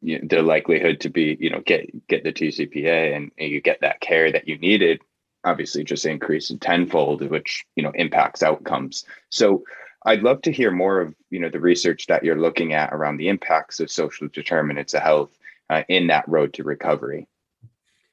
you 0.00 0.20
the 0.22 0.42
likelihood 0.42 1.00
to 1.00 1.08
be 1.08 1.36
you 1.40 1.50
know 1.50 1.60
get 1.60 2.06
get 2.06 2.22
the 2.24 2.32
TCPA 2.32 3.16
and, 3.16 3.32
and 3.38 3.50
you 3.50 3.60
get 3.60 3.80
that 3.80 4.00
care 4.00 4.30
that 4.30 4.46
you 4.46 4.58
needed 4.58 5.00
obviously 5.44 5.84
just 5.84 6.06
increased 6.06 6.58
tenfold 6.60 7.22
which 7.28 7.64
you 7.76 7.82
know 7.82 7.92
impacts 7.94 8.42
outcomes 8.42 9.04
so 9.30 9.62
I'd 10.06 10.22
love 10.22 10.42
to 10.42 10.52
hear 10.52 10.70
more 10.70 11.00
of 11.00 11.14
you 11.30 11.40
know 11.40 11.48
the 11.48 11.60
research 11.60 12.06
that 12.06 12.24
you're 12.24 12.40
looking 12.40 12.74
at 12.74 12.92
around 12.92 13.16
the 13.16 13.28
impacts 13.28 13.80
of 13.80 13.90
social 13.90 14.28
determinants 14.28 14.94
of 14.94 15.02
health 15.02 15.36
uh, 15.70 15.82
in 15.88 16.08
that 16.08 16.28
road 16.28 16.52
to 16.54 16.62
recovery. 16.62 17.26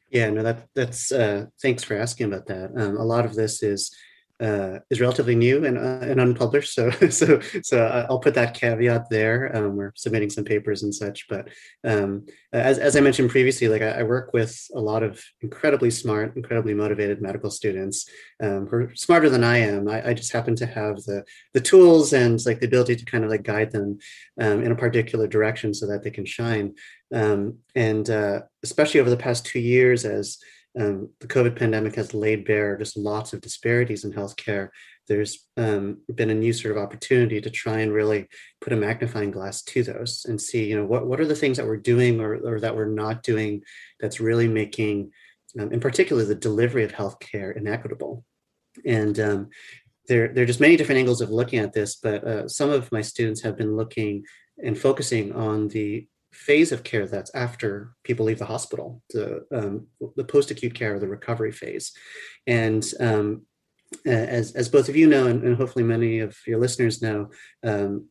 Yeah, 0.09 0.29
no, 0.29 0.43
that 0.43 0.67
that's 0.73 1.11
uh, 1.11 1.47
thanks 1.61 1.83
for 1.83 1.97
asking 1.97 2.27
about 2.27 2.47
that. 2.47 2.71
Um, 2.75 2.97
a 2.97 3.03
lot 3.03 3.25
of 3.25 3.35
this 3.35 3.61
is 3.61 3.93
uh, 4.41 4.79
is 4.89 4.99
relatively 4.99 5.35
new 5.35 5.63
and, 5.65 5.77
uh, 5.77 5.99
and 6.01 6.19
unpublished. 6.19 6.73
So, 6.73 6.89
so, 7.09 7.39
so 7.61 8.05
I'll 8.09 8.19
put 8.19 8.33
that 8.33 8.55
caveat 8.55 9.09
there. 9.09 9.55
Um, 9.55 9.75
we're 9.75 9.93
submitting 9.95 10.29
some 10.29 10.43
papers 10.43 10.83
and 10.83 10.93
such, 10.93 11.27
but 11.29 11.49
um, 11.83 12.25
as, 12.51 12.79
as 12.79 12.95
I 12.95 13.01
mentioned 13.01 13.29
previously, 13.29 13.67
like 13.67 13.81
I, 13.81 13.99
I, 13.99 14.03
work 14.03 14.33
with 14.33 14.67
a 14.73 14.79
lot 14.79 15.03
of 15.03 15.23
incredibly 15.41 15.91
smart, 15.91 16.35
incredibly 16.35 16.73
motivated 16.73 17.21
medical 17.21 17.51
students 17.51 18.09
um, 18.41 18.65
who 18.67 18.75
are 18.75 18.95
smarter 18.95 19.29
than 19.29 19.43
I 19.43 19.59
am. 19.59 19.87
I, 19.87 20.09
I, 20.09 20.13
just 20.13 20.33
happen 20.33 20.55
to 20.57 20.65
have 20.65 20.97
the 21.03 21.23
the 21.53 21.61
tools 21.61 22.11
and 22.13 22.43
like 22.45 22.59
the 22.59 22.65
ability 22.65 22.95
to 22.95 23.05
kind 23.05 23.23
of 23.23 23.29
like 23.29 23.43
guide 23.43 23.71
them 23.71 23.99
um, 24.39 24.63
in 24.63 24.71
a 24.71 24.75
particular 24.75 25.27
direction 25.27 25.73
so 25.73 25.87
that 25.87 26.03
they 26.03 26.11
can 26.11 26.25
shine. 26.25 26.73
Um, 27.13 27.59
and 27.75 28.09
uh, 28.09 28.41
especially 28.63 28.99
over 28.99 29.09
the 29.09 29.17
past 29.17 29.45
two 29.45 29.59
years, 29.59 30.03
as 30.03 30.39
um, 30.79 31.09
the 31.19 31.27
COVID 31.27 31.57
pandemic 31.57 31.95
has 31.95 32.13
laid 32.13 32.45
bare 32.45 32.77
just 32.77 32.95
lots 32.95 33.33
of 33.33 33.41
disparities 33.41 34.05
in 34.05 34.13
healthcare. 34.13 34.69
there's 35.07 35.45
um, 35.57 35.97
been 36.15 36.29
a 36.29 36.35
new 36.35 36.53
sort 36.53 36.75
of 36.75 36.81
opportunity 36.81 37.41
to 37.41 37.49
try 37.49 37.79
and 37.79 37.91
really 37.91 38.27
put 38.61 38.71
a 38.71 38.77
magnifying 38.77 39.31
glass 39.31 39.61
to 39.63 39.83
those 39.83 40.25
and 40.29 40.39
see, 40.39 40.69
you 40.69 40.77
know, 40.77 40.85
what, 40.85 41.05
what 41.05 41.19
are 41.19 41.25
the 41.25 41.35
things 41.35 41.57
that 41.57 41.65
we're 41.65 41.75
doing 41.75 42.21
or, 42.21 42.35
or 42.35 42.59
that 42.61 42.75
we're 42.75 42.85
not 42.85 43.21
doing 43.23 43.61
that's 43.99 44.21
really 44.21 44.47
making, 44.47 45.11
um, 45.59 45.73
in 45.73 45.81
particular, 45.81 46.23
the 46.23 46.35
delivery 46.35 46.85
of 46.85 46.93
healthcare 46.93 47.55
inequitable. 47.55 48.23
And 48.85 49.19
um, 49.19 49.49
there, 50.07 50.29
there 50.29 50.43
are 50.43 50.47
just 50.47 50.61
many 50.61 50.77
different 50.77 50.99
angles 50.99 51.19
of 51.19 51.29
looking 51.29 51.59
at 51.59 51.73
this, 51.73 51.95
but 51.95 52.23
uh, 52.23 52.47
some 52.47 52.69
of 52.69 52.89
my 52.93 53.01
students 53.01 53.41
have 53.41 53.57
been 53.57 53.75
looking 53.75 54.23
and 54.63 54.77
focusing 54.77 55.33
on 55.33 55.67
the 55.67 56.07
phase 56.33 56.71
of 56.71 56.83
care 56.83 57.05
that's 57.05 57.33
after 57.35 57.93
people 58.03 58.25
leave 58.25 58.39
the 58.39 58.45
hospital, 58.45 59.01
the, 59.09 59.45
um, 59.53 59.87
the 60.15 60.23
post-acute 60.23 60.73
care 60.73 60.95
or 60.95 60.99
the 60.99 61.07
recovery 61.07 61.51
phase. 61.51 61.91
And 62.47 62.85
um, 62.99 63.45
as, 64.05 64.53
as 64.53 64.69
both 64.69 64.89
of 64.89 64.95
you 64.95 65.07
know, 65.07 65.27
and, 65.27 65.43
and, 65.43 65.57
hopefully 65.57 65.83
many 65.83 66.19
of 66.19 66.37
your 66.47 66.59
listeners 66.59 67.01
know, 67.01 67.29
um, 67.63 68.07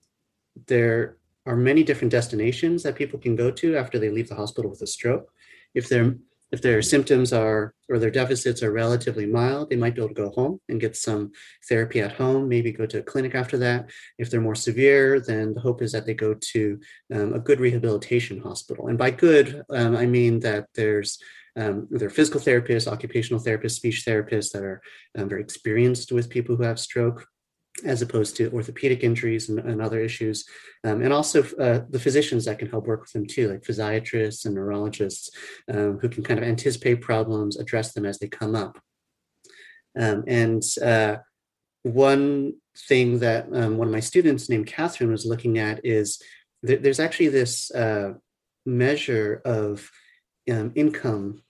there 0.67 1.17
are 1.47 1.57
many 1.57 1.83
different 1.83 2.13
destinations 2.13 2.83
that 2.83 2.97
people 2.97 3.19
can 3.19 3.35
go 3.35 3.51
to 3.51 3.77
after 3.77 3.99
they 3.99 4.11
leave 4.11 4.29
the 4.29 4.35
hospital 4.35 4.71
with 4.71 4.83
a 4.83 4.87
stroke. 4.87 5.31
If 5.75 5.89
they're 5.89 6.17
if 6.53 6.63
their 6.63 6.83
symptoms 6.83 7.33
are 7.33 7.75
or 7.89 7.99
their 7.99 8.11
deficits 8.11 8.63
are 8.63 8.73
relatively 8.73 9.27
mild, 9.27 9.71
they 9.71 9.77
might 9.77 9.95
be 9.95 10.01
able 10.01 10.15
to 10.15 10.23
go 10.23 10.31
home 10.31 10.61
and 10.69 10.81
get 10.81 10.97
some 10.97 11.33
therapy 11.69 12.01
at 12.01 12.13
home, 12.13 12.49
maybe 12.49 12.73
go 12.73 12.87
to 12.87 12.99
a 12.99 13.03
clinic 13.03 13.35
after 13.35 13.59
that. 13.59 13.91
If 14.19 14.31
they're 14.31 14.41
more 14.41 14.55
severe, 14.55 15.21
then 15.21 15.55
the 15.55 15.61
hope 15.61 15.83
is 15.83 15.93
that 15.93 16.07
they 16.07 16.15
go 16.15 16.35
to 16.35 16.81
um, 17.15 17.35
a 17.35 17.39
good 17.39 17.61
rehabilitation 17.61 18.41
hospital. 18.41 18.89
And 18.89 18.99
by 18.99 19.11
good, 19.11 19.63
um, 19.71 19.97
I 19.97 20.07
mean 20.07 20.41
that 20.41 20.67
there's 20.75 21.19
um, 21.57 21.89
there 21.91 22.07
are 22.07 22.11
physical 22.11 22.41
therapists, 22.41 22.91
occupational 22.91 23.43
therapists, 23.43 23.73
speech 23.73 24.05
therapists 24.07 24.53
that 24.53 24.63
are 24.63 24.81
um, 25.19 25.29
very 25.29 25.43
experienced 25.43 26.13
with 26.13 26.31
people 26.31 26.55
who 26.55 26.63
have 26.63 26.79
stroke 26.79 27.27
as 27.85 28.03
opposed 28.03 28.37
to 28.37 28.51
orthopedic 28.53 29.03
injuries 29.03 29.49
and, 29.49 29.59
and 29.61 29.81
other 29.81 30.01
issues. 30.01 30.45
Um, 30.85 31.03
and 31.03 31.13
also 31.13 31.43
uh, 31.59 31.81
the 31.89 32.01
physicians 32.01 32.45
that 32.45 32.59
can 32.59 32.69
help 32.69 32.87
work 32.87 33.01
with 33.01 33.13
them 33.13 33.27
too, 33.27 33.49
like 33.49 33.63
physiatrists 33.63 34.45
and 34.45 34.55
neurologists 34.55 35.31
um, 35.73 35.99
who 36.01 36.09
can 36.09 36.23
kind 36.23 36.39
of 36.39 36.45
anticipate 36.45 37.01
problems, 37.01 37.59
address 37.59 37.93
them 37.93 38.05
as 38.05 38.19
they 38.19 38.29
come 38.29 38.55
up. 38.55 38.79
Um, 39.99 40.25
and 40.27 40.63
uh, 40.83 41.17
one 41.83 42.55
thing 42.89 43.21
that 43.21 43.47
um, 43.53 43.79
one 43.79 43.89
of 43.89 43.93
my 43.93 44.01
students 44.01 44.49
named 44.49 44.67
Catherine 44.67 45.11
was 45.11 45.27
looking 45.27 45.59
at 45.59 45.85
is 45.85 46.23
th- 46.67 46.83
there's 46.83 47.01
actually 47.01 47.29
this 47.29 47.71
uh, 47.71 48.15
measure 48.67 49.43
of 49.45 49.91
um, 50.51 50.73
income 50.75 51.43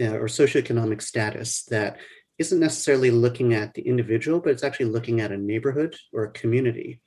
uh, 0.00 0.12
or 0.12 0.26
socioeconomic 0.26 1.00
status 1.00 1.64
that 1.64 1.98
isn't 2.38 2.60
necessarily 2.60 3.10
looking 3.10 3.54
at 3.54 3.74
the 3.74 3.82
individual, 3.82 4.40
but 4.40 4.52
it's 4.52 4.64
actually 4.64 4.86
looking 4.86 5.20
at 5.20 5.32
a 5.32 5.36
neighborhood 5.36 5.96
or 6.12 6.24
a 6.24 6.32
community. 6.32 7.00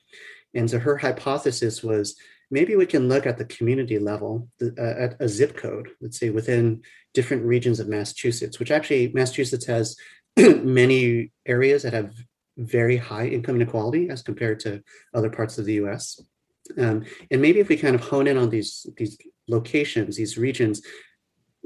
And 0.54 0.68
so 0.68 0.78
her 0.78 0.96
hypothesis 0.96 1.82
was 1.82 2.16
maybe 2.50 2.74
we 2.74 2.86
can 2.86 3.08
look 3.08 3.26
at 3.26 3.38
the 3.38 3.44
community 3.44 3.98
level, 3.98 4.48
uh, 4.62 4.80
at 4.80 5.16
a 5.20 5.28
zip 5.28 5.56
code, 5.56 5.90
let's 6.00 6.18
say 6.18 6.30
within 6.30 6.82
different 7.14 7.44
regions 7.44 7.78
of 7.78 7.88
Massachusetts, 7.88 8.58
which 8.58 8.70
actually 8.70 9.12
Massachusetts 9.12 9.66
has 9.66 9.96
many 10.36 11.32
areas 11.46 11.82
that 11.82 11.92
have 11.92 12.12
very 12.56 12.96
high 12.96 13.26
income 13.26 13.56
inequality 13.56 14.10
as 14.10 14.22
compared 14.22 14.60
to 14.60 14.82
other 15.14 15.30
parts 15.30 15.58
of 15.58 15.64
the 15.64 15.74
US. 15.74 16.20
Um, 16.76 17.04
and 17.30 17.40
maybe 17.40 17.60
if 17.60 17.68
we 17.68 17.76
kind 17.76 17.94
of 17.94 18.02
hone 18.02 18.26
in 18.26 18.36
on 18.36 18.50
these, 18.50 18.86
these 18.96 19.16
locations, 19.48 20.16
these 20.16 20.36
regions, 20.36 20.82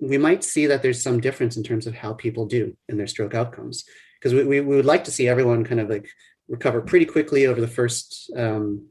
we 0.00 0.18
might 0.18 0.44
see 0.44 0.66
that 0.66 0.82
there's 0.82 1.02
some 1.02 1.20
difference 1.20 1.56
in 1.56 1.62
terms 1.62 1.86
of 1.86 1.94
how 1.94 2.12
people 2.12 2.46
do 2.46 2.76
in 2.88 2.96
their 2.96 3.06
stroke 3.06 3.34
outcomes. 3.34 3.84
Because 4.20 4.34
we, 4.34 4.44
we, 4.44 4.60
we, 4.60 4.76
would 4.76 4.86
like 4.86 5.04
to 5.04 5.10
see 5.10 5.28
everyone 5.28 5.64
kind 5.64 5.80
of 5.80 5.90
like 5.90 6.08
recover 6.48 6.80
pretty 6.80 7.06
quickly 7.06 7.46
over 7.46 7.60
the 7.60 7.68
first 7.68 8.30
um, 8.36 8.86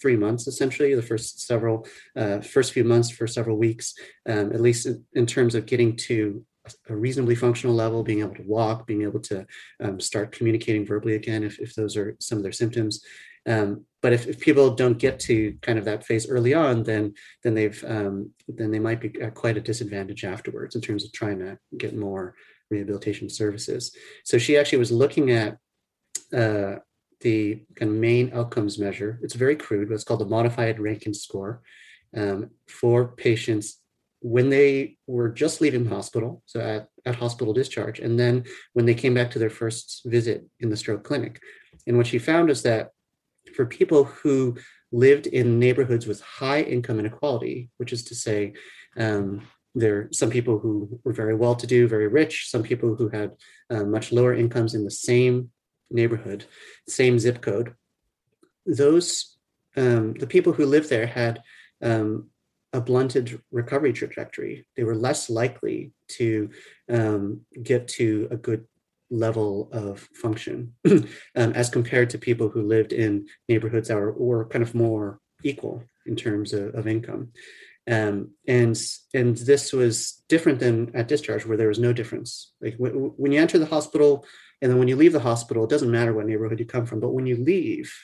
three 0.00 0.16
months 0.16 0.46
essentially 0.46 0.94
the 0.94 1.02
first 1.02 1.46
several 1.46 1.86
uh, 2.16 2.40
first 2.40 2.72
few 2.72 2.84
months 2.84 3.10
for 3.10 3.26
several 3.26 3.56
weeks 3.56 3.94
um, 4.28 4.52
at 4.52 4.60
least 4.60 4.86
in, 4.86 5.04
in, 5.14 5.26
terms 5.26 5.54
of 5.54 5.66
getting 5.66 5.96
to 5.96 6.44
a 6.88 6.94
reasonably 6.94 7.34
functional 7.34 7.74
level 7.74 8.02
being 8.02 8.20
able 8.20 8.34
to 8.34 8.42
walk 8.46 8.86
being 8.86 9.02
able 9.02 9.20
to 9.20 9.46
um, 9.82 9.98
start 10.00 10.32
communicating 10.32 10.86
verbally 10.86 11.14
again 11.14 11.42
if, 11.42 11.58
if 11.58 11.74
those 11.74 11.96
are 11.96 12.16
some 12.20 12.38
of 12.38 12.42
their 12.42 12.52
symptoms 12.52 13.02
um, 13.46 13.84
but 14.00 14.12
if, 14.12 14.26
if 14.28 14.38
people 14.38 14.74
don't 14.74 14.98
get 14.98 15.18
to 15.20 15.54
kind 15.60 15.78
of 15.78 15.84
that 15.84 16.04
phase 16.04 16.28
early 16.28 16.54
on, 16.54 16.84
then 16.84 17.14
then 17.42 17.54
they've 17.54 17.84
um, 17.86 18.30
then 18.46 18.70
they 18.70 18.78
might 18.78 19.00
be 19.00 19.20
at 19.20 19.34
quite 19.34 19.56
a 19.56 19.60
disadvantage 19.60 20.24
afterwards 20.24 20.74
in 20.74 20.80
terms 20.80 21.04
of 21.04 21.12
trying 21.12 21.38
to 21.40 21.58
get 21.76 21.96
more 21.96 22.34
rehabilitation 22.70 23.28
services. 23.28 23.94
So 24.24 24.38
she 24.38 24.56
actually 24.56 24.78
was 24.78 24.92
looking 24.92 25.30
at 25.30 25.58
uh, 26.32 26.76
the 27.20 27.64
kind 27.74 27.90
of 27.90 27.96
main 27.96 28.32
outcomes 28.32 28.78
measure. 28.78 29.18
It's 29.22 29.34
very 29.34 29.56
crude, 29.56 29.90
it's 29.90 30.04
called 30.04 30.20
the 30.20 30.26
modified 30.26 30.78
Rankin 30.78 31.14
score 31.14 31.62
um, 32.16 32.50
for 32.68 33.08
patients 33.08 33.80
when 34.20 34.48
they 34.48 34.96
were 35.06 35.28
just 35.28 35.60
leaving 35.60 35.84
the 35.84 35.94
hospital, 35.94 36.42
so 36.44 36.60
at, 36.60 36.88
at 37.06 37.14
hospital 37.14 37.54
discharge, 37.54 38.00
and 38.00 38.18
then 38.18 38.44
when 38.72 38.84
they 38.84 38.94
came 38.94 39.14
back 39.14 39.30
to 39.30 39.38
their 39.38 39.50
first 39.50 40.02
visit 40.04 40.44
in 40.60 40.70
the 40.70 40.76
stroke 40.76 41.04
clinic. 41.04 41.40
And 41.86 41.96
what 41.96 42.08
she 42.08 42.18
found 42.18 42.50
is 42.50 42.62
that 42.62 42.90
for 43.54 43.66
people 43.66 44.04
who 44.04 44.56
lived 44.92 45.26
in 45.26 45.58
neighborhoods 45.58 46.06
with 46.06 46.20
high 46.20 46.62
income 46.62 46.98
inequality, 46.98 47.70
which 47.76 47.92
is 47.92 48.04
to 48.04 48.14
say, 48.14 48.54
um, 48.96 49.42
there 49.74 49.96
are 49.96 50.08
some 50.12 50.30
people 50.30 50.58
who 50.58 51.00
were 51.04 51.12
very 51.12 51.34
well 51.34 51.54
to 51.54 51.66
do, 51.66 51.86
very 51.86 52.08
rich, 52.08 52.48
some 52.50 52.62
people 52.62 52.94
who 52.94 53.08
had 53.08 53.32
uh, 53.70 53.84
much 53.84 54.12
lower 54.12 54.34
incomes 54.34 54.74
in 54.74 54.84
the 54.84 54.90
same 54.90 55.50
neighborhood, 55.90 56.44
same 56.88 57.18
zip 57.18 57.40
code. 57.40 57.74
Those, 58.66 59.36
um, 59.76 60.14
the 60.14 60.26
people 60.26 60.52
who 60.52 60.66
lived 60.66 60.90
there 60.90 61.06
had 61.06 61.42
um, 61.82 62.30
a 62.72 62.80
blunted 62.80 63.40
recovery 63.50 63.92
trajectory. 63.92 64.66
They 64.76 64.84
were 64.84 64.96
less 64.96 65.30
likely 65.30 65.92
to 66.08 66.50
um, 66.88 67.42
get 67.62 67.88
to 67.88 68.28
a 68.30 68.36
good 68.36 68.66
level 69.10 69.70
of 69.72 70.00
function 70.14 70.74
um, 70.90 71.06
as 71.34 71.70
compared 71.70 72.10
to 72.10 72.18
people 72.18 72.48
who 72.48 72.62
lived 72.62 72.92
in 72.92 73.26
neighborhoods 73.48 73.88
that 73.88 73.96
were, 73.96 74.12
were 74.12 74.46
kind 74.46 74.62
of 74.62 74.74
more 74.74 75.20
equal 75.42 75.82
in 76.06 76.16
terms 76.16 76.52
of, 76.52 76.74
of 76.74 76.86
income. 76.86 77.32
Um, 77.90 78.32
and 78.46 78.78
and 79.14 79.36
this 79.36 79.72
was 79.72 80.22
different 80.28 80.58
than 80.58 80.94
at 80.94 81.08
discharge 81.08 81.46
where 81.46 81.56
there 81.56 81.68
was 81.68 81.78
no 81.78 81.92
difference. 81.94 82.52
Like 82.60 82.76
w- 82.76 83.14
when 83.16 83.32
you 83.32 83.40
enter 83.40 83.58
the 83.58 83.66
hospital 83.66 84.26
and 84.60 84.70
then 84.70 84.78
when 84.78 84.88
you 84.88 84.96
leave 84.96 85.12
the 85.12 85.20
hospital, 85.20 85.64
it 85.64 85.70
doesn't 85.70 85.90
matter 85.90 86.12
what 86.12 86.26
neighborhood 86.26 86.60
you 86.60 86.66
come 86.66 86.84
from, 86.84 87.00
but 87.00 87.12
when 87.12 87.26
you 87.26 87.36
leave 87.36 87.94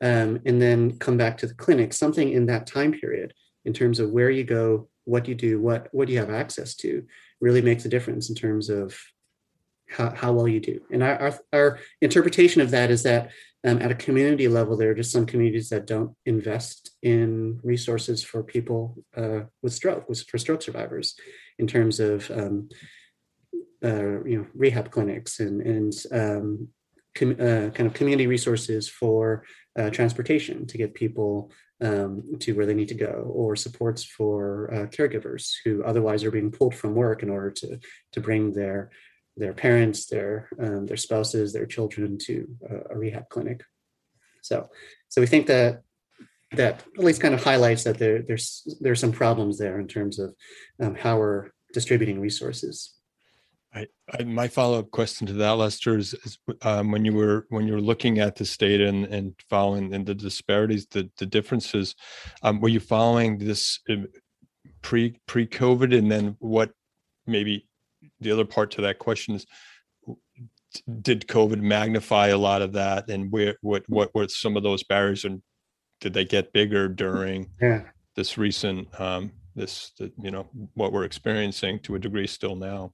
um, 0.00 0.40
and 0.46 0.62
then 0.62 0.98
come 0.98 1.16
back 1.16 1.38
to 1.38 1.48
the 1.48 1.54
clinic, 1.54 1.92
something 1.92 2.30
in 2.30 2.46
that 2.46 2.68
time 2.68 2.92
period 2.92 3.32
in 3.64 3.72
terms 3.72 3.98
of 3.98 4.10
where 4.10 4.30
you 4.30 4.44
go, 4.44 4.88
what 5.04 5.26
you 5.26 5.34
do, 5.34 5.60
what 5.60 5.88
what 5.90 6.08
you 6.08 6.18
have 6.18 6.30
access 6.30 6.76
to, 6.76 7.04
really 7.40 7.62
makes 7.62 7.84
a 7.84 7.88
difference 7.88 8.28
in 8.28 8.36
terms 8.36 8.68
of 8.68 8.96
how, 9.88 10.10
how 10.10 10.32
well 10.32 10.48
you 10.48 10.60
do. 10.60 10.80
And 10.90 11.02
our, 11.02 11.18
our, 11.20 11.38
our 11.52 11.78
interpretation 12.00 12.60
of 12.60 12.70
that 12.70 12.90
is 12.90 13.02
that 13.04 13.30
um, 13.64 13.82
at 13.82 13.90
a 13.90 13.94
community 13.94 14.46
level, 14.46 14.76
there 14.76 14.90
are 14.90 14.94
just 14.94 15.10
some 15.10 15.26
communities 15.26 15.68
that 15.70 15.86
don't 15.86 16.14
invest 16.24 16.90
in 17.02 17.58
resources 17.62 18.22
for 18.22 18.42
people 18.42 19.02
uh, 19.16 19.40
with 19.62 19.72
stroke, 19.72 20.06
for 20.06 20.38
stroke 20.38 20.62
survivors, 20.62 21.16
in 21.58 21.66
terms 21.66 21.98
of 21.98 22.30
um, 22.30 22.68
uh, 23.84 24.22
you 24.24 24.38
know 24.38 24.46
rehab 24.54 24.90
clinics 24.90 25.40
and 25.40 25.60
and 25.62 25.92
um, 26.12 26.68
com- 27.16 27.32
uh, 27.40 27.70
kind 27.70 27.86
of 27.86 27.94
community 27.94 28.28
resources 28.28 28.88
for 28.88 29.44
uh, 29.78 29.90
transportation 29.90 30.66
to 30.66 30.78
get 30.78 30.94
people 30.94 31.50
um, 31.80 32.38
to 32.38 32.52
where 32.52 32.66
they 32.66 32.74
need 32.74 32.88
to 32.88 32.94
go, 32.94 33.30
or 33.34 33.56
supports 33.56 34.04
for 34.04 34.72
uh, 34.72 34.86
caregivers 34.86 35.54
who 35.64 35.82
otherwise 35.82 36.22
are 36.22 36.30
being 36.30 36.50
pulled 36.50 36.76
from 36.76 36.94
work 36.94 37.24
in 37.24 37.30
order 37.30 37.50
to 37.50 37.78
to 38.12 38.20
bring 38.20 38.52
their 38.52 38.90
their 39.38 39.52
parents, 39.52 40.06
their 40.06 40.48
um, 40.58 40.86
their 40.86 40.96
spouses, 40.96 41.52
their 41.52 41.66
children 41.66 42.18
to 42.18 42.48
a, 42.68 42.94
a, 42.94 42.98
rehab 42.98 43.28
clinic. 43.28 43.62
So, 44.42 44.68
so 45.08 45.20
we 45.20 45.26
think 45.26 45.46
that 45.46 45.82
that 46.52 46.82
at 46.96 47.04
least 47.04 47.20
kind 47.20 47.34
of 47.34 47.42
highlights 47.42 47.84
that 47.84 47.98
there 47.98 48.22
there's 48.22 49.00
some 49.00 49.12
problems 49.12 49.58
there 49.58 49.78
in 49.78 49.86
terms 49.86 50.18
of 50.18 50.34
um, 50.80 50.94
how 50.94 51.18
we're 51.18 51.50
distributing 51.72 52.20
resources. 52.20 52.94
I, 53.74 53.86
I, 54.10 54.24
my 54.24 54.48
follow-up 54.48 54.90
question 54.90 55.26
to 55.26 55.34
that, 55.34 55.50
Lester, 55.50 55.98
is, 55.98 56.14
is 56.14 56.38
um, 56.62 56.90
when 56.90 57.04
you 57.04 57.12
were 57.12 57.46
when 57.50 57.66
you 57.66 57.74
were 57.74 57.82
looking 57.82 58.18
at 58.18 58.34
this 58.36 58.56
data 58.56 58.88
and, 58.88 59.04
and 59.06 59.34
following 59.50 59.92
and 59.94 60.06
the 60.06 60.14
disparities, 60.14 60.86
the 60.86 61.10
the 61.18 61.26
differences, 61.26 61.94
um, 62.42 62.60
were 62.60 62.70
you 62.70 62.80
following 62.80 63.38
this 63.38 63.80
uh, 63.90 63.96
pre 64.80 65.18
pre 65.26 65.46
COVID, 65.46 65.96
and 65.96 66.10
then 66.10 66.36
what 66.38 66.70
maybe 67.26 67.67
the 68.20 68.32
other 68.32 68.44
part 68.44 68.70
to 68.72 68.82
that 68.82 68.98
question 68.98 69.34
is 69.34 69.46
did 71.00 71.26
covid 71.26 71.60
magnify 71.60 72.28
a 72.28 72.38
lot 72.38 72.62
of 72.62 72.72
that? 72.74 73.08
And 73.08 73.32
where 73.32 73.56
what 73.62 73.84
what 73.88 74.14
were 74.14 74.28
some 74.28 74.56
of 74.56 74.62
those 74.62 74.82
barriers 74.82 75.24
and 75.24 75.42
did 76.00 76.12
they 76.12 76.24
get 76.24 76.52
bigger 76.52 76.88
during 76.88 77.50
yeah. 77.60 77.82
this 78.14 78.38
recent 78.38 78.88
um 79.00 79.32
this 79.56 79.92
you 80.20 80.30
know 80.30 80.46
what 80.74 80.92
we're 80.92 81.04
experiencing 81.04 81.80
to 81.80 81.94
a 81.94 81.98
degree 81.98 82.26
still 82.26 82.56
now? 82.56 82.92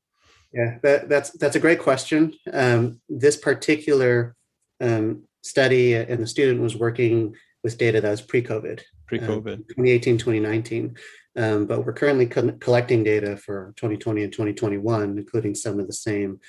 Yeah 0.53 0.79
that, 0.83 1.09
that's 1.09 1.31
that's 1.31 1.57
a 1.57 1.61
great 1.61 1.81
question. 1.81 2.35
Um 2.53 3.01
this 3.09 3.37
particular 3.37 4.37
um, 4.81 5.25
study 5.43 5.95
and 5.95 6.23
the 6.23 6.27
student 6.27 6.61
was 6.61 6.77
working 6.77 7.35
with 7.63 7.79
data 7.79 8.01
that 8.01 8.11
was 8.11 8.21
pre-COVID, 8.21 8.83
Pre-COVID. 9.07 9.57
2018, 9.69 10.19
2019. 10.19 10.97
Um, 11.37 11.67
but 11.67 11.85
we're 11.85 11.93
currently 11.93 12.27
co- 12.27 12.53
collecting 12.61 13.03
data 13.03 13.37
for 13.37 13.73
2020 13.77 14.23
and 14.23 14.33
2021, 14.33 15.19
including 15.19 15.55
some 15.55 15.81
of 15.81 15.87
the 15.87 15.93
same 15.93 16.41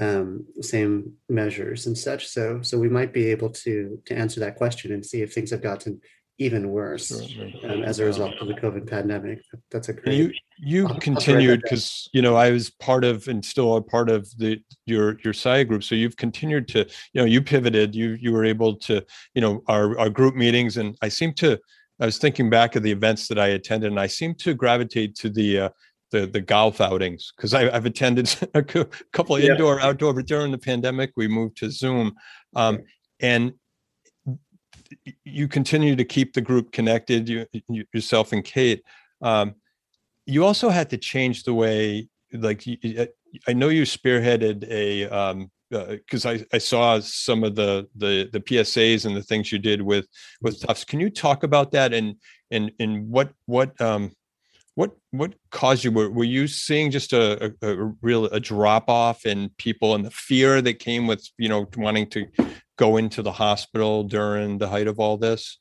um, 0.00 0.46
same 0.62 1.12
measures 1.28 1.86
and 1.86 1.96
such. 1.96 2.26
So 2.26 2.62
so 2.62 2.78
we 2.78 2.88
might 2.88 3.12
be 3.12 3.26
able 3.26 3.50
to 3.50 4.00
to 4.06 4.14
answer 4.14 4.40
that 4.40 4.56
question 4.56 4.92
and 4.92 5.04
see 5.04 5.22
if 5.22 5.32
things 5.32 5.50
have 5.50 5.62
gotten 5.62 6.00
even 6.38 6.70
worse 6.70 7.12
um, 7.62 7.82
as 7.84 8.00
a 8.00 8.04
result 8.04 8.34
of 8.40 8.48
the 8.48 8.54
COVID 8.54 8.88
pandemic. 8.88 9.42
That's 9.70 9.90
a 9.90 9.92
great. 9.92 10.16
you 10.16 10.32
you 10.58 10.88
I'll- 10.88 10.98
continued 10.98 11.36
write 11.36 11.46
that 11.46 11.54
down. 11.56 11.60
because 11.64 12.08
you 12.12 12.22
know 12.22 12.34
I 12.36 12.50
was 12.50 12.70
part 12.70 13.04
of 13.04 13.28
and 13.28 13.44
still 13.44 13.76
a 13.76 13.82
part 13.82 14.08
of 14.10 14.28
the 14.38 14.60
your 14.86 15.18
your 15.24 15.34
SIA 15.34 15.64
group. 15.66 15.84
So 15.84 15.94
you've 15.94 16.16
continued 16.16 16.68
to 16.68 16.80
you 17.12 17.20
know 17.20 17.24
you 17.26 17.42
pivoted. 17.42 17.94
You 17.94 18.16
you 18.20 18.32
were 18.32 18.44
able 18.44 18.76
to 18.76 19.04
you 19.34 19.42
know 19.42 19.62
our 19.68 19.98
our 19.98 20.10
group 20.10 20.34
meetings 20.34 20.78
and 20.78 20.96
I 21.02 21.08
seem 21.10 21.34
to 21.34 21.60
I 22.02 22.06
was 22.06 22.18
thinking 22.18 22.50
back 22.50 22.74
of 22.74 22.82
the 22.82 22.90
events 22.90 23.28
that 23.28 23.38
I 23.38 23.48
attended 23.48 23.92
and 23.92 24.00
I 24.00 24.08
seem 24.08 24.34
to 24.36 24.54
gravitate 24.54 25.14
to 25.16 25.30
the 25.30 25.60
uh, 25.60 25.68
the 26.10 26.26
the 26.26 26.40
golf 26.40 26.80
outings 26.80 27.32
because 27.36 27.54
I've 27.54 27.86
attended 27.86 28.34
a 28.54 28.62
couple 28.62 29.36
of 29.36 29.42
Yeah. 29.42 29.52
indoor 29.52 29.80
outdoor 29.80 30.12
but 30.12 30.26
during 30.26 30.50
the 30.50 30.58
pandemic 30.58 31.12
we 31.16 31.28
moved 31.28 31.56
to 31.58 31.70
Zoom 31.70 32.14
um, 32.56 32.80
and 33.20 33.52
you 35.24 35.46
continue 35.46 35.94
to 35.94 36.04
keep 36.04 36.34
the 36.34 36.40
group 36.40 36.72
connected 36.72 37.28
you, 37.28 37.46
you 37.68 37.84
yourself 37.94 38.32
and 38.32 38.44
Kate 38.44 38.82
um, 39.22 39.54
you 40.26 40.44
also 40.44 40.70
had 40.70 40.90
to 40.90 40.98
change 40.98 41.44
the 41.44 41.54
way 41.54 42.08
like 42.32 42.64
i 43.46 43.52
know 43.52 43.68
you 43.68 43.82
spearheaded 43.82 44.66
a 44.70 45.04
um 45.08 45.50
because 45.72 46.26
I, 46.26 46.44
I 46.52 46.58
saw 46.58 47.00
some 47.00 47.44
of 47.44 47.54
the 47.54 47.88
the 47.96 48.28
the 48.32 48.40
psas 48.40 49.06
and 49.06 49.16
the 49.16 49.22
things 49.22 49.50
you 49.50 49.58
did 49.58 49.80
with 49.80 50.06
with 50.40 50.60
tufts. 50.60 50.84
Can 50.84 51.00
you 51.00 51.10
talk 51.10 51.42
about 51.42 51.72
that 51.72 51.92
and 51.92 52.16
and 52.50 52.70
and 52.78 53.08
what 53.08 53.32
what 53.46 53.78
um 53.80 54.12
what 54.74 54.92
what 55.10 55.34
caused 55.50 55.84
you? 55.84 55.92
Were, 55.92 56.10
were 56.10 56.24
you 56.24 56.46
seeing 56.46 56.90
just 56.90 57.12
a, 57.12 57.54
a, 57.62 57.68
a 57.68 57.92
real 58.02 58.26
a 58.26 58.40
drop 58.40 58.88
off 58.88 59.26
in 59.26 59.50
people 59.58 59.94
and 59.94 60.04
the 60.04 60.10
fear 60.10 60.60
that 60.62 60.78
came 60.78 61.06
with 61.06 61.26
you 61.38 61.48
know 61.48 61.66
wanting 61.76 62.08
to 62.10 62.26
go 62.76 62.96
into 62.96 63.22
the 63.22 63.32
hospital 63.32 64.04
during 64.04 64.58
the 64.58 64.68
height 64.68 64.86
of 64.86 64.98
all 64.98 65.16
this? 65.16 65.58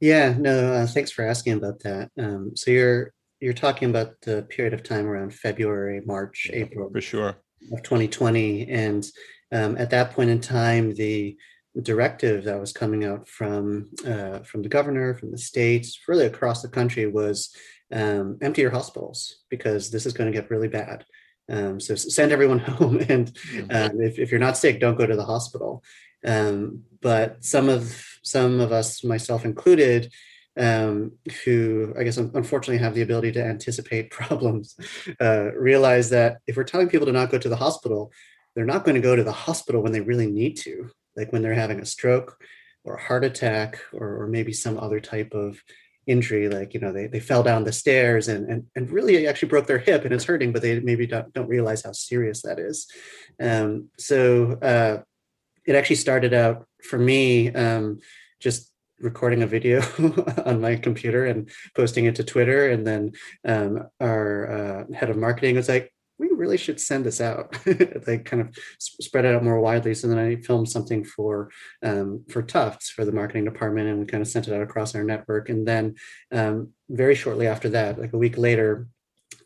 Yeah, 0.00 0.34
no, 0.38 0.72
uh, 0.72 0.86
thanks 0.86 1.10
for 1.10 1.26
asking 1.26 1.54
about 1.54 1.80
that. 1.80 2.10
Um, 2.18 2.52
so 2.56 2.70
you're 2.70 3.12
you're 3.40 3.52
talking 3.52 3.90
about 3.90 4.20
the 4.22 4.42
period 4.42 4.74
of 4.74 4.82
time 4.82 5.06
around 5.06 5.34
February, 5.34 6.00
March, 6.04 6.50
April. 6.52 6.90
for 6.90 7.00
sure 7.00 7.36
of 7.72 7.82
2020, 7.82 8.68
and 8.68 9.06
um, 9.52 9.76
at 9.78 9.90
that 9.90 10.12
point 10.12 10.30
in 10.30 10.40
time, 10.40 10.94
the 10.94 11.36
directive 11.82 12.44
that 12.44 12.58
was 12.58 12.72
coming 12.72 13.04
out 13.04 13.28
from 13.28 13.88
uh, 14.06 14.40
from 14.40 14.62
the 14.62 14.68
governor, 14.68 15.14
from 15.14 15.30
the 15.30 15.38
states, 15.38 16.00
really 16.08 16.26
across 16.26 16.62
the 16.62 16.68
country 16.68 17.06
was 17.06 17.54
um, 17.92 18.38
empty 18.42 18.62
your 18.62 18.70
hospitals 18.70 19.38
because 19.48 19.90
this 19.90 20.06
is 20.06 20.12
going 20.12 20.30
to 20.30 20.38
get 20.38 20.50
really 20.50 20.68
bad. 20.68 21.04
Um, 21.48 21.80
so 21.80 21.94
send 21.94 22.32
everyone 22.32 22.58
home, 22.78 23.00
and 23.08 23.36
um, 23.70 24.00
if, 24.00 24.18
if 24.18 24.30
you're 24.30 24.40
not 24.40 24.56
sick, 24.56 24.80
don't 24.80 24.98
go 24.98 25.06
to 25.06 25.16
the 25.16 25.24
hospital. 25.24 25.82
Um, 26.24 26.84
but 27.00 27.44
some 27.44 27.68
of 27.68 28.04
some 28.22 28.60
of 28.60 28.72
us, 28.72 29.02
myself 29.02 29.44
included, 29.44 30.12
um, 30.58 31.12
who 31.44 31.94
I 31.98 32.04
guess 32.04 32.16
unfortunately 32.16 32.78
have 32.78 32.94
the 32.94 33.02
ability 33.02 33.32
to 33.32 33.44
anticipate 33.44 34.10
problems, 34.10 34.76
uh, 35.20 35.52
realize 35.54 36.10
that 36.10 36.38
if 36.46 36.56
we're 36.56 36.64
telling 36.64 36.88
people 36.88 37.06
to 37.06 37.12
not 37.12 37.30
go 37.30 37.38
to 37.38 37.48
the 37.48 37.56
hospital, 37.56 38.12
they're 38.54 38.64
not 38.64 38.84
going 38.84 38.96
to 38.96 39.00
go 39.00 39.16
to 39.16 39.24
the 39.24 39.32
hospital 39.32 39.82
when 39.82 39.92
they 39.92 40.00
really 40.00 40.30
need 40.30 40.56
to, 40.58 40.90
like 41.16 41.32
when 41.32 41.42
they're 41.42 41.54
having 41.54 41.80
a 41.80 41.86
stroke 41.86 42.42
or 42.84 42.94
a 42.94 43.02
heart 43.02 43.24
attack 43.24 43.80
or, 43.92 44.22
or 44.22 44.26
maybe 44.26 44.52
some 44.52 44.78
other 44.78 45.00
type 45.00 45.32
of 45.34 45.62
injury 46.06 46.48
like 46.48 46.74
you 46.74 46.80
know 46.80 46.92
they, 46.92 47.06
they 47.06 47.20
fell 47.20 47.42
down 47.42 47.62
the 47.62 47.72
stairs 47.72 48.26
and, 48.26 48.48
and 48.50 48.64
and 48.74 48.90
really 48.90 49.28
actually 49.28 49.48
broke 49.48 49.66
their 49.66 49.78
hip 49.78 50.04
and 50.04 50.14
it's 50.14 50.24
hurting 50.24 50.50
but 50.50 50.62
they 50.62 50.80
maybe 50.80 51.06
don't, 51.06 51.32
don't 51.34 51.48
realize 51.48 51.84
how 51.84 51.92
serious 51.92 52.42
that 52.42 52.58
is. 52.58 52.86
Um, 53.38 53.90
so 53.98 54.52
uh, 54.60 55.02
it 55.66 55.76
actually 55.76 55.96
started 55.96 56.34
out 56.34 56.66
for 56.82 56.98
me 56.98 57.52
um, 57.52 58.00
just 58.40 58.69
recording 59.00 59.42
a 59.42 59.46
video 59.46 59.82
on 60.44 60.60
my 60.60 60.76
computer 60.76 61.26
and 61.26 61.50
posting 61.74 62.04
it 62.04 62.14
to 62.16 62.24
Twitter. 62.24 62.70
And 62.70 62.86
then 62.86 63.12
um, 63.44 63.88
our 64.00 64.50
uh, 64.90 64.94
head 64.94 65.10
of 65.10 65.16
marketing 65.16 65.56
was 65.56 65.68
like, 65.68 65.92
we 66.18 66.28
really 66.28 66.58
should 66.58 66.78
send 66.78 67.06
this 67.06 67.20
out, 67.20 67.56
like 68.06 68.26
kind 68.26 68.42
of 68.42 68.54
spread 68.78 69.24
it 69.24 69.34
out 69.34 69.42
more 69.42 69.58
widely. 69.58 69.94
So 69.94 70.06
then 70.06 70.18
I 70.18 70.36
filmed 70.36 70.68
something 70.68 71.02
for 71.02 71.50
um, 71.82 72.24
for 72.28 72.42
Tufts 72.42 72.90
for 72.90 73.06
the 73.06 73.12
marketing 73.12 73.46
department, 73.46 73.88
and 73.88 73.98
we 73.98 74.04
kind 74.04 74.20
of 74.20 74.28
sent 74.28 74.46
it 74.46 74.54
out 74.54 74.60
across 74.60 74.94
our 74.94 75.02
network. 75.02 75.48
And 75.48 75.66
then 75.66 75.94
um, 76.30 76.74
very 76.90 77.14
shortly 77.14 77.46
after 77.46 77.70
that, 77.70 77.98
like 77.98 78.12
a 78.12 78.18
week 78.18 78.36
later, 78.36 78.86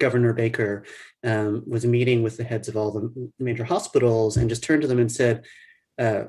Governor 0.01 0.33
Baker 0.33 0.85
um, 1.23 1.63
was 1.65 1.87
meeting 1.87 2.25
with 2.25 2.37
the 2.37 2.45
heads 2.45 2.67
of 2.67 2.77
all 2.77 2.91
the 2.91 3.31
major 3.39 3.65
hospitals 3.65 4.37
and 4.37 4.49
just 4.49 4.65
turned 4.65 4.83
to 4.83 4.89
them 4.89 4.99
and 4.99 5.13
said, 5.13 5.45
uh, 5.99 6.25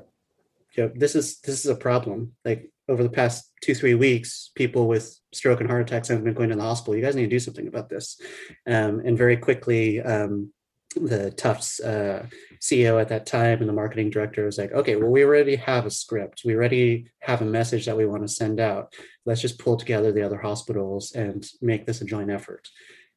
you 0.76 0.84
know, 0.84 0.92
this 0.94 1.14
is 1.14 1.40
this 1.40 1.64
is 1.64 1.70
a 1.70 1.76
problem. 1.76 2.32
Like 2.44 2.70
over 2.88 3.02
the 3.02 3.10
past 3.10 3.50
two 3.62 3.74
three 3.74 3.94
weeks, 3.94 4.50
people 4.54 4.86
with 4.88 5.18
stroke 5.32 5.60
and 5.60 5.68
heart 5.68 5.82
attacks 5.82 6.08
have 6.08 6.24
been 6.24 6.34
going 6.34 6.50
to 6.50 6.56
the 6.56 6.62
hospital. 6.62 6.96
You 6.96 7.02
guys 7.02 7.16
need 7.16 7.24
to 7.24 7.36
do 7.36 7.40
something 7.40 7.68
about 7.68 7.88
this. 7.88 8.20
Um, 8.66 9.00
and 9.04 9.18
very 9.18 9.36
quickly, 9.36 10.00
um, 10.00 10.52
the 10.94 11.30
Tufts 11.30 11.80
uh, 11.80 12.26
CEO 12.60 13.00
at 13.00 13.08
that 13.08 13.26
time 13.26 13.60
and 13.60 13.68
the 13.68 13.72
marketing 13.72 14.10
director 14.10 14.44
was 14.44 14.58
like, 14.58 14.72
okay, 14.72 14.96
well, 14.96 15.10
we 15.10 15.24
already 15.24 15.56
have 15.56 15.86
a 15.86 15.90
script. 15.90 16.42
We 16.44 16.54
already 16.54 17.10
have 17.20 17.42
a 17.42 17.46
message 17.46 17.86
that 17.86 17.96
we 17.96 18.06
want 18.06 18.22
to 18.22 18.28
send 18.28 18.60
out. 18.60 18.94
Let's 19.24 19.40
just 19.40 19.58
pull 19.58 19.76
together 19.76 20.12
the 20.12 20.22
other 20.22 20.38
hospitals 20.38 21.12
and 21.12 21.46
make 21.60 21.86
this 21.86 22.00
a 22.00 22.04
joint 22.04 22.30
effort. 22.30 22.68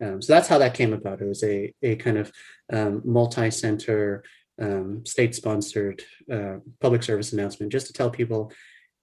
Um, 0.02 0.22
so 0.22 0.34
that's 0.34 0.48
how 0.48 0.58
that 0.60 0.74
came 0.74 0.94
about. 0.94 1.22
It 1.22 1.28
was 1.28 1.44
a, 1.44 1.74
a 1.82 1.96
kind 1.96 2.18
of 2.18 2.32
um, 2.72 3.02
multi-center, 3.04 4.24
um, 4.60 5.06
state-sponsored 5.06 6.04
uh, 6.32 6.58
public 6.80 7.04
service 7.04 7.34
announcement 7.34 7.72
just 7.72 7.88
to 7.88 7.94
tell 7.94 8.10
people, 8.10 8.52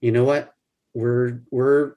you 0.01 0.13
know 0.13 0.25
what, 0.25 0.53
we're 0.95 1.43
we're 1.51 1.95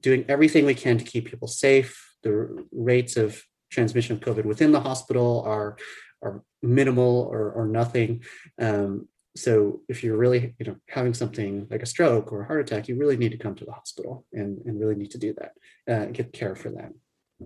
doing 0.00 0.24
everything 0.28 0.64
we 0.64 0.74
can 0.74 0.98
to 0.98 1.04
keep 1.04 1.30
people 1.30 1.48
safe. 1.48 2.16
The 2.22 2.66
rates 2.70 3.16
of 3.16 3.42
transmission 3.70 4.16
of 4.16 4.22
COVID 4.22 4.44
within 4.44 4.72
the 4.72 4.80
hospital 4.80 5.42
are 5.46 5.76
are 6.22 6.42
minimal 6.62 7.28
or, 7.32 7.50
or 7.52 7.66
nothing. 7.66 8.22
Um, 8.60 9.08
so 9.36 9.80
if 9.88 10.02
you're 10.02 10.16
really 10.16 10.54
you 10.58 10.66
know 10.66 10.76
having 10.88 11.14
something 11.14 11.66
like 11.70 11.82
a 11.82 11.86
stroke 11.86 12.32
or 12.32 12.42
a 12.42 12.46
heart 12.46 12.60
attack, 12.60 12.88
you 12.88 12.96
really 12.96 13.16
need 13.16 13.32
to 13.32 13.38
come 13.38 13.54
to 13.54 13.64
the 13.64 13.72
hospital 13.72 14.26
and, 14.32 14.60
and 14.66 14.78
really 14.80 14.96
need 14.96 15.12
to 15.12 15.18
do 15.18 15.34
that, 15.34 15.52
uh, 15.92 16.06
get 16.06 16.32
care 16.32 16.56
for 16.56 16.70
that, 16.70 16.92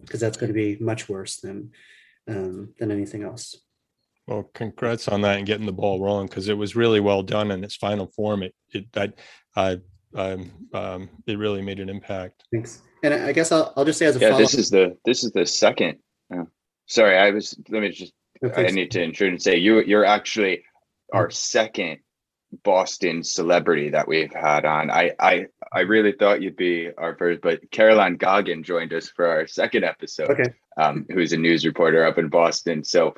because 0.00 0.20
that's 0.20 0.36
going 0.36 0.52
to 0.52 0.54
be 0.54 0.76
much 0.80 1.08
worse 1.08 1.36
than 1.36 1.70
um, 2.26 2.74
than 2.78 2.90
anything 2.90 3.22
else. 3.22 3.56
Well, 4.26 4.50
congrats 4.54 5.08
on 5.08 5.20
that 5.22 5.36
and 5.36 5.46
getting 5.46 5.66
the 5.66 5.72
ball 5.72 6.00
rolling 6.00 6.28
because 6.28 6.48
it 6.48 6.56
was 6.56 6.74
really 6.74 7.00
well 7.00 7.22
done 7.22 7.50
in 7.50 7.62
its 7.62 7.76
final 7.76 8.06
form. 8.06 8.42
It 8.42 8.54
it 8.72 8.90
that 8.92 9.14
I 9.54 9.78
um, 10.14 10.50
um 10.72 11.10
it 11.26 11.38
really 11.38 11.60
made 11.62 11.80
an 11.80 11.88
impact. 11.88 12.44
Thanks. 12.52 12.82
And 13.02 13.12
I 13.12 13.28
I 13.28 13.32
guess 13.32 13.52
I'll, 13.52 13.72
I'll 13.76 13.84
just 13.84 13.98
say 13.98 14.06
as 14.06 14.16
a 14.16 14.20
Yeah, 14.20 14.30
follow 14.30 14.40
this 14.40 14.54
is 14.54 14.70
the 14.70 14.96
this 15.04 15.24
is 15.24 15.32
the 15.32 15.44
second. 15.44 15.98
oh, 16.32 16.46
sorry, 16.86 17.18
I 17.18 17.30
was. 17.30 17.58
Let 17.68 17.82
me 17.82 17.90
just. 17.90 18.12
I 18.56 18.64
need 18.64 18.90
to 18.90 19.02
intrude 19.02 19.32
and 19.32 19.42
say 19.42 19.56
you 19.56 19.82
you're 19.82 20.04
actually 20.04 20.64
our 21.12 21.30
second 21.30 22.00
Boston 22.62 23.22
celebrity 23.22 23.90
that 23.90 24.06
we've 24.06 24.32
had 24.32 24.64
on. 24.64 24.90
I 24.90 25.12
I 25.18 25.46
I 25.72 25.80
really 25.80 26.12
thought 26.12 26.42
you'd 26.42 26.56
be 26.56 26.90
our 26.96 27.16
first, 27.16 27.40
but 27.42 27.70
Caroline 27.70 28.16
Goggin 28.16 28.62
joined 28.62 28.92
us 28.92 29.08
for 29.08 29.26
our 29.26 29.46
second 29.46 29.84
episode. 29.84 30.30
Okay. 30.30 30.54
Um, 30.76 31.06
who's 31.10 31.32
a 31.32 31.36
news 31.36 31.64
reporter 31.64 32.04
up 32.04 32.18
in 32.18 32.28
Boston. 32.28 32.82
So, 32.82 33.06
Nice. 33.08 33.16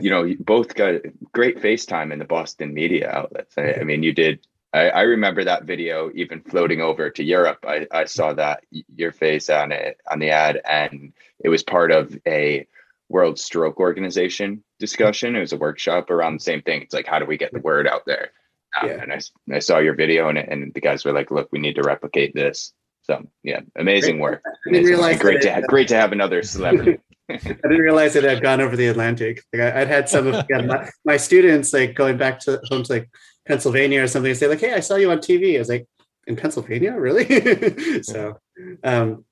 You 0.00 0.10
know, 0.10 0.24
you 0.24 0.36
both 0.38 0.74
got 0.74 1.00
great 1.32 1.60
FaceTime 1.60 2.12
in 2.12 2.18
the 2.18 2.24
Boston 2.24 2.74
media 2.74 3.10
outlets. 3.10 3.54
I, 3.56 3.74
I 3.80 3.84
mean, 3.84 4.02
you 4.02 4.12
did. 4.12 4.46
I, 4.72 4.90
I 4.90 5.02
remember 5.02 5.44
that 5.44 5.64
video 5.64 6.10
even 6.14 6.42
floating 6.42 6.80
over 6.80 7.10
to 7.10 7.24
Europe. 7.24 7.64
I, 7.66 7.86
I 7.90 8.04
saw 8.04 8.34
that 8.34 8.64
your 8.70 9.12
face 9.12 9.48
on 9.48 9.72
it 9.72 9.98
on 10.10 10.18
the 10.18 10.30
ad, 10.30 10.60
and 10.64 11.12
it 11.38 11.48
was 11.48 11.62
part 11.62 11.90
of 11.90 12.18
a 12.26 12.66
World 13.08 13.38
Stroke 13.38 13.80
Organization 13.80 14.62
discussion. 14.78 15.36
It 15.36 15.40
was 15.40 15.52
a 15.52 15.56
workshop 15.56 16.10
around 16.10 16.34
the 16.34 16.44
same 16.44 16.62
thing. 16.62 16.82
It's 16.82 16.94
like, 16.94 17.06
how 17.06 17.18
do 17.18 17.24
we 17.24 17.38
get 17.38 17.52
the 17.52 17.60
word 17.60 17.88
out 17.88 18.04
there? 18.04 18.32
Um, 18.80 18.88
Yeah. 18.88 19.02
And 19.02 19.12
I 19.54 19.58
saw 19.60 19.78
your 19.78 19.94
video, 19.94 20.28
and, 20.28 20.38
and 20.38 20.74
the 20.74 20.80
guys 20.80 21.04
were 21.04 21.12
like, 21.12 21.30
look, 21.30 21.48
we 21.50 21.58
need 21.58 21.76
to 21.76 21.82
replicate 21.82 22.34
this. 22.34 22.74
So 23.02 23.26
yeah, 23.42 23.60
amazing 23.76 24.18
work. 24.18 24.42
Amazing. 24.66 25.18
great 25.18 25.40
to 25.42 25.50
have, 25.50 25.66
great 25.66 25.88
to 25.88 25.96
have 25.96 26.12
another 26.12 26.42
celebrity. 26.42 26.98
I 27.30 27.36
didn't 27.36 27.80
realize 27.80 28.16
it 28.16 28.24
had 28.24 28.42
gone 28.42 28.60
over 28.60 28.74
the 28.74 28.86
Atlantic. 28.86 29.42
Like 29.52 29.62
I, 29.62 29.82
I'd 29.82 29.88
had 29.88 30.08
some 30.08 30.28
of 30.28 30.46
yeah, 30.48 30.62
my, 30.62 30.88
my 31.04 31.16
students 31.18 31.72
like 31.74 31.94
going 31.94 32.16
back 32.16 32.40
to 32.40 32.60
home 32.70 32.82
to 32.84 32.92
like 32.92 33.10
Pennsylvania 33.46 34.02
or 34.02 34.06
something 34.06 34.30
and 34.30 34.38
say 34.38 34.48
like, 34.48 34.60
"Hey, 34.60 34.72
I 34.72 34.80
saw 34.80 34.96
you 34.96 35.10
on 35.10 35.18
TV." 35.18 35.56
I 35.56 35.58
was 35.58 35.68
like, 35.68 35.86
"In 36.26 36.36
Pennsylvania, 36.36 36.94
really?" 36.94 38.02
so, 38.02 38.38
um, 38.82 39.24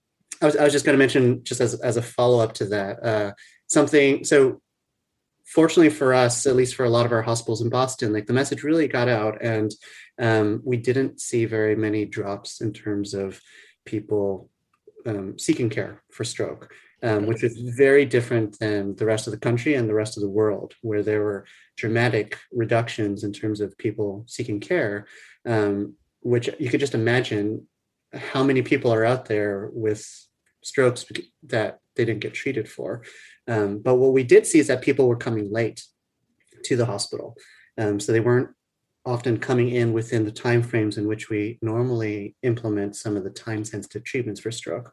I 0.43 0.47
was 0.47 0.57
I 0.57 0.65
was 0.65 0.73
just 0.73 0.85
going 0.85 0.95
to 0.95 0.99
mention 0.99 1.43
just 1.43 1.61
as 1.61 1.75
as 1.81 1.97
a 1.97 2.03
follow 2.03 2.41
up 2.41 2.53
to 2.55 2.67
that 2.67 3.03
uh, 3.03 3.33
something. 3.67 4.25
So, 4.25 4.61
fortunately 5.47 5.91
for 5.91 6.13
us, 6.13 6.47
at 6.47 6.57
least 6.57 6.75
for 6.75 6.85
a 6.85 6.91
lot 6.91 7.07
of 7.07 7.13
our 7.13 7.23
hospitals 7.23 7.63
in 7.63 7.71
Boston, 7.71 8.13
like 8.13 8.27
the 8.27 8.35
message 8.35 8.63
really 8.63 8.89
got 8.89 9.09
out, 9.09 9.39
and 9.41 9.73
um, 10.19 10.61
we 10.65 10.77
didn't 10.77 11.21
see 11.21 11.47
very 11.47 11.77
many 11.77 12.05
drops 12.05 12.61
in 12.61 12.75
terms 12.75 13.15
of 13.15 13.41
people 13.87 14.51
um, 15.07 15.39
seeking 15.39 15.71
care 15.71 16.03
for 16.11 16.25
stroke, 16.25 16.73
um, 17.03 17.27
which 17.27 17.45
is 17.45 17.59
very 17.59 18.05
different 18.05 18.59
than 18.59 18.97
the 18.97 19.05
rest 19.05 19.27
of 19.27 19.33
the 19.33 19.39
country 19.39 19.75
and 19.75 19.89
the 19.89 19.95
rest 19.95 20.17
of 20.17 20.23
the 20.23 20.29
world, 20.29 20.75
where 20.83 21.03
there 21.03 21.23
were 21.23 21.47
dramatic 21.77 22.39
reductions 22.53 23.25
in 23.25 23.33
terms 23.33 23.61
of 23.61 23.77
people 23.79 24.25
seeking 24.27 24.61
care, 24.61 25.07
um, 25.47 25.95
which 26.21 26.49
you 26.59 26.71
could 26.71 26.81
just 26.81 26.95
imagine 26.95 27.67
how 28.15 28.43
many 28.43 28.63
people 28.63 28.93
are 28.93 29.05
out 29.05 29.27
there 29.27 29.71
with 29.73 30.07
strokes 30.63 31.05
that 31.43 31.81
they 31.95 32.05
didn't 32.05 32.21
get 32.21 32.35
treated 32.35 32.69
for. 32.69 33.03
Um, 33.47 33.79
but 33.79 33.97
what 33.97 34.13
we 34.13 34.25
did 34.25 34.47
see 34.47 34.59
is 34.59 34.67
that 34.67 34.83
people 34.83 35.07
were 35.07 35.17
coming 35.17 35.53
late 35.53 35.85
to 36.65 36.77
the 36.77 36.87
hospital. 36.87 37.37
Um, 37.79 38.01
so 38.01 38.13
they 38.13 38.21
weren't 38.21 38.51
often 39.05 39.39
coming 39.39 39.69
in 39.69 39.93
within 39.93 40.25
the 40.25 40.33
timeframes 40.33 40.99
in 40.99 41.07
which 41.07 41.31
we 41.31 41.59
normally 41.63 42.35
implement 42.43 42.97
some 42.97 43.17
of 43.17 43.23
the 43.23 43.31
time 43.31 43.65
sensitive 43.65 44.03
treatments 44.03 44.41
for 44.41 44.51
stroke, 44.51 44.93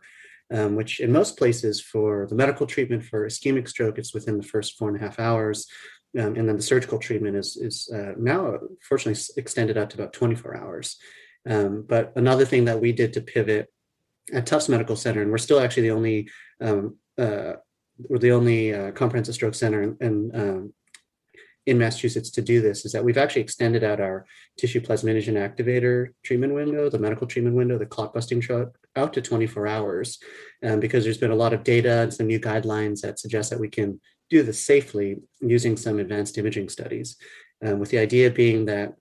um, 0.53 0.75
which 0.75 0.99
in 0.99 1.11
most 1.11 1.37
places 1.37 1.81
for 1.81 2.27
the 2.29 2.35
medical 2.35 2.67
treatment 2.67 3.03
for 3.03 3.27
ischemic 3.27 3.67
stroke, 3.67 3.97
it's 3.97 4.13
within 4.13 4.37
the 4.37 4.43
first 4.43 4.77
four 4.77 4.87
and 4.87 4.97
a 4.97 4.99
half 4.99 5.19
hours. 5.19 5.67
Um, 6.17 6.35
and 6.35 6.47
then 6.47 6.57
the 6.57 6.61
surgical 6.61 6.99
treatment 6.99 7.35
is, 7.35 7.57
is 7.57 7.89
uh, 7.93 8.13
now 8.17 8.59
fortunately 8.87 9.19
extended 9.35 9.77
out 9.77 9.89
to 9.89 9.97
about 9.97 10.13
24 10.13 10.55
hours. 10.55 10.97
Um, 11.49 11.85
but 11.89 12.13
another 12.15 12.45
thing 12.45 12.65
that 12.65 12.79
we 12.79 12.91
did 12.91 13.13
to 13.13 13.21
pivot 13.21 13.67
at 14.31 14.45
Tufts 14.45 14.69
Medical 14.69 14.95
Center, 14.95 15.23
and 15.23 15.31
we're 15.31 15.39
still 15.39 15.59
actually 15.59 15.83
the 15.83 15.91
only 15.91 16.29
um, 16.61 16.97
uh, 17.17 17.53
we're 17.97 18.19
the 18.19 18.31
only 18.31 18.73
uh, 18.73 18.91
comprehensive 18.91 19.35
stroke 19.35 19.53
center 19.53 19.83
in, 19.83 19.97
in, 20.01 20.31
um, 20.33 20.73
in, 21.67 21.77
Massachusetts 21.77 22.31
to 22.31 22.41
do 22.41 22.59
this, 22.59 22.85
is 22.85 22.91
that 22.91 23.03
we've 23.03 23.19
actually 23.19 23.43
extended 23.43 23.83
out 23.83 23.99
our 23.99 24.25
tissue 24.57 24.81
plasminogen 24.81 25.35
activator 25.35 26.07
treatment 26.23 26.53
window, 26.53 26.89
the 26.89 26.97
medical 26.97 27.27
treatment 27.27 27.55
window, 27.55 27.77
the 27.77 27.85
clot 27.85 28.13
busting 28.13 28.41
truck, 28.41 28.75
out 28.95 29.13
to 29.13 29.21
24 29.21 29.67
hours, 29.67 30.19
um, 30.63 30.79
because 30.79 31.03
there's 31.03 31.17
been 31.17 31.31
a 31.31 31.35
lot 31.35 31.53
of 31.53 31.63
data 31.63 32.01
and 32.01 32.13
some 32.13 32.27
new 32.27 32.39
guidelines 32.39 33.01
that 33.01 33.19
suggest 33.19 33.49
that 33.49 33.59
we 33.59 33.69
can 33.69 33.99
do 34.29 34.43
this 34.43 34.63
safely 34.63 35.17
using 35.41 35.77
some 35.77 35.99
advanced 35.99 36.37
imaging 36.37 36.69
studies, 36.69 37.17
um, 37.65 37.79
with 37.79 37.89
the 37.89 37.97
idea 37.97 38.29
being 38.29 38.65
that 38.65 38.93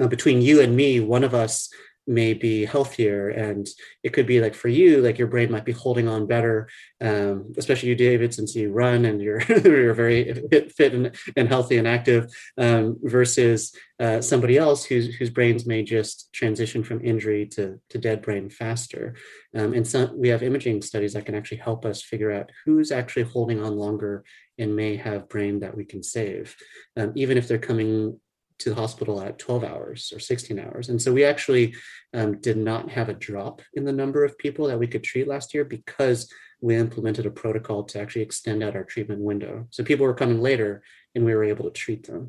uh, 0.00 0.06
between 0.06 0.40
you 0.40 0.60
and 0.60 0.76
me, 0.76 1.00
one 1.00 1.24
of 1.24 1.34
us 1.34 1.68
may 2.06 2.34
be 2.34 2.64
healthier. 2.64 3.28
And 3.28 3.68
it 4.02 4.12
could 4.12 4.26
be 4.26 4.40
like 4.40 4.54
for 4.54 4.68
you 4.68 5.00
like 5.00 5.18
your 5.18 5.28
brain 5.28 5.50
might 5.50 5.64
be 5.64 5.72
holding 5.72 6.08
on 6.08 6.26
better 6.26 6.68
um, 7.00 7.52
especially 7.56 7.88
you 7.88 7.94
david 7.94 8.34
since 8.34 8.54
you 8.54 8.72
run 8.72 9.04
and 9.04 9.20
you're 9.20 9.42
you're 9.64 9.94
very 9.94 10.32
fit 10.68 10.94
and, 10.94 11.14
and 11.36 11.48
healthy 11.48 11.78
and 11.78 11.88
active 11.88 12.26
um, 12.58 12.98
versus 13.02 13.74
uh, 13.98 14.20
somebody 14.20 14.56
else 14.56 14.84
whose 14.84 15.14
whose 15.16 15.30
brains 15.30 15.66
may 15.66 15.82
just 15.82 16.32
transition 16.32 16.82
from 16.82 17.04
injury 17.04 17.46
to, 17.46 17.78
to 17.90 17.98
dead 17.98 18.22
brain 18.22 18.48
faster. 18.48 19.14
Um, 19.54 19.74
and 19.74 19.86
so 19.86 20.10
we 20.14 20.28
have 20.28 20.42
imaging 20.42 20.82
studies 20.82 21.12
that 21.12 21.26
can 21.26 21.34
actually 21.34 21.58
help 21.58 21.84
us 21.84 22.02
figure 22.02 22.32
out 22.32 22.50
who's 22.64 22.92
actually 22.92 23.24
holding 23.24 23.62
on 23.62 23.76
longer 23.76 24.24
and 24.58 24.74
may 24.74 24.96
have 24.96 25.28
brain 25.28 25.60
that 25.60 25.76
we 25.76 25.84
can 25.84 26.02
save 26.02 26.56
um, 26.96 27.12
even 27.14 27.36
if 27.36 27.48
they're 27.48 27.58
coming 27.58 28.18
to 28.60 28.70
the 28.70 28.76
hospital 28.76 29.20
at 29.20 29.38
12 29.38 29.64
hours 29.64 30.12
or 30.14 30.20
16 30.20 30.58
hours. 30.58 30.88
And 30.88 31.00
so 31.00 31.12
we 31.12 31.24
actually 31.24 31.74
um, 32.14 32.40
did 32.40 32.56
not 32.56 32.90
have 32.90 33.08
a 33.08 33.14
drop 33.14 33.62
in 33.74 33.84
the 33.84 33.92
number 33.92 34.24
of 34.24 34.38
people 34.38 34.66
that 34.68 34.78
we 34.78 34.86
could 34.86 35.02
treat 35.02 35.26
last 35.26 35.52
year 35.54 35.64
because 35.64 36.32
we 36.60 36.76
implemented 36.76 37.26
a 37.26 37.30
protocol 37.30 37.84
to 37.84 38.00
actually 38.00 38.22
extend 38.22 38.62
out 38.62 38.76
our 38.76 38.84
treatment 38.84 39.20
window. 39.20 39.66
So 39.70 39.82
people 39.82 40.06
were 40.06 40.14
coming 40.14 40.40
later 40.40 40.82
and 41.14 41.24
we 41.24 41.34
were 41.34 41.44
able 41.44 41.64
to 41.64 41.70
treat 41.70 42.06
them. 42.06 42.28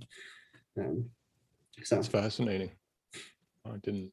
Um, 0.80 1.10
so 1.84 1.96
that's 1.96 2.08
fascinating. 2.08 2.72
I 3.66 3.78
didn't. 3.84 4.12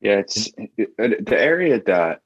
Yeah, 0.00 0.18
it's 0.18 0.50
the 0.76 1.24
area 1.30 1.82
that, 1.86 2.20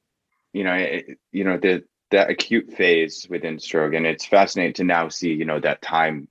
you 0.53 0.65
know, 0.65 0.75
it, 0.75 1.19
you 1.31 1.45
know, 1.45 1.57
the, 1.57 1.85
that 2.11 2.31
acute 2.31 2.73
phase 2.73 3.27
within 3.31 3.59
stroke 3.59 3.95
and 3.95 4.07
it's 4.07 4.27
fascinating 4.27 4.75
to 4.75 4.85
now 4.85 5.09
see 5.09 5.33
you 5.33 5.45
know 5.45 5.61
that 5.61 5.81
time 5.81 6.29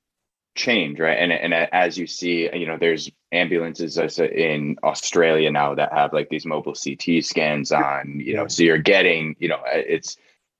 change 0.59 0.99
right? 0.99 1.17
And 1.17 1.31
and 1.31 1.53
as 1.53 1.97
you 1.97 2.05
see 2.05 2.49
you 2.53 2.67
know 2.67 2.77
there's 2.77 3.09
ambulances 3.31 3.97
in 3.97 4.75
australia 4.83 5.51
now 5.51 5.75
that 5.75 5.93
have 5.93 6.11
like 6.13 6.29
these 6.29 6.45
mobile 6.45 6.73
ct 6.73 7.23
scans 7.23 7.71
on 7.71 8.19
you 8.19 8.33
know 8.35 8.47
so 8.47 8.63
you're 8.63 8.77
getting 8.79 9.35
you 9.39 9.47
know 9.47 9.61
it's 9.65 10.17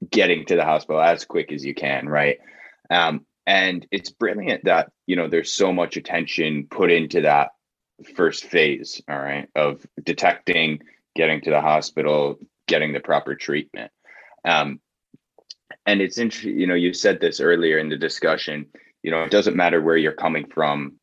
getting 0.09 0.45
to 0.45 0.55
the 0.55 0.63
hospital 0.63 1.01
as 1.01 1.25
quick 1.25 1.51
as 1.51 1.65
you 1.65 1.75
can 1.75 2.07
right? 2.07 2.39
Um, 2.89 3.25
and 3.45 3.85
it's 3.91 4.09
brilliant 4.09 4.65
that 4.65 4.91
you 5.05 5.15
know 5.15 5.27
there's 5.27 5.51
so 5.51 5.73
much 5.73 5.97
attention 5.97 6.67
put 6.69 6.91
into 6.91 7.21
that 7.21 7.49
first 8.15 8.45
phase 8.45 9.01
all 9.09 9.19
right 9.19 9.49
of 9.55 9.85
detecting 10.03 10.79
getting 11.15 11.41
to 11.41 11.49
the 11.49 11.61
hospital 11.61 12.39
getting 12.67 12.93
the 12.93 12.99
proper 12.99 13.35
treatment. 13.35 13.91
Um, 14.45 14.79
and 15.85 16.01
it's 16.01 16.17
interesting 16.17 16.59
you 16.59 16.67
know 16.67 16.75
you 16.75 16.93
said 16.93 17.19
this 17.19 17.41
earlier 17.41 17.77
in 17.77 17.89
the 17.89 17.97
discussion 17.97 18.67
you 19.03 19.11
know 19.11 19.23
it 19.23 19.31
doesn't 19.31 19.55
matter 19.55 19.81
where 19.81 19.97
you're 19.97 20.11
coming 20.13 20.47
from. 20.47 20.95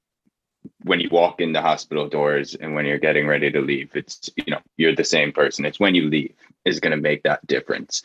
When 0.82 0.98
you 0.98 1.08
walk 1.10 1.40
in 1.40 1.52
the 1.52 1.62
hospital 1.62 2.08
doors 2.08 2.56
and 2.56 2.74
when 2.74 2.86
you're 2.86 2.98
getting 2.98 3.28
ready 3.28 3.52
to 3.52 3.60
leave 3.60 3.90
it's 3.94 4.30
you 4.36 4.52
know 4.52 4.60
you're 4.76 4.96
the 4.96 5.04
same 5.04 5.32
person. 5.32 5.64
It's 5.64 5.80
when 5.80 5.94
you 5.94 6.08
leave 6.08 6.34
is 6.64 6.80
going 6.80 6.90
to 6.90 6.96
make 7.00 7.22
that 7.22 7.46
difference. 7.46 8.02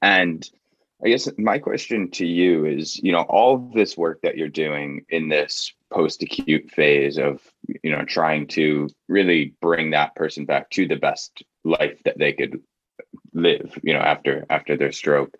And 0.00 0.48
i 1.04 1.08
guess 1.08 1.28
my 1.38 1.58
question 1.58 2.10
to 2.10 2.26
you 2.26 2.64
is 2.64 2.98
you 2.98 3.12
know 3.12 3.22
all 3.22 3.70
this 3.74 3.96
work 3.96 4.20
that 4.22 4.36
you're 4.36 4.48
doing 4.48 5.04
in 5.08 5.28
this 5.28 5.72
post 5.92 6.22
acute 6.22 6.70
phase 6.70 7.18
of 7.18 7.40
you 7.82 7.90
know 7.90 8.04
trying 8.04 8.46
to 8.46 8.88
really 9.08 9.54
bring 9.60 9.90
that 9.90 10.14
person 10.14 10.44
back 10.44 10.70
to 10.70 10.88
the 10.88 10.96
best 10.96 11.42
life 11.64 12.00
that 12.04 12.18
they 12.18 12.32
could 12.32 12.60
live 13.32 13.78
you 13.82 13.92
know 13.92 14.00
after 14.00 14.46
after 14.50 14.76
their 14.76 14.92
stroke 14.92 15.34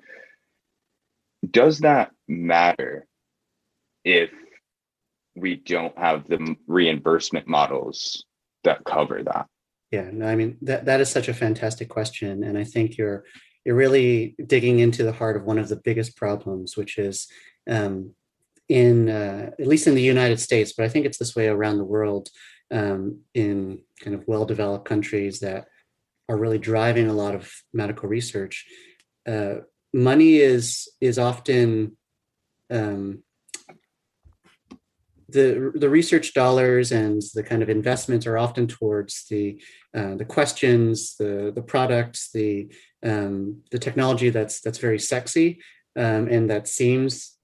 does 1.51 1.81
that 1.81 2.11
matter 2.29 3.07
if 4.05 4.31
we 5.35 5.57
don't 5.57 5.97
have 5.99 6.29
the 6.29 6.57
reimbursement 6.67 7.49
models 7.49 8.25
that 8.63 8.85
cover 8.85 9.23
that? 9.23 9.47
Yeah, 9.91 10.11
no, 10.13 10.27
I 10.27 10.35
mean 10.35 10.59
that 10.63 10.87
that 10.87 11.01
is 11.01 11.11
such 11.11 11.29
a 11.29 11.35
fantastic 11.35 11.89
question, 11.89 12.45
and 12.45 12.59
I 12.59 12.65
think 12.65 12.97
you're 12.97 13.25
you're 13.65 13.77
really 13.77 14.35
digging 14.47 14.79
into 14.81 15.05
the 15.05 15.13
heart 15.13 15.37
of 15.37 15.45
one 15.45 15.59
of 15.59 15.69
the 15.69 15.77
biggest 15.77 16.17
problems, 16.17 16.77
which 16.77 16.99
is 16.99 17.29
um, 17.69 18.15
in 18.69 19.09
uh, 19.09 19.51
at 19.59 19.67
least 19.67 19.87
in 19.87 19.95
the 19.95 20.03
United 20.03 20.41
States, 20.41 20.73
but 20.73 20.85
I 20.85 20.89
think 20.89 21.07
it's 21.07 21.19
this 21.19 21.37
way 21.37 21.49
around 21.49 21.79
the 21.79 21.85
world 21.85 22.29
um, 22.71 23.21
in 23.35 23.81
kind 24.01 24.15
of 24.17 24.27
well-developed 24.27 24.87
countries 24.87 25.41
that 25.41 25.67
are 26.29 26.37
really 26.37 26.59
driving 26.59 27.09
a 27.09 27.13
lot 27.13 27.35
of 27.35 27.53
medical 27.73 28.09
research. 28.09 28.67
Uh, 29.27 29.57
money 29.93 30.37
is 30.37 30.89
is 31.01 31.19
often 31.19 31.97
um, 32.71 33.23
the 35.35 35.73
the 35.75 35.91
research 35.91 36.33
dollars 36.33 36.93
and 36.93 37.21
the 37.35 37.43
kind 37.43 37.63
of 37.63 37.69
investments 37.69 38.27
are 38.27 38.39
often 38.39 38.67
towards 38.67 39.27
the 39.29 39.61
uh, 39.95 40.15
the 40.15 40.25
questions, 40.25 41.17
the 41.17 41.53
the 41.55 41.63
products, 41.63 42.31
the 42.33 42.73
um, 43.05 43.63
the 43.71 43.79
technology 43.79 44.31
that's 44.31 44.61
that's 44.61 44.79
very 44.79 44.99
sexy 44.99 45.61
um, 45.97 46.29
and 46.29 46.49
that 46.51 46.69
seems 46.69 47.37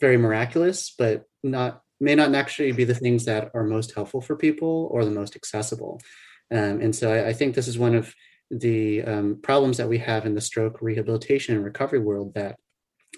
very 0.00 0.16
miraculous, 0.16 0.94
but 0.96 1.24
not 1.42 1.82
may 2.00 2.14
not 2.14 2.34
actually 2.34 2.72
be 2.72 2.84
the 2.84 2.94
things 2.94 3.24
that 3.24 3.50
are 3.54 3.64
most 3.64 3.94
helpful 3.94 4.20
for 4.20 4.36
people 4.36 4.88
or 4.92 5.04
the 5.04 5.10
most 5.10 5.34
accessible. 5.34 6.00
Um, 6.50 6.80
and 6.80 6.94
so 6.94 7.12
I, 7.12 7.28
I, 7.28 7.32
think 7.32 7.54
this 7.54 7.66
is 7.66 7.78
one 7.78 7.94
of 7.96 8.14
the 8.50 9.02
um, 9.02 9.40
problems 9.42 9.78
that 9.78 9.88
we 9.88 9.98
have 9.98 10.26
in 10.26 10.34
the 10.34 10.40
stroke 10.40 10.80
rehabilitation 10.80 11.56
and 11.56 11.64
recovery 11.64 11.98
world 11.98 12.34
that 12.34 12.56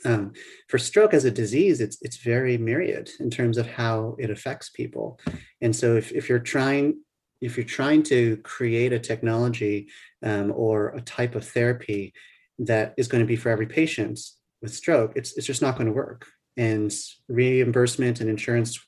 um, 0.05 0.32
for 0.68 0.78
stroke 0.78 1.14
as 1.14 1.24
a 1.24 1.30
disease, 1.30 1.80
it's 1.80 1.99
it's 2.03 2.18
very 2.18 2.59
myriad 2.59 3.11
in 3.20 3.30
terms 3.30 3.59
of 3.59 3.66
how 3.66 4.16
it 4.18 4.30
affects 4.30 4.70
people. 4.70 5.18
And 5.61 5.74
so 5.74 5.97
if, 5.97 6.12
if 6.12 6.28
you're 6.28 6.39
trying 6.39 7.01
if 7.41 7.57
you're 7.57 7.66
trying 7.66 8.03
to 8.05 8.36
create 8.39 8.93
a 8.93 8.99
technology 8.99 9.89
um, 10.24 10.53
or 10.55 10.89
a 10.89 11.01
type 11.01 11.34
of 11.34 11.47
therapy 11.47 12.12
that 12.59 12.95
is 12.97 13.09
going 13.09 13.22
to 13.22 13.26
be 13.26 13.36
for 13.36 13.51
every 13.51 13.66
patient 13.66 14.18
with 14.61 14.74
stroke, 14.74 15.12
it's 15.16 15.36
it's 15.36 15.47
just 15.47 15.62
not 15.62 15.76
going 15.76 15.86
to 15.86 15.93
work. 15.93 16.26
And 16.57 16.93
reimbursement 17.28 18.20
and 18.20 18.28
insurance, 18.28 18.78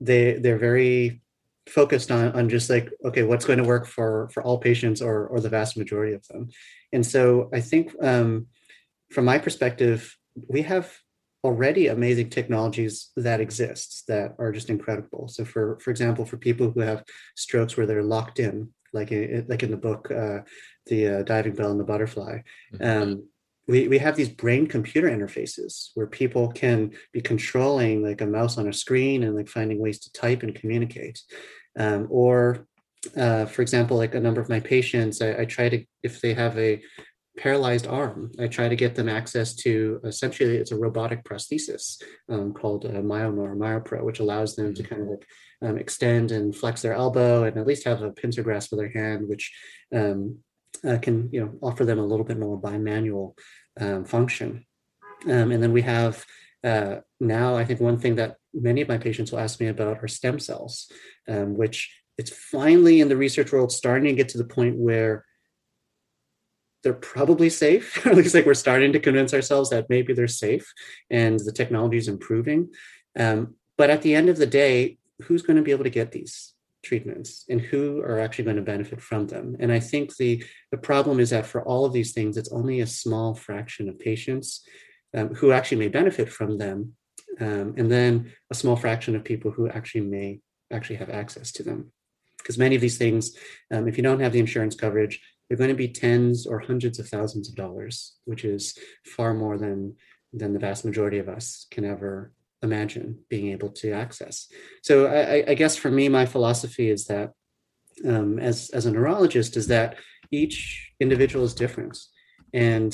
they 0.00 0.34
they're 0.34 0.58
very 0.58 1.22
focused 1.66 2.10
on 2.10 2.32
on 2.32 2.48
just 2.48 2.68
like 2.68 2.90
okay 3.04 3.22
what's 3.22 3.46
going 3.46 3.58
to 3.58 3.64
work 3.64 3.86
for 3.86 4.28
for 4.32 4.42
all 4.42 4.58
patients 4.58 5.00
or 5.00 5.26
or 5.28 5.40
the 5.40 5.48
vast 5.48 5.78
majority 5.78 6.12
of 6.12 6.26
them 6.28 6.46
and 6.92 7.06
so 7.06 7.48
i 7.54 7.60
think 7.60 7.94
um, 8.02 8.46
from 9.14 9.24
my 9.24 9.38
perspective 9.38 10.16
we 10.48 10.62
have 10.62 10.92
already 11.44 11.88
amazing 11.88 12.30
technologies 12.30 13.10
that 13.16 13.40
exist 13.40 14.04
that 14.08 14.34
are 14.38 14.50
just 14.50 14.70
incredible. 14.70 15.28
So 15.28 15.44
for 15.44 15.78
for 15.80 15.90
example, 15.90 16.24
for 16.24 16.38
people 16.38 16.70
who 16.70 16.80
have 16.80 17.04
strokes 17.36 17.76
where 17.76 17.86
they're 17.86 18.02
locked 18.02 18.40
in, 18.40 18.70
like 18.92 19.12
in, 19.12 19.46
like 19.48 19.62
in 19.62 19.70
the 19.70 19.76
book, 19.76 20.10
uh, 20.10 20.40
the 20.86 21.08
uh, 21.08 21.22
diving 21.22 21.54
bell 21.54 21.70
and 21.70 21.78
the 21.78 21.84
butterfly, 21.84 22.38
mm-hmm. 22.72 23.02
um, 23.02 23.28
we, 23.66 23.88
we 23.88 23.98
have 23.98 24.16
these 24.16 24.28
brain 24.28 24.66
computer 24.66 25.08
interfaces 25.08 25.90
where 25.94 26.06
people 26.06 26.50
can 26.52 26.92
be 27.12 27.20
controlling 27.20 28.02
like 28.02 28.20
a 28.20 28.26
mouse 28.26 28.58
on 28.58 28.68
a 28.68 28.72
screen 28.72 29.22
and 29.22 29.34
like 29.34 29.48
finding 29.48 29.78
ways 29.78 29.98
to 30.00 30.12
type 30.12 30.42
and 30.42 30.54
communicate 30.54 31.22
um, 31.78 32.06
or 32.10 32.66
uh, 33.16 33.46
for 33.46 33.62
example 33.62 33.96
like 33.96 34.14
a 34.14 34.20
number 34.20 34.40
of 34.40 34.50
my 34.50 34.60
patients 34.60 35.22
I, 35.22 35.40
I, 35.40 35.44
try 35.44 35.68
to 35.68 35.84
if 36.02 36.20
they 36.20 36.34
have 36.34 36.58
a 36.58 36.82
paralyzed 37.36 37.86
arm 37.86 38.30
i 38.38 38.46
try 38.46 38.68
to 38.68 38.76
get 38.76 38.94
them 38.94 39.08
access 39.08 39.54
to 39.54 40.00
essentially 40.04 40.56
it's 40.56 40.70
a 40.70 40.76
robotic 40.76 41.24
prosthesis 41.24 42.00
um, 42.28 42.52
called 42.52 42.84
uh, 42.84 42.90
Myomo 42.90 43.38
or 43.38 43.56
myopro 43.56 44.04
which 44.04 44.20
allows 44.20 44.54
them 44.54 44.72
to 44.74 44.82
mm-hmm. 44.82 44.94
kind 44.94 45.02
of 45.02 45.08
like 45.08 45.26
um, 45.62 45.78
extend 45.78 46.30
and 46.30 46.54
flex 46.54 46.82
their 46.82 46.94
elbow 46.94 47.44
and 47.44 47.56
at 47.56 47.66
least 47.66 47.84
have 47.84 48.02
a 48.02 48.12
pincer 48.12 48.42
grasp 48.42 48.72
of 48.72 48.78
their 48.78 48.90
hand 48.90 49.28
which 49.28 49.52
um, 49.92 50.38
uh, 50.86 50.98
can 50.98 51.28
you 51.32 51.40
know 51.40 51.54
offer 51.62 51.84
them 51.84 51.98
a 51.98 52.06
little 52.06 52.24
bit 52.24 52.38
more 52.38 52.60
bimanual 52.60 53.34
um, 53.80 54.04
function. 54.04 54.64
Um, 55.26 55.52
and 55.52 55.62
then 55.62 55.72
we 55.72 55.82
have 55.82 56.24
uh, 56.62 57.00
now, 57.20 57.56
I 57.56 57.64
think 57.64 57.80
one 57.80 57.98
thing 57.98 58.16
that 58.16 58.36
many 58.54 58.80
of 58.80 58.88
my 58.88 58.98
patients 58.98 59.30
will 59.30 59.38
ask 59.38 59.60
me 59.60 59.66
about 59.66 60.02
are 60.02 60.08
stem 60.08 60.38
cells, 60.38 60.90
um, 61.28 61.56
which 61.56 61.94
it's 62.16 62.30
finally 62.30 63.00
in 63.00 63.08
the 63.08 63.16
research 63.16 63.52
world 63.52 63.70
starting 63.70 64.04
to 64.04 64.14
get 64.14 64.30
to 64.30 64.38
the 64.38 64.44
point 64.46 64.76
where 64.78 65.26
they're 66.84 66.92
probably 66.92 67.50
safe. 67.50 68.06
at 68.06 68.14
least 68.14 68.34
like 68.34 68.46
we're 68.46 68.54
starting 68.54 68.92
to 68.92 69.00
convince 69.00 69.34
ourselves 69.34 69.70
that 69.70 69.90
maybe 69.90 70.12
they're 70.12 70.28
safe 70.28 70.72
and 71.10 71.40
the 71.40 71.52
technology 71.52 71.96
is 71.96 72.08
improving. 72.08 72.68
Um, 73.18 73.56
but 73.76 73.90
at 73.90 74.02
the 74.02 74.14
end 74.14 74.28
of 74.28 74.36
the 74.36 74.46
day, 74.46 74.98
who's 75.22 75.42
going 75.42 75.56
to 75.56 75.62
be 75.62 75.72
able 75.72 75.84
to 75.84 75.90
get 75.90 76.12
these? 76.12 76.54
treatments 76.84 77.46
and 77.48 77.60
who 77.60 78.00
are 78.02 78.20
actually 78.20 78.44
going 78.44 78.56
to 78.56 78.62
benefit 78.62 79.00
from 79.00 79.26
them. 79.26 79.56
And 79.58 79.72
I 79.72 79.80
think 79.80 80.16
the, 80.16 80.44
the 80.70 80.76
problem 80.76 81.18
is 81.18 81.30
that 81.30 81.46
for 81.46 81.62
all 81.62 81.84
of 81.84 81.92
these 81.92 82.12
things, 82.12 82.36
it's 82.36 82.52
only 82.52 82.80
a 82.80 82.86
small 82.86 83.34
fraction 83.34 83.88
of 83.88 83.98
patients 83.98 84.62
um, 85.16 85.34
who 85.34 85.50
actually 85.50 85.78
may 85.78 85.88
benefit 85.88 86.28
from 86.28 86.58
them. 86.58 86.92
Um, 87.40 87.74
and 87.76 87.90
then 87.90 88.32
a 88.50 88.54
small 88.54 88.76
fraction 88.76 89.16
of 89.16 89.24
people 89.24 89.50
who 89.50 89.68
actually 89.68 90.02
may 90.02 90.40
actually 90.70 90.96
have 90.96 91.10
access 91.10 91.50
to 91.52 91.62
them. 91.62 91.92
Because 92.38 92.58
many 92.58 92.74
of 92.74 92.82
these 92.82 92.98
things, 92.98 93.36
um, 93.72 93.88
if 93.88 93.96
you 93.96 94.02
don't 94.02 94.20
have 94.20 94.32
the 94.32 94.38
insurance 94.38 94.74
coverage, 94.74 95.20
they're 95.48 95.58
going 95.58 95.68
to 95.68 95.74
be 95.74 95.88
tens 95.88 96.46
or 96.46 96.60
hundreds 96.60 96.98
of 96.98 97.08
thousands 97.08 97.48
of 97.48 97.54
dollars, 97.54 98.16
which 98.24 98.44
is 98.44 98.76
far 99.04 99.34
more 99.34 99.58
than 99.58 99.96
than 100.32 100.52
the 100.52 100.58
vast 100.58 100.84
majority 100.84 101.18
of 101.18 101.28
us 101.28 101.66
can 101.70 101.84
ever 101.84 102.32
imagine 102.62 103.20
being 103.28 103.52
able 103.52 103.68
to 103.68 103.92
access. 103.92 104.48
So 104.82 105.06
I, 105.06 105.44
I 105.50 105.54
guess 105.54 105.76
for 105.76 105.90
me, 105.90 106.08
my 106.08 106.26
philosophy 106.26 106.90
is 106.90 107.04
that 107.04 107.32
um, 108.04 108.40
as, 108.40 108.70
as 108.70 108.86
a 108.86 108.90
neurologist 108.90 109.56
is 109.56 109.68
that 109.68 109.96
each 110.32 110.92
individual 110.98 111.44
is 111.44 111.54
different. 111.54 111.96
And 112.52 112.92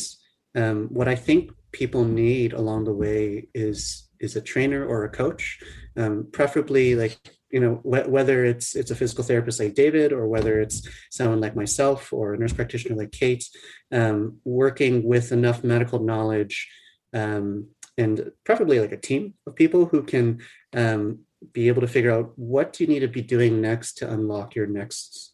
um, 0.55 0.89
what 0.91 1.09
I 1.09 1.15
think 1.15 1.53
people 1.73 2.05
need 2.05 2.53
along 2.53 2.85
the 2.85 2.93
way 2.93 3.49
is 3.55 4.09
is 4.21 4.37
a 4.37 4.41
trainer 4.43 4.85
or 4.85 5.05
a 5.05 5.09
coach, 5.09 5.59
um, 5.97 6.27
preferably 6.31 6.95
like 6.95 7.19
you 7.51 7.61
know 7.61 7.75
wh- 7.77 8.09
whether 8.09 8.45
it's 8.45 8.75
it's 8.75 8.91
a 8.91 8.97
physical 8.97 9.25
therapist 9.25 9.61
like 9.61 9.75
David 9.75 10.13
or 10.13 10.27
whether 10.27 10.61
it's 10.61 10.87
someone 11.11 11.41
like 11.41 11.57
myself 11.57 12.13
or 12.13 12.35
a 12.35 12.39
nurse 12.39 12.53
practitioner 12.53 12.97
like 12.97 13.13
Kate, 13.13 13.45
um, 13.93 14.39
working 14.45 15.03
with 15.03 15.33
enough 15.33 15.65
medical 15.65 15.99
knowledge 15.99 16.69
um, 17.13 17.69
and 17.99 18.31
preferably 18.45 18.81
like 18.81 18.93
a 18.93 18.97
team 18.97 19.35
of 19.47 19.55
people 19.55 19.87
who 19.87 20.03
can 20.03 20.41
um, 20.75 21.21
be 21.53 21.69
able 21.69 21.81
to 21.81 21.89
figure 21.89 22.13
out 22.13 22.33
what 22.37 22.73
do 22.73 22.85
you 22.85 22.89
need 22.89 23.01
to 23.01 23.09
be 23.09 23.23
doing 23.23 23.61
next 23.61 23.95
to 23.95 24.11
unlock 24.11 24.55
your 24.55 24.67
next 24.67 25.33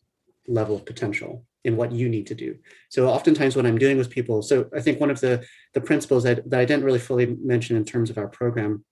level 0.49 0.77
of 0.77 0.87
potential 0.87 1.45
in 1.65 1.77
what 1.77 1.91
you 1.91 2.09
need 2.09 2.29
to 2.29 2.35
do. 2.35 2.57
So 2.91 3.09
oftentimes 3.09 3.57
what 3.57 3.67
I'm 3.67 3.79
doing 3.79 3.99
with 3.99 4.09
people, 4.09 4.41
so 4.41 4.69
I 4.75 4.81
think 4.81 5.01
one 5.01 5.11
of 5.11 5.21
the, 5.21 5.45
the 5.75 5.81
principles 5.81 6.23
that, 6.23 6.49
that 6.49 6.61
I 6.61 6.65
didn't 6.65 6.85
really 6.85 7.01
fully 7.01 7.37
mention 7.43 7.77
in 7.77 7.85
terms 7.85 8.09
of 8.09 8.19
our 8.19 8.29
program, 8.29 8.85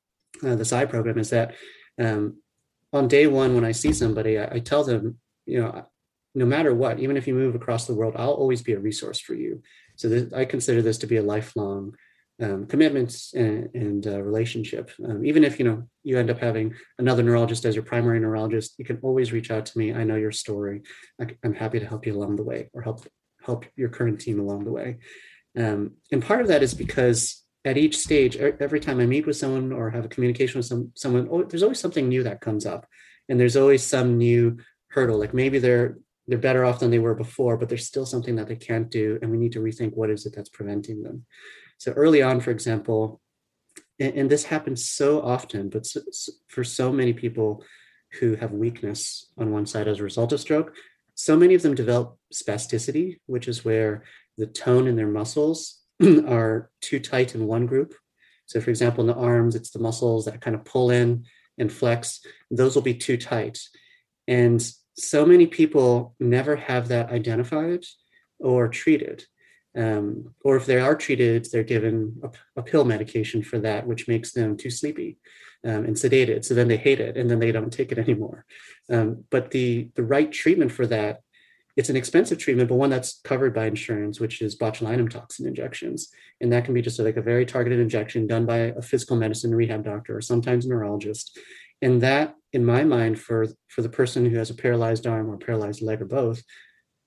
uh, 0.42 0.56
the 0.56 0.64
PSI 0.64 0.86
program, 0.86 1.18
is 1.18 1.30
that 1.30 1.54
um, 2.00 2.38
on 2.94 3.08
day 3.08 3.26
one, 3.26 3.54
when 3.54 3.64
I 3.64 3.72
see 3.72 3.92
somebody, 3.92 4.38
I, 4.38 4.56
I 4.56 4.58
tell 4.60 4.84
them, 4.84 5.18
you 5.44 5.60
know, 5.60 5.84
no 6.34 6.46
matter 6.46 6.74
what, 6.74 7.00
even 7.00 7.16
if 7.16 7.26
you 7.26 7.34
move 7.34 7.54
across 7.54 7.86
the 7.86 7.94
world, 7.94 8.14
I'll 8.16 8.32
always 8.32 8.62
be 8.62 8.72
a 8.72 8.78
resource 8.78 9.20
for 9.20 9.34
you. 9.34 9.62
So 9.96 10.08
this, 10.08 10.32
I 10.32 10.44
consider 10.44 10.80
this 10.80 10.98
to 10.98 11.06
be 11.06 11.16
a 11.16 11.22
lifelong 11.22 11.94
um, 12.42 12.66
commitments 12.66 13.32
and, 13.34 13.68
and 13.74 14.06
uh, 14.06 14.22
relationship. 14.22 14.90
Um, 15.04 15.24
even 15.24 15.44
if 15.44 15.58
you 15.58 15.64
know 15.64 15.84
you 16.02 16.18
end 16.18 16.30
up 16.30 16.38
having 16.38 16.74
another 16.98 17.22
neurologist 17.22 17.64
as 17.64 17.76
your 17.76 17.84
primary 17.84 18.18
neurologist, 18.18 18.74
you 18.78 18.84
can 18.84 18.98
always 19.02 19.32
reach 19.32 19.50
out 19.50 19.66
to 19.66 19.78
me. 19.78 19.92
I 19.92 20.04
know 20.04 20.16
your 20.16 20.32
story. 20.32 20.82
I, 21.20 21.26
am 21.44 21.54
happy 21.54 21.78
to 21.78 21.86
help 21.86 22.06
you 22.06 22.16
along 22.16 22.36
the 22.36 22.42
way, 22.42 22.70
or 22.72 22.82
help 22.82 23.06
help 23.44 23.66
your 23.76 23.88
current 23.88 24.20
team 24.20 24.40
along 24.40 24.64
the 24.64 24.72
way. 24.72 24.98
Um, 25.56 25.92
and 26.10 26.24
part 26.24 26.40
of 26.40 26.48
that 26.48 26.62
is 26.62 26.74
because 26.74 27.43
at 27.64 27.78
each 27.78 27.96
stage, 27.98 28.36
every 28.36 28.80
time 28.80 29.00
I 29.00 29.06
meet 29.06 29.26
with 29.26 29.36
someone 29.36 29.72
or 29.72 29.90
have 29.90 30.04
a 30.04 30.08
communication 30.08 30.58
with 30.58 30.66
some 30.66 30.92
someone, 30.94 31.28
oh, 31.30 31.44
there's 31.44 31.62
always 31.62 31.80
something 31.80 32.08
new 32.08 32.22
that 32.22 32.40
comes 32.40 32.66
up, 32.66 32.86
and 33.28 33.40
there's 33.40 33.56
always 33.56 33.82
some 33.82 34.18
new 34.18 34.58
hurdle. 34.88 35.18
Like 35.18 35.32
maybe 35.32 35.58
they're 35.58 35.98
they're 36.26 36.38
better 36.38 36.64
off 36.64 36.80
than 36.80 36.90
they 36.90 36.98
were 36.98 37.14
before, 37.14 37.56
but 37.56 37.68
there's 37.68 37.86
still 37.86 38.06
something 38.06 38.36
that 38.36 38.48
they 38.48 38.56
can't 38.56 38.90
do, 38.90 39.18
and 39.22 39.30
we 39.30 39.38
need 39.38 39.52
to 39.52 39.60
rethink 39.60 39.94
what 39.94 40.10
is 40.10 40.26
it 40.26 40.34
that's 40.34 40.48
preventing 40.50 41.02
them. 41.02 41.24
So 41.78 41.92
early 41.92 42.22
on, 42.22 42.40
for 42.40 42.50
example, 42.50 43.20
and, 43.98 44.14
and 44.14 44.30
this 44.30 44.44
happens 44.44 44.88
so 44.88 45.22
often, 45.22 45.68
but 45.70 45.86
so, 45.86 46.00
for 46.48 46.64
so 46.64 46.92
many 46.92 47.12
people 47.12 47.64
who 48.20 48.36
have 48.36 48.52
weakness 48.52 49.32
on 49.38 49.50
one 49.50 49.66
side 49.66 49.88
as 49.88 50.00
a 50.00 50.04
result 50.04 50.32
of 50.32 50.40
stroke, 50.40 50.74
so 51.14 51.36
many 51.36 51.54
of 51.54 51.62
them 51.62 51.74
develop 51.74 52.18
spasticity, 52.32 53.18
which 53.26 53.48
is 53.48 53.64
where 53.64 54.04
the 54.36 54.46
tone 54.46 54.86
in 54.86 54.96
their 54.96 55.08
muscles 55.08 55.83
are 56.28 56.70
too 56.80 57.00
tight 57.00 57.34
in 57.34 57.46
one 57.46 57.66
group. 57.66 57.94
So, 58.46 58.60
for 58.60 58.70
example, 58.70 59.02
in 59.02 59.08
the 59.08 59.14
arms, 59.14 59.54
it's 59.54 59.70
the 59.70 59.78
muscles 59.78 60.26
that 60.26 60.40
kind 60.40 60.54
of 60.54 60.64
pull 60.64 60.90
in 60.90 61.24
and 61.58 61.72
flex. 61.72 62.20
Those 62.50 62.74
will 62.74 62.82
be 62.82 62.94
too 62.94 63.16
tight. 63.16 63.58
And 64.28 64.64
so 64.96 65.24
many 65.24 65.46
people 65.46 66.14
never 66.20 66.56
have 66.56 66.88
that 66.88 67.10
identified 67.10 67.84
or 68.38 68.68
treated. 68.68 69.24
Um, 69.76 70.34
or 70.44 70.56
if 70.56 70.66
they 70.66 70.78
are 70.78 70.94
treated, 70.94 71.48
they're 71.50 71.64
given 71.64 72.20
a, 72.22 72.30
a, 72.60 72.62
pill 72.62 72.84
medication 72.84 73.42
for 73.42 73.58
that, 73.58 73.88
which 73.88 74.06
makes 74.06 74.30
them 74.32 74.56
too 74.56 74.70
sleepy 74.70 75.18
um, 75.64 75.84
and 75.84 75.96
sedated. 75.96 76.44
So 76.44 76.54
then 76.54 76.68
they 76.68 76.76
hate 76.76 77.00
it 77.00 77.16
and 77.16 77.28
then 77.28 77.40
they 77.40 77.50
don't 77.50 77.72
take 77.72 77.90
it 77.90 77.98
anymore. 78.06 78.44
Um, 78.88 79.24
but 79.30 79.50
the, 79.50 79.90
the 79.96 80.04
right 80.04 80.30
treatment 80.30 80.70
for 80.70 80.86
that, 80.86 81.22
it's 81.76 81.88
an 81.88 81.96
expensive 81.96 82.38
treatment, 82.38 82.68
but 82.68 82.76
one 82.76 82.90
that's 82.90 83.20
covered 83.24 83.52
by 83.54 83.66
insurance, 83.66 84.20
which 84.20 84.40
is 84.40 84.56
botulinum 84.56 85.10
toxin 85.10 85.46
injections. 85.46 86.08
And 86.40 86.52
that 86.52 86.64
can 86.64 86.74
be 86.74 86.82
just 86.82 86.98
like 87.00 87.16
a 87.16 87.22
very 87.22 87.44
targeted 87.44 87.80
injection 87.80 88.26
done 88.26 88.46
by 88.46 88.56
a 88.56 88.82
physical 88.82 89.16
medicine 89.16 89.54
rehab 89.54 89.84
doctor 89.84 90.16
or 90.16 90.20
sometimes 90.20 90.66
neurologist. 90.66 91.38
And 91.82 92.00
that, 92.02 92.34
in 92.52 92.64
my 92.64 92.84
mind, 92.84 93.18
for, 93.18 93.46
for 93.68 93.82
the 93.82 93.88
person 93.88 94.24
who 94.24 94.36
has 94.38 94.50
a 94.50 94.54
paralyzed 94.54 95.06
arm 95.06 95.28
or 95.28 95.36
paralyzed 95.36 95.82
leg 95.82 96.00
or 96.00 96.06
both, 96.06 96.42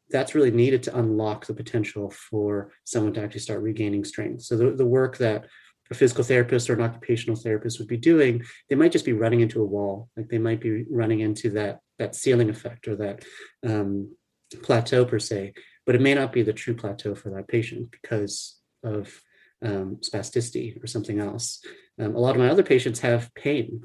that's 0.10 0.36
really 0.36 0.52
needed 0.52 0.84
to 0.84 0.98
unlock 0.98 1.46
the 1.46 1.54
potential 1.54 2.10
for 2.12 2.72
someone 2.84 3.14
to 3.14 3.22
actually 3.22 3.42
start 3.42 3.62
regaining 3.62 4.04
strength. 4.04 4.44
So 4.44 4.58
the, 4.58 4.72
the 4.72 4.86
work 4.86 5.18
that 5.18 5.46
a 5.90 5.94
physical 5.94 6.24
therapist 6.24 6.70
or 6.70 6.74
an 6.74 6.82
occupational 6.82 7.38
therapist 7.38 7.80
would 7.80 7.88
be 7.88 7.98
doing, 7.98 8.44
they 8.70 8.76
might 8.76 8.92
just 8.92 9.06
be 9.06 9.14
running 9.14 9.40
into 9.40 9.62
a 9.62 9.66
wall. 9.66 10.10
Like 10.18 10.28
they 10.28 10.38
might 10.38 10.60
be 10.60 10.84
running 10.90 11.22
into 11.22 11.52
that 11.52 11.80
that 12.00 12.14
ceiling 12.14 12.50
effect 12.50 12.88
or 12.88 12.96
that 12.96 13.26
um, 13.66 14.16
plateau 14.64 15.06
per 15.06 15.20
se, 15.20 15.54
but 15.86 15.96
it 15.96 16.02
may 16.02 16.14
not 16.14 16.32
be 16.32 16.44
the 16.44 16.54
true 16.54 16.76
plateau 16.76 17.16
for 17.16 17.30
that 17.32 17.48
patient 17.48 17.92
because 17.92 18.58
of 18.84 19.22
um, 19.64 19.98
spasticity 20.02 20.82
or 20.82 20.88
something 20.88 21.20
else. 21.20 21.64
Um, 22.00 22.16
a 22.16 22.20
lot 22.20 22.36
of 22.36 22.42
my 22.42 22.50
other 22.50 22.64
patients 22.64 23.00
have 23.00 23.34
pain 23.34 23.82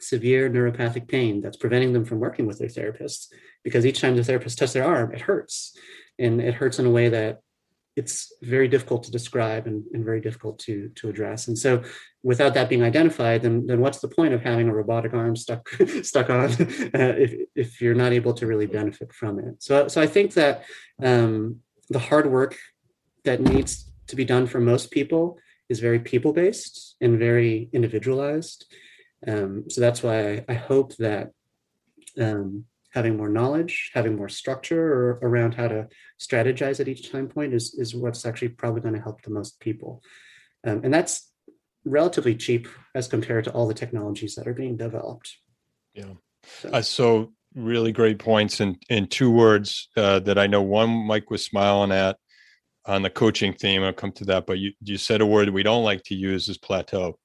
severe 0.00 0.50
neuropathic 0.50 1.08
pain 1.08 1.40
that's 1.40 1.56
preventing 1.56 1.92
them 1.92 2.04
from 2.04 2.20
working 2.20 2.46
with 2.46 2.58
their 2.58 2.68
therapists 2.68 3.28
because 3.64 3.86
each 3.86 4.00
time 4.00 4.16
the 4.16 4.24
therapist 4.24 4.58
touches 4.58 4.74
their 4.74 4.84
arm, 4.84 5.12
it 5.14 5.22
hurts. 5.22 5.76
And 6.18 6.40
it 6.40 6.54
hurts 6.54 6.78
in 6.78 6.86
a 6.86 6.90
way 6.90 7.08
that 7.08 7.40
it's 7.96 8.32
very 8.42 8.68
difficult 8.68 9.02
to 9.04 9.10
describe 9.10 9.66
and, 9.66 9.82
and 9.94 10.04
very 10.04 10.20
difficult 10.20 10.58
to, 10.58 10.90
to 10.96 11.08
address. 11.08 11.48
And 11.48 11.58
so 11.58 11.82
without 12.22 12.52
that 12.54 12.68
being 12.68 12.82
identified, 12.82 13.42
then, 13.42 13.66
then 13.66 13.80
what's 13.80 14.00
the 14.00 14.08
point 14.08 14.34
of 14.34 14.42
having 14.42 14.68
a 14.68 14.74
robotic 14.74 15.14
arm 15.14 15.34
stuck 15.34 15.66
stuck 16.02 16.28
on 16.28 16.50
uh, 16.50 17.14
if, 17.16 17.34
if 17.54 17.80
you're 17.80 17.94
not 17.94 18.12
able 18.12 18.34
to 18.34 18.46
really 18.46 18.66
benefit 18.66 19.14
from 19.14 19.38
it? 19.38 19.62
So, 19.62 19.88
so 19.88 20.02
I 20.02 20.06
think 20.06 20.34
that 20.34 20.64
um, 21.02 21.60
the 21.88 21.98
hard 21.98 22.30
work 22.30 22.56
that 23.24 23.40
needs 23.40 23.90
to 24.08 24.16
be 24.16 24.26
done 24.26 24.46
for 24.46 24.60
most 24.60 24.90
people 24.90 25.38
is 25.70 25.80
very 25.80 25.98
people 25.98 26.32
based 26.32 26.96
and 27.00 27.18
very 27.18 27.70
individualized. 27.72 28.66
Um, 29.26 29.64
so 29.70 29.80
that's 29.80 30.02
why 30.02 30.32
I, 30.32 30.44
I 30.50 30.54
hope 30.54 30.94
that 30.96 31.30
um, 32.20 32.66
having 32.96 33.14
more 33.14 33.28
knowledge, 33.28 33.90
having 33.92 34.16
more 34.16 34.28
structure 34.28 35.18
around 35.20 35.52
how 35.52 35.68
to 35.68 35.86
strategize 36.18 36.80
at 36.80 36.88
each 36.88 37.12
time 37.12 37.28
point 37.28 37.52
is, 37.52 37.74
is 37.74 37.94
what's 37.94 38.24
actually 38.24 38.48
probably 38.48 38.80
going 38.80 38.94
to 38.94 39.00
help 39.00 39.20
the 39.20 39.30
most 39.30 39.60
people. 39.60 40.02
Um, 40.66 40.80
and 40.82 40.94
that's 40.94 41.30
relatively 41.84 42.34
cheap 42.34 42.66
as 42.94 43.06
compared 43.06 43.44
to 43.44 43.52
all 43.52 43.68
the 43.68 43.74
technologies 43.74 44.34
that 44.36 44.48
are 44.48 44.54
being 44.54 44.78
developed. 44.78 45.36
Yeah. 45.92 46.14
So, 46.62 46.70
uh, 46.70 46.80
so 46.80 47.32
really 47.54 47.92
great 47.92 48.18
points 48.18 48.62
in, 48.62 48.78
in 48.88 49.08
two 49.08 49.30
words 49.30 49.90
uh, 49.98 50.20
that 50.20 50.38
I 50.38 50.46
know 50.46 50.62
one 50.62 50.88
Mike 50.88 51.30
was 51.30 51.44
smiling 51.44 51.92
at 51.92 52.16
on 52.86 53.02
the 53.02 53.10
coaching 53.10 53.52
theme. 53.52 53.82
I'll 53.82 53.92
come 53.92 54.12
to 54.12 54.24
that, 54.26 54.46
but 54.46 54.56
you 54.56 54.72
you 54.80 54.96
said 54.96 55.20
a 55.20 55.26
word 55.26 55.50
we 55.50 55.62
don't 55.62 55.84
like 55.84 56.02
to 56.04 56.14
use 56.14 56.48
is 56.48 56.56
plateau. 56.56 57.18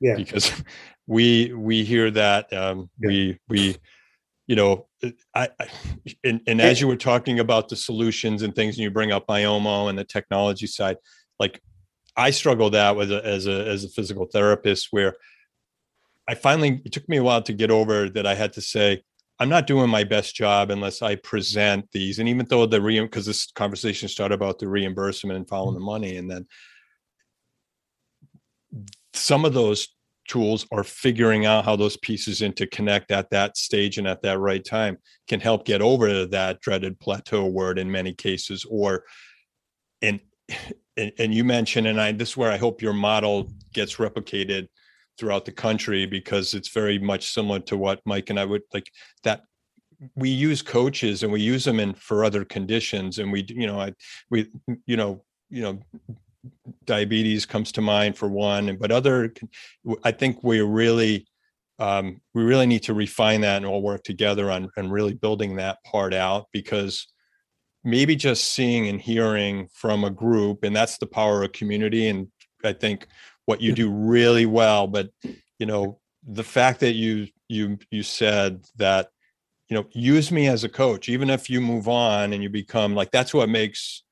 Yeah. 0.00 0.14
Because 0.16 0.50
we 1.06 1.52
we 1.52 1.84
hear 1.84 2.10
that 2.12 2.50
um, 2.52 2.88
yeah. 2.98 3.08
we 3.08 3.38
we 3.48 3.76
you 4.48 4.56
know 4.56 4.86
I, 5.34 5.48
I 5.60 5.68
and, 6.24 6.40
and 6.48 6.60
as 6.60 6.80
you 6.80 6.88
were 6.88 6.96
talking 6.96 7.38
about 7.38 7.68
the 7.68 7.76
solutions 7.76 8.42
and 8.42 8.54
things, 8.54 8.74
and 8.74 8.82
you 8.82 8.90
bring 8.90 9.12
up 9.12 9.28
Myomo 9.28 9.88
and 9.88 9.96
the 9.96 10.04
technology 10.04 10.66
side, 10.66 10.96
like 11.38 11.62
I 12.16 12.30
struggle 12.30 12.70
that 12.70 12.96
with 12.96 13.12
a, 13.12 13.24
as 13.24 13.46
a 13.46 13.68
as 13.68 13.84
a 13.84 13.88
physical 13.88 14.26
therapist 14.26 14.88
where 14.90 15.14
I 16.26 16.34
finally 16.34 16.82
it 16.84 16.92
took 16.92 17.08
me 17.08 17.18
a 17.18 17.22
while 17.22 17.42
to 17.42 17.52
get 17.52 17.70
over 17.70 18.08
that 18.10 18.26
I 18.26 18.34
had 18.34 18.54
to 18.54 18.60
say 18.60 19.04
I'm 19.38 19.48
not 19.48 19.66
doing 19.68 19.88
my 19.88 20.02
best 20.02 20.34
job 20.34 20.70
unless 20.70 21.00
I 21.00 21.14
present 21.14 21.88
these. 21.92 22.18
And 22.18 22.28
even 22.28 22.46
though 22.46 22.66
the 22.66 22.80
re 22.80 23.00
because 23.00 23.26
this 23.26 23.52
conversation 23.52 24.08
started 24.08 24.34
about 24.34 24.58
the 24.58 24.68
reimbursement 24.68 25.36
and 25.36 25.48
following 25.48 25.74
the 25.74 25.80
mm-hmm. 25.80 25.86
money, 25.86 26.16
and 26.16 26.28
then 26.28 26.46
some 29.12 29.44
of 29.44 29.54
those 29.54 29.88
tools 30.28 30.66
or 30.70 30.84
figuring 30.84 31.46
out 31.46 31.64
how 31.64 31.74
those 31.74 31.96
pieces 31.96 32.40
interconnect 32.40 33.10
at 33.10 33.30
that 33.30 33.56
stage 33.56 33.98
and 33.98 34.06
at 34.06 34.22
that 34.22 34.38
right 34.38 34.64
time 34.64 34.96
can 35.26 35.40
help 35.40 35.64
get 35.64 35.82
over 35.82 36.26
that 36.26 36.60
dreaded 36.60 36.98
plateau 37.00 37.46
word 37.46 37.78
in 37.78 37.90
many 37.90 38.12
cases 38.12 38.64
or 38.70 39.04
and 40.02 40.20
and, 40.96 41.12
and 41.18 41.34
you 41.34 41.42
mentioned 41.44 41.86
and 41.86 42.00
i 42.00 42.12
this 42.12 42.30
is 42.30 42.36
where 42.36 42.52
i 42.52 42.56
hope 42.56 42.80
your 42.80 42.92
model 42.92 43.50
gets 43.72 43.96
replicated 43.96 44.68
throughout 45.18 45.44
the 45.44 45.52
country 45.52 46.06
because 46.06 46.54
it's 46.54 46.68
very 46.68 46.98
much 46.98 47.32
similar 47.32 47.58
to 47.58 47.76
what 47.76 48.00
Mike 48.04 48.30
and 48.30 48.38
I 48.38 48.44
would 48.44 48.62
like 48.72 48.90
that 49.24 49.42
we 50.14 50.28
use 50.28 50.62
coaches 50.62 51.24
and 51.24 51.32
we 51.32 51.40
use 51.40 51.64
them 51.64 51.80
in 51.80 51.92
for 51.94 52.24
other 52.24 52.44
conditions 52.44 53.18
and 53.18 53.32
we 53.32 53.44
you 53.48 53.66
know 53.66 53.80
I 53.80 53.92
we 54.30 54.48
you 54.86 54.96
know 54.96 55.24
you 55.50 55.62
know 55.62 55.80
diabetes 56.84 57.44
comes 57.44 57.72
to 57.72 57.80
mind 57.80 58.16
for 58.16 58.28
one 58.28 58.76
but 58.76 58.90
other 58.90 59.32
I 60.04 60.12
think 60.12 60.42
we 60.42 60.60
really 60.60 61.26
um, 61.80 62.20
we 62.34 62.42
really 62.42 62.66
need 62.66 62.82
to 62.84 62.94
refine 62.94 63.42
that 63.42 63.58
and 63.58 63.66
all 63.66 63.82
work 63.82 64.02
together 64.02 64.50
on 64.50 64.68
and 64.76 64.90
really 64.90 65.14
building 65.14 65.56
that 65.56 65.78
part 65.84 66.12
out 66.12 66.46
because 66.52 67.06
maybe 67.84 68.16
just 68.16 68.52
seeing 68.52 68.88
and 68.88 69.00
hearing 69.00 69.68
from 69.72 70.04
a 70.04 70.10
group 70.10 70.64
and 70.64 70.74
that's 70.74 70.98
the 70.98 71.06
power 71.06 71.42
of 71.42 71.52
community 71.52 72.08
and 72.08 72.28
I 72.64 72.72
think 72.72 73.06
what 73.46 73.60
you 73.60 73.72
do 73.72 73.90
really 73.90 74.46
well 74.46 74.86
but 74.86 75.10
you 75.58 75.66
know 75.66 76.00
the 76.26 76.44
fact 76.44 76.80
that 76.80 76.94
you 76.94 77.28
you 77.48 77.78
you 77.90 78.02
said 78.02 78.64
that 78.76 79.08
you 79.68 79.76
know 79.76 79.86
use 79.92 80.32
me 80.32 80.48
as 80.48 80.64
a 80.64 80.68
coach 80.68 81.08
even 81.08 81.30
if 81.30 81.48
you 81.48 81.60
move 81.60 81.88
on 81.88 82.32
and 82.32 82.42
you 82.42 82.48
become 82.48 82.94
like 82.94 83.10
that's 83.10 83.32
what 83.32 83.48
makes 83.48 84.02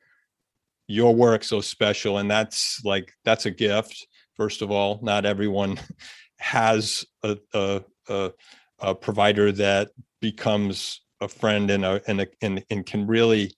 your 0.89 1.15
work 1.15 1.43
so 1.43 1.61
special 1.61 2.19
and 2.19 2.31
that's 2.31 2.81
like 2.85 3.13
that's 3.25 3.47
a 3.47 3.51
gift 3.51 4.07
first 4.37 4.63
of 4.63 4.71
all. 4.71 5.01
Not 5.03 5.25
everyone 5.25 5.81
has 6.39 7.05
a 7.23 7.39
a, 7.53 7.83
a, 8.09 8.33
a 8.79 8.95
provider 8.95 9.51
that 9.53 9.91
becomes 10.21 11.03
a 11.21 11.29
friend 11.29 11.71
and 11.71 11.85
a, 11.85 12.01
and, 12.07 12.21
a, 12.21 12.27
and 12.43 12.65
and 12.71 12.87
can 12.87 13.07
really 13.07 13.53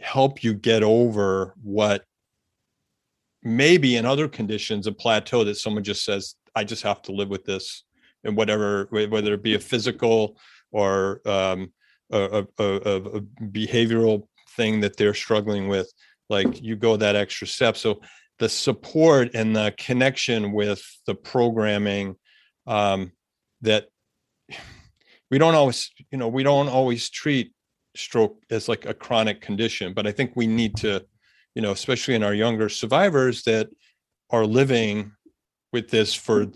help 0.00 0.42
you 0.42 0.54
get 0.54 0.82
over 0.82 1.54
what 1.62 2.04
maybe 3.42 3.96
in 3.96 4.06
other 4.06 4.28
conditions 4.28 4.86
a 4.86 4.92
plateau 4.92 5.44
that 5.44 5.56
someone 5.56 5.82
just 5.82 6.04
says 6.04 6.34
i 6.54 6.62
just 6.62 6.82
have 6.82 7.02
to 7.02 7.12
live 7.12 7.28
with 7.28 7.44
this 7.44 7.84
and 8.24 8.36
whatever 8.36 8.86
whether 8.90 9.34
it 9.34 9.42
be 9.42 9.54
a 9.54 9.58
physical 9.58 10.36
or 10.70 11.20
um, 11.26 11.72
a, 12.12 12.46
a, 12.58 12.64
a, 12.64 13.20
behavioral 13.42 14.26
thing 14.56 14.80
that 14.80 14.96
they're 14.96 15.14
struggling 15.14 15.66
with 15.68 15.92
like 16.28 16.62
you 16.62 16.76
go 16.76 16.96
that 16.96 17.16
extra 17.16 17.46
step. 17.46 17.76
So 17.76 18.00
the 18.38 18.48
support 18.48 19.30
and 19.34 19.54
the 19.54 19.74
connection 19.76 20.52
with 20.52 20.82
the 21.06 21.14
programming 21.14 22.16
um, 22.66 23.12
that 23.62 23.88
we 25.30 25.38
don't 25.38 25.54
always 25.54 25.90
you 26.10 26.18
know 26.18 26.28
we 26.28 26.42
don't 26.42 26.68
always 26.68 27.10
treat 27.10 27.52
stroke 27.96 28.40
as 28.50 28.68
like 28.68 28.86
a 28.86 28.94
chronic 28.94 29.40
condition 29.40 29.92
but 29.92 30.06
i 30.06 30.12
think 30.12 30.30
we 30.36 30.46
need 30.46 30.76
to 30.76 31.04
you 31.58 31.62
know, 31.62 31.72
especially 31.72 32.14
in 32.14 32.22
our 32.22 32.34
younger 32.34 32.68
survivors 32.68 33.42
that 33.42 33.68
are 34.30 34.46
living 34.46 35.10
with 35.72 35.90
this 35.90 36.14
for 36.14 36.46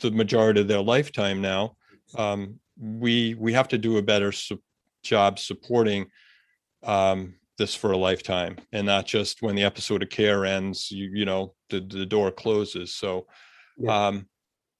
the 0.00 0.10
majority 0.10 0.60
of 0.60 0.68
their 0.68 0.82
lifetime 0.82 1.40
now, 1.40 1.76
um, 2.18 2.60
we 2.78 3.34
we 3.36 3.54
have 3.54 3.68
to 3.68 3.78
do 3.78 3.96
a 3.96 4.02
better 4.02 4.32
su- 4.32 4.60
job 5.02 5.38
supporting 5.38 6.10
um, 6.82 7.36
this 7.58 7.74
for 7.74 7.92
a 7.92 7.96
lifetime, 7.96 8.56
and 8.72 8.86
not 8.86 9.06
just 9.06 9.42
when 9.42 9.54
the 9.54 9.64
episode 9.64 10.02
of 10.02 10.10
care 10.10 10.44
ends. 10.44 10.90
You 10.90 11.10
you 11.12 11.24
know 11.24 11.54
the 11.70 11.80
the 11.80 12.06
door 12.06 12.30
closes. 12.30 12.94
So. 12.94 13.26
Yeah. 13.76 14.06
Um, 14.06 14.28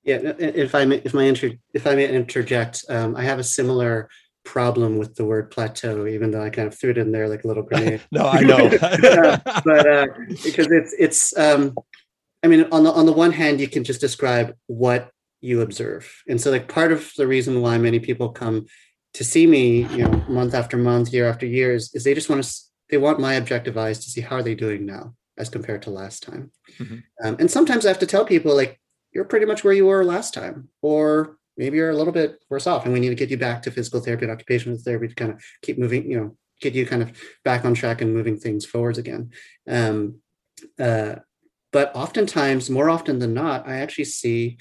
yeah, 0.05 0.19
if 0.39 0.75
I 0.75 0.85
may, 0.85 0.97
if 0.97 1.15
my 1.15 1.25
inter, 1.25 1.53
if 1.73 1.87
I 1.87 1.95
may 1.95 2.07
interject, 2.07 2.85
um, 2.91 3.17
I 3.17 3.23
have 3.23 3.39
a 3.39 3.45
similar 3.45 4.11
problem 4.45 4.99
with 4.99 5.15
the 5.15 5.25
word 5.25 5.51
plateau, 5.51 6.07
even 6.07 6.31
though 6.31 6.43
I 6.43 6.51
kind 6.51 6.69
of 6.69 6.79
threw 6.79 6.91
it 6.91 6.99
in 6.99 7.11
there 7.11 7.29
like 7.29 7.45
a 7.45 7.49
little 7.49 7.63
grenade. 7.69 8.03
no, 8.13 8.27
I 8.27 8.41
know, 8.41 8.67
uh, 8.83 9.39
but 9.65 9.89
uh, 9.89 10.07
because 10.45 10.71
it's 10.71 10.95
it's. 10.99 11.37
Um, 11.37 11.75
I 12.43 12.47
mean, 12.47 12.67
on 12.71 12.85
the 12.85 12.93
on 12.93 13.07
the 13.07 13.13
one 13.13 13.33
hand, 13.33 13.61
you 13.61 13.69
can 13.69 13.85
just 13.85 14.03
describe 14.03 14.55
what 14.67 15.11
you 15.41 15.63
observe, 15.63 16.23
and 16.29 16.39
so 16.39 16.51
like 16.51 16.69
part 16.69 16.93
of 16.93 17.11
the 17.17 17.27
reason 17.27 17.63
why 17.63 17.79
many 17.79 17.99
people 17.99 18.29
come 18.29 18.67
to 19.15 19.25
see 19.25 19.47
me, 19.47 19.83
you 19.87 20.05
know, 20.05 20.25
month 20.29 20.55
after 20.55 20.77
month, 20.77 21.13
year 21.13 21.29
after 21.29 21.47
year, 21.47 21.75
is, 21.75 21.93
is 21.95 22.05
they 22.05 22.15
just 22.15 22.29
want 22.29 22.43
to 22.45 22.55
they 22.91 22.99
want 22.99 23.19
my 23.19 23.35
objective 23.35 23.79
eyes 23.79 23.99
to 24.05 24.11
see 24.11 24.21
how 24.21 24.37
are 24.37 24.43
they 24.43 24.55
doing 24.55 24.85
now 24.85 25.15
as 25.39 25.49
compared 25.49 25.83
to 25.83 25.91
last 25.91 26.23
time. 26.23 26.53
Mm-hmm. 26.79 26.99
Um, 27.25 27.37
and 27.41 27.51
sometimes 27.51 27.87
I 27.87 27.89
have 27.89 27.99
to 28.01 28.07
tell 28.07 28.25
people 28.25 28.55
like 28.55 28.79
you're 29.13 29.25
pretty 29.25 29.47
much 29.47 29.65
where 29.65 29.73
you 29.73 29.87
were 29.87 30.05
last 30.05 30.35
time, 30.35 30.69
or 30.83 31.39
maybe 31.57 31.77
you're 31.77 31.91
a 31.91 31.97
little 31.97 32.13
bit 32.13 32.39
worse 32.51 32.67
off 32.67 32.85
and 32.85 32.93
we 32.93 33.01
need 33.01 33.11
to 33.11 33.15
get 33.15 33.31
you 33.31 33.39
back 33.39 33.63
to 33.63 33.71
physical 33.71 34.01
therapy 34.01 34.25
and 34.25 34.33
occupational 34.33 34.79
therapy 34.79 35.09
to 35.09 35.15
kind 35.15 35.33
of 35.33 35.43
keep 35.63 35.79
moving 35.79 36.11
you 36.11 36.19
know 36.19 36.37
get 36.61 36.75
you 36.75 36.87
kind 36.87 37.03
of 37.03 37.13
back 37.45 37.65
on 37.65 37.75
track 37.75 38.01
and 38.01 38.15
moving 38.15 38.39
things 38.39 38.65
forwards 38.65 38.99
again 38.99 39.31
um, 39.69 40.17
uh, 40.79 41.17
but 41.73 41.95
oftentimes 41.95 42.71
more 42.71 42.91
often 42.91 43.19
than 43.19 43.35
not 43.35 43.67
i 43.69 43.77
actually 43.77 44.05
see 44.05 44.59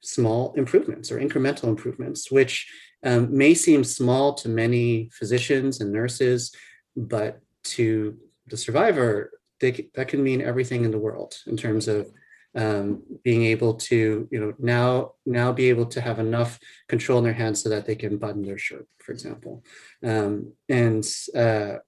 small 0.00 0.52
improvements 0.54 1.10
or 1.10 1.20
incremental 1.20 1.64
improvements 1.64 2.30
which 2.30 2.70
um, 3.04 3.36
may 3.36 3.54
seem 3.54 3.84
small 3.84 4.34
to 4.34 4.48
many 4.48 5.10
physicians 5.12 5.80
and 5.80 5.92
nurses 5.92 6.54
but 6.96 7.40
to 7.64 8.16
the 8.48 8.56
survivor 8.56 9.30
they, 9.60 9.88
that 9.94 10.08
can 10.08 10.22
mean 10.22 10.42
everything 10.42 10.84
in 10.84 10.90
the 10.90 10.98
world 10.98 11.34
in 11.46 11.56
terms 11.56 11.88
of 11.88 12.12
um, 12.54 13.02
being 13.24 13.44
able 13.44 13.74
to 13.74 14.28
you 14.30 14.38
know 14.38 14.52
now 14.58 15.12
now 15.24 15.52
be 15.52 15.70
able 15.70 15.86
to 15.86 16.00
have 16.02 16.18
enough 16.18 16.60
control 16.86 17.18
in 17.18 17.24
their 17.24 17.32
hands 17.32 17.62
so 17.62 17.70
that 17.70 17.86
they 17.86 17.94
can 17.94 18.18
button 18.18 18.42
their 18.42 18.58
shirt 18.58 18.86
for 19.02 19.12
example. 19.12 19.64
Um, 20.02 20.52
and 20.68 21.04
uh, 21.34 21.78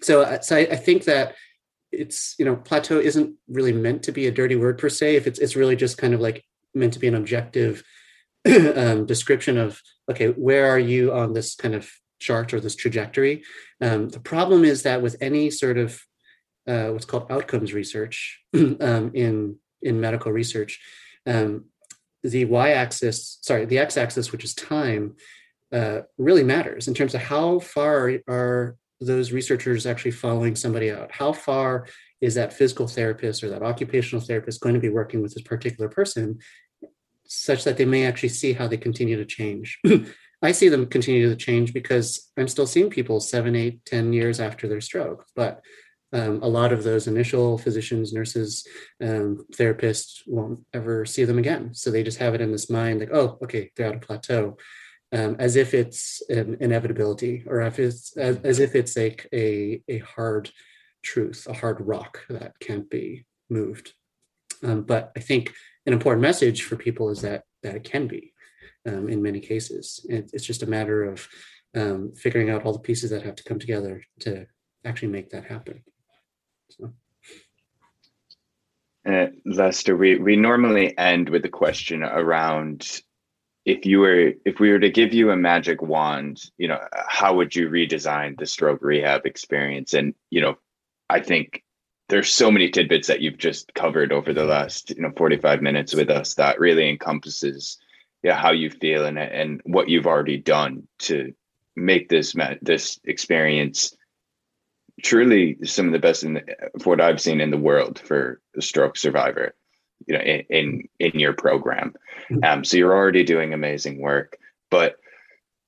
so 0.00 0.22
uh, 0.22 0.40
so 0.40 0.56
I, 0.56 0.60
I, 0.60 0.76
think 0.76 1.04
that 1.04 1.34
it's 1.90 2.34
you 2.38 2.44
know 2.44 2.56
plateau 2.56 2.98
isn't 2.98 3.34
really 3.48 3.72
meant 3.72 4.02
to 4.04 4.12
be 4.12 4.26
a 4.26 4.32
dirty 4.32 4.56
word 4.56 4.78
per 4.78 4.88
se. 4.88 5.16
If 5.16 5.26
it's 5.26 5.38
it's 5.38 5.56
really 5.56 5.76
just 5.76 5.98
kind 5.98 6.14
of 6.14 6.20
like 6.20 6.44
meant 6.74 6.92
to 6.94 6.98
be 6.98 7.08
an 7.08 7.14
objective 7.14 7.82
um, 8.76 9.06
description 9.06 9.58
of 9.58 9.80
okay 10.12 10.28
where 10.28 10.66
are 10.66 10.78
you 10.78 11.12
on 11.12 11.32
this 11.32 11.54
kind 11.54 11.74
of 11.74 11.90
chart 12.20 12.54
or 12.54 12.60
this 12.60 12.76
trajectory 12.76 13.42
um, 13.80 14.08
the 14.08 14.20
problem 14.20 14.64
is 14.64 14.84
that 14.84 15.02
with 15.02 15.16
any 15.20 15.50
sort 15.50 15.76
of 15.76 16.00
uh, 16.66 16.88
what's 16.88 17.04
called 17.04 17.26
outcomes 17.30 17.72
research 17.72 18.40
um, 18.54 19.10
in 19.14 19.56
in 19.82 20.00
medical 20.00 20.32
research. 20.32 20.80
Um, 21.26 21.66
the 22.22 22.44
y-axis, 22.44 23.38
sorry, 23.42 23.64
the 23.64 23.78
x-axis, 23.78 24.30
which 24.30 24.44
is 24.44 24.54
time, 24.54 25.16
uh, 25.72 26.02
really 26.18 26.44
matters 26.44 26.86
in 26.86 26.94
terms 26.94 27.14
of 27.14 27.20
how 27.20 27.58
far 27.58 28.12
are 28.28 28.76
those 29.00 29.32
researchers 29.32 29.86
actually 29.86 30.12
following 30.12 30.54
somebody 30.54 30.90
out? 30.90 31.10
How 31.10 31.32
far 31.32 31.88
is 32.20 32.34
that 32.36 32.52
physical 32.52 32.86
therapist 32.86 33.42
or 33.42 33.50
that 33.50 33.62
occupational 33.62 34.24
therapist 34.24 34.60
going 34.60 34.74
to 34.74 34.80
be 34.80 34.90
working 34.90 35.22
with 35.22 35.34
this 35.34 35.42
particular 35.42 35.88
person 35.88 36.38
such 37.32 37.64
that 37.64 37.76
they 37.76 37.84
may 37.84 38.06
actually 38.06 38.28
see 38.30 38.52
how 38.52 38.66
they 38.66 38.76
continue 38.76 39.16
to 39.16 39.24
change? 39.24 39.80
I 40.42 40.52
see 40.52 40.68
them 40.68 40.86
continue 40.86 41.28
to 41.28 41.36
change 41.36 41.72
because 41.72 42.30
I'm 42.36 42.48
still 42.48 42.66
seeing 42.66 42.90
people 42.90 43.20
seven, 43.20 43.54
eight, 43.54 43.84
ten 43.84 44.12
years 44.12 44.40
after 44.40 44.66
their 44.66 44.80
stroke. 44.80 45.24
But 45.36 45.62
um, 46.12 46.42
a 46.42 46.48
lot 46.48 46.72
of 46.72 46.82
those 46.82 47.06
initial 47.06 47.56
physicians, 47.58 48.12
nurses, 48.12 48.66
um, 49.00 49.46
therapists 49.54 50.22
won't 50.26 50.60
ever 50.74 51.06
see 51.06 51.24
them 51.24 51.38
again. 51.38 51.74
So 51.74 51.90
they 51.90 52.02
just 52.02 52.18
have 52.18 52.34
it 52.34 52.40
in 52.40 52.52
this 52.52 52.68
mind 52.68 53.00
like, 53.00 53.10
oh, 53.12 53.38
okay, 53.44 53.70
they're 53.76 53.86
at 53.86 53.96
a 53.96 54.00
plateau, 54.00 54.58
um, 55.12 55.36
as 55.38 55.56
if 55.56 55.74
it's 55.74 56.22
an 56.28 56.58
inevitability 56.60 57.44
or 57.46 57.62
if 57.62 57.78
it's 57.78 58.16
as, 58.16 58.38
as 58.38 58.58
if 58.58 58.74
it's 58.74 58.96
a, 58.96 59.16
a, 59.32 59.82
a 59.88 59.98
hard 59.98 60.50
truth, 61.02 61.46
a 61.48 61.54
hard 61.54 61.80
rock 61.80 62.24
that 62.28 62.58
can't 62.60 62.90
be 62.90 63.24
moved. 63.48 63.94
Um, 64.62 64.82
but 64.82 65.12
I 65.16 65.20
think 65.20 65.54
an 65.86 65.92
important 65.92 66.22
message 66.22 66.62
for 66.62 66.76
people 66.76 67.10
is 67.10 67.22
that 67.22 67.44
that 67.62 67.74
it 67.76 67.84
can 67.84 68.06
be 68.06 68.32
um, 68.86 69.08
in 69.08 69.22
many 69.22 69.40
cases. 69.40 70.04
And 70.10 70.28
it's 70.32 70.46
just 70.46 70.62
a 70.62 70.66
matter 70.66 71.04
of 71.04 71.28
um, 71.76 72.12
figuring 72.14 72.50
out 72.50 72.64
all 72.64 72.72
the 72.72 72.78
pieces 72.78 73.10
that 73.10 73.22
have 73.22 73.36
to 73.36 73.44
come 73.44 73.58
together 73.58 74.02
to 74.20 74.46
actually 74.84 75.08
make 75.08 75.30
that 75.30 75.44
happen. 75.44 75.82
So. 76.70 76.92
Uh, 79.08 79.26
Lester, 79.44 79.96
we, 79.96 80.16
we 80.16 80.36
normally 80.36 80.96
end 80.96 81.28
with 81.28 81.44
a 81.44 81.48
question 81.48 82.02
around 82.02 83.02
if 83.64 83.86
you 83.86 84.00
were 84.00 84.32
if 84.44 84.58
we 84.58 84.70
were 84.70 84.80
to 84.80 84.90
give 84.90 85.14
you 85.14 85.30
a 85.30 85.36
magic 85.36 85.82
wand, 85.82 86.40
you 86.58 86.66
know, 86.66 86.80
how 86.92 87.36
would 87.36 87.54
you 87.54 87.68
redesign 87.68 88.36
the 88.36 88.46
stroke 88.46 88.82
rehab 88.82 89.24
experience? 89.24 89.94
And 89.94 90.14
you 90.30 90.40
know, 90.40 90.56
I 91.08 91.20
think 91.20 91.61
there's 92.12 92.32
so 92.32 92.50
many 92.50 92.68
tidbits 92.68 93.08
that 93.08 93.22
you've 93.22 93.38
just 93.38 93.72
covered 93.72 94.12
over 94.12 94.34
the 94.34 94.44
last 94.44 94.90
you 94.90 95.00
know 95.00 95.12
45 95.16 95.62
minutes 95.62 95.94
with 95.94 96.10
us 96.10 96.34
that 96.34 96.60
really 96.60 96.90
encompasses 96.90 97.78
yeah 98.22 98.36
how 98.36 98.52
you 98.52 98.68
feel 98.68 99.06
and 99.06 99.18
and 99.18 99.62
what 99.64 99.88
you've 99.88 100.06
already 100.06 100.36
done 100.36 100.86
to 100.98 101.32
make 101.74 102.10
this 102.10 102.34
this 102.60 103.00
experience 103.04 103.96
truly 105.02 105.56
some 105.64 105.86
of 105.86 105.92
the 105.92 105.98
best 105.98 106.22
in 106.22 106.34
the, 106.34 106.42
what 106.84 107.00
I've 107.00 107.20
seen 107.20 107.40
in 107.40 107.50
the 107.50 107.56
world 107.56 107.98
for 107.98 108.40
a 108.56 108.60
stroke 108.60 108.98
survivor, 108.98 109.54
you 110.06 110.14
know, 110.14 110.22
in 110.22 110.44
in, 110.50 110.88
in 110.98 111.18
your 111.18 111.32
program. 111.32 111.94
Mm-hmm. 112.30 112.44
Um, 112.44 112.64
so 112.64 112.76
you're 112.76 112.94
already 112.94 113.24
doing 113.24 113.54
amazing 113.54 114.00
work, 114.00 114.36
but 114.70 114.96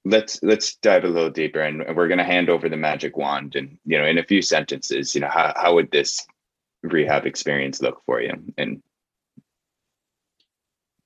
let's 0.04 0.42
let's 0.42 0.76
dive 0.76 1.04
a 1.04 1.08
little 1.08 1.30
deeper, 1.30 1.60
and 1.60 1.96
we're 1.96 2.08
going 2.08 2.18
to 2.18 2.24
hand 2.24 2.50
over 2.50 2.68
the 2.68 2.76
magic 2.76 3.16
wand, 3.16 3.56
and 3.56 3.78
you 3.86 3.98
know, 3.98 4.04
in 4.04 4.18
a 4.18 4.24
few 4.24 4.42
sentences, 4.42 5.14
you 5.14 5.22
know, 5.22 5.30
how 5.30 5.52
how 5.56 5.74
would 5.74 5.90
this 5.90 6.26
rehab 6.84 7.26
experience 7.26 7.82
look 7.82 8.02
for 8.06 8.20
you? 8.20 8.32
And 8.56 8.82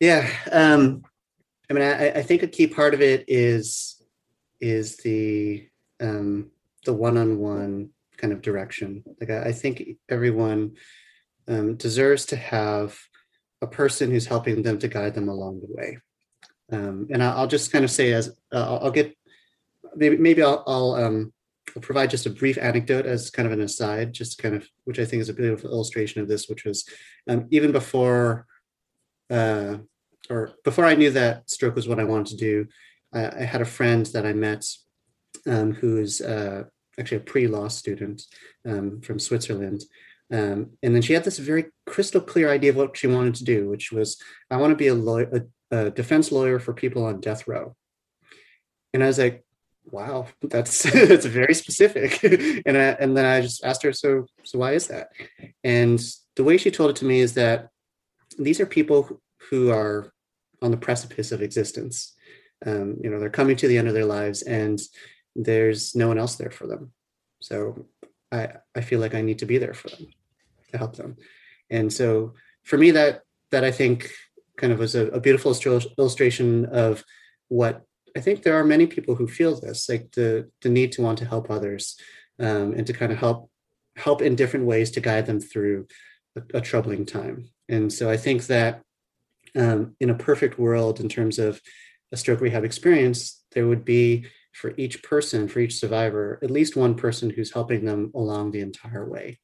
yeah, 0.01 0.31
um, 0.53 1.03
I 1.71 1.73
mean, 1.73 1.83
I, 1.83 2.11
I 2.11 2.23
think 2.23 2.43
a 2.43 2.49
key 2.49 2.67
part 2.67 2.95
of 2.95 3.01
it 3.01 3.25
is 3.29 4.03
is 4.61 4.97
the 4.99 5.69
um, 6.01 6.51
the 6.85 6.93
one-on-one 6.93 7.91
kind 8.17 8.33
of 8.33 8.43
direction. 8.43 9.05
Like 9.21 9.31
I, 9.31 9.49
I 9.49 9.53
think 9.53 9.83
everyone 10.09 10.77
um, 11.47 11.77
deserves 11.77 12.27
to 12.27 12.37
have 12.37 12.99
a 13.61 13.67
person 13.67 14.11
who's 14.11 14.27
helping 14.27 14.63
them 14.63 14.79
to 14.79 14.89
guide 14.89 15.15
them 15.15 15.29
along 15.29 15.61
the 15.61 15.75
way. 15.75 15.99
Um, 16.71 17.09
and 17.11 17.23
I'll, 17.23 17.39
I'll, 17.39 17.47
just 17.47 17.73
kind 17.73 17.85
of 17.85 17.91
say 17.91 18.13
as 18.13 18.29
uh, 18.53 18.63
I'll, 18.63 18.79
I'll, 18.85 18.91
get 18.91 19.17
maybe 19.97 20.19
maybe 20.19 20.43
I'll, 20.43 20.63
I'll, 20.67 20.95
um, 20.95 21.33
I'll 21.79 21.83
provide 21.83 22.11
just 22.11 22.27
a 22.27 22.31
brief 22.31 22.59
anecdote 22.59 23.07
as 23.07 23.31
kind 23.31 23.47
of 23.47 23.53
an 23.53 23.61
aside, 23.61 24.13
just 24.13 24.43
kind 24.43 24.57
of 24.57 24.69
which 24.83 24.99
I 24.99 25.05
think 25.05 25.23
is 25.23 25.29
a 25.29 25.33
beautiful 25.33 25.71
illustration 25.71 26.21
of 26.21 26.27
this, 26.27 26.49
which 26.49 26.65
was 26.65 26.85
um, 27.29 27.47
even 27.53 27.71
before 27.71 28.47
uh, 29.31 29.77
or 30.29 30.55
before 30.65 30.87
I 30.87 30.97
knew 30.97 31.13
that 31.13 31.49
stroke 31.49 31.77
was 31.77 31.87
what 31.87 32.01
I 32.01 32.05
wanted 32.05 32.37
to 32.37 32.37
do. 32.37 32.67
I, 33.15 33.43
I 33.43 33.45
had 33.45 33.61
a 33.61 33.65
friend 33.77 34.05
that 34.07 34.27
I 34.27 34.33
met 34.33 34.65
um, 35.47 35.73
who's 35.73 36.21
uh, 36.21 36.65
actually 36.99 37.19
a 37.19 37.31
pre-law 37.33 37.69
student 37.69 38.23
um, 38.67 39.01
from 39.01 39.21
Switzerland. 39.21 39.85
Um, 40.33 40.71
and 40.83 40.97
then 40.97 41.03
she 41.03 41.13
had 41.13 41.23
this 41.23 41.39
very 41.39 41.67
crystal 41.87 42.21
clear 42.21 42.51
idea 42.51 42.71
of 42.71 42.77
what 42.77 42.97
she 42.97 43.07
wanted 43.07 43.37
to 43.37 43.45
do, 43.45 43.69
which 43.69 43.93
was, 43.93 44.21
I 44.51 44.57
want 44.57 44.73
to 44.73 44.77
be 44.77 44.89
a, 44.89 44.95
lawyer, 44.97 45.47
a, 45.71 45.77
a 45.77 45.91
defense 45.91 46.33
lawyer 46.33 46.59
for 46.59 46.75
people 46.75 47.05
on 47.05 47.21
death 47.21 47.47
row. 47.47 47.77
And 48.93 49.03
as 49.03 49.21
I 49.21 49.23
was 49.23 49.31
like, 49.31 49.45
wow, 49.91 50.27
that's 50.43 50.83
that's 50.93 51.27
very 51.27 51.55
specific. 51.55 52.23
and 52.67 52.77
I, 52.77 52.97
and 53.01 53.17
then 53.17 53.25
I 53.25 53.41
just 53.41 53.65
asked 53.65 53.83
her, 53.83 53.93
so 53.93 54.27
so 54.45 54.59
why 54.59 54.73
is 54.73 54.89
that? 54.89 55.09
And 55.65 56.01
the 56.37 56.45
way 56.45 56.57
she 56.57 56.71
told 56.71 56.91
it 56.91 56.97
to 56.97 57.05
me 57.05 57.21
is 57.21 57.35
that 57.35 57.69
these 58.39 58.61
are 58.61 58.67
people 58.67 59.21
who 59.51 59.71
are 59.71 60.13
on 60.63 60.71
the 60.71 60.77
precipice 60.77 61.33
of 61.33 61.43
existence. 61.43 62.15
Um, 62.67 62.97
you 63.03 63.11
know, 63.11 63.21
they're 63.21 63.31
coming 63.31 63.57
to 63.57 63.69
the 63.69 63.79
end 63.79 63.89
of 63.89 63.95
their 63.95 64.05
lives, 64.05 64.43
and 64.43 64.81
there's 65.37 65.95
no 65.95 66.09
one 66.09 66.19
else 66.19 66.37
there 66.37 66.51
for 66.51 66.67
them. 66.67 66.93
So 67.41 67.87
I, 68.33 68.49
I 68.75 68.81
feel 68.81 69.01
like 69.01 69.15
I 69.15 69.23
need 69.23 69.39
to 69.41 69.47
be 69.47 69.59
there 69.59 69.75
for 69.75 69.89
them 69.89 70.09
to 70.73 70.79
help 70.79 70.97
them. 70.97 71.17
And 71.71 71.93
so 71.93 72.35
for 72.65 72.77
me, 72.77 72.91
that 72.93 73.23
that 73.51 73.65
I 73.65 73.71
think 73.71 74.11
kind 74.57 74.73
of 74.73 74.79
was 74.79 74.95
a, 74.95 75.07
a 75.09 75.21
beautiful 75.21 75.57
illustration 75.99 76.67
of 76.67 77.05
what 77.49 77.85
I 78.17 78.21
think 78.21 78.43
there 78.43 78.59
are 78.59 78.65
many 78.65 78.87
people 78.87 79.15
who 79.15 79.27
feel 79.29 79.61
this, 79.61 79.89
like 79.89 80.13
the 80.13 80.51
the 80.63 80.69
need 80.69 80.93
to 80.93 81.03
want 81.03 81.19
to 81.19 81.25
help 81.25 81.51
others 81.51 81.97
um, 82.39 82.73
and 82.75 82.87
to 82.87 82.93
kind 82.93 83.13
of 83.13 83.19
help 83.19 83.51
help 83.97 84.23
in 84.23 84.37
different 84.37 84.67
ways 84.67 84.91
to 84.93 85.01
guide 85.01 85.27
them 85.27 85.41
through 85.41 85.87
a, 86.37 86.59
a 86.59 86.61
troubling 86.61 87.05
time. 87.05 87.51
And 87.69 87.93
so 87.93 88.09
I 88.09 88.17
think 88.17 88.47
that 88.47 88.83
um, 89.57 89.97
in 90.01 90.11
a 90.11 90.15
perfect 90.15 90.59
world, 90.59 91.01
in 91.01 91.09
terms 91.09 91.39
of 91.39 91.61
a 92.13 92.17
stroke 92.17 92.41
rehab 92.41 92.65
experience, 92.65 93.43
there 93.53 93.67
would 93.67 93.85
be 93.85 94.27
for 94.53 94.73
each 94.77 95.03
person, 95.03 95.49
for 95.49 95.61
each 95.61 95.79
survivor, 95.79 96.39
at 96.43 96.51
least 96.51 96.77
one 96.77 96.95
person 96.95 97.31
who's 97.31 97.53
helping 97.53 97.85
them 97.85 98.11
along 98.15 98.51
the 98.51 98.61
entire 98.61 99.09
way. 99.09 99.39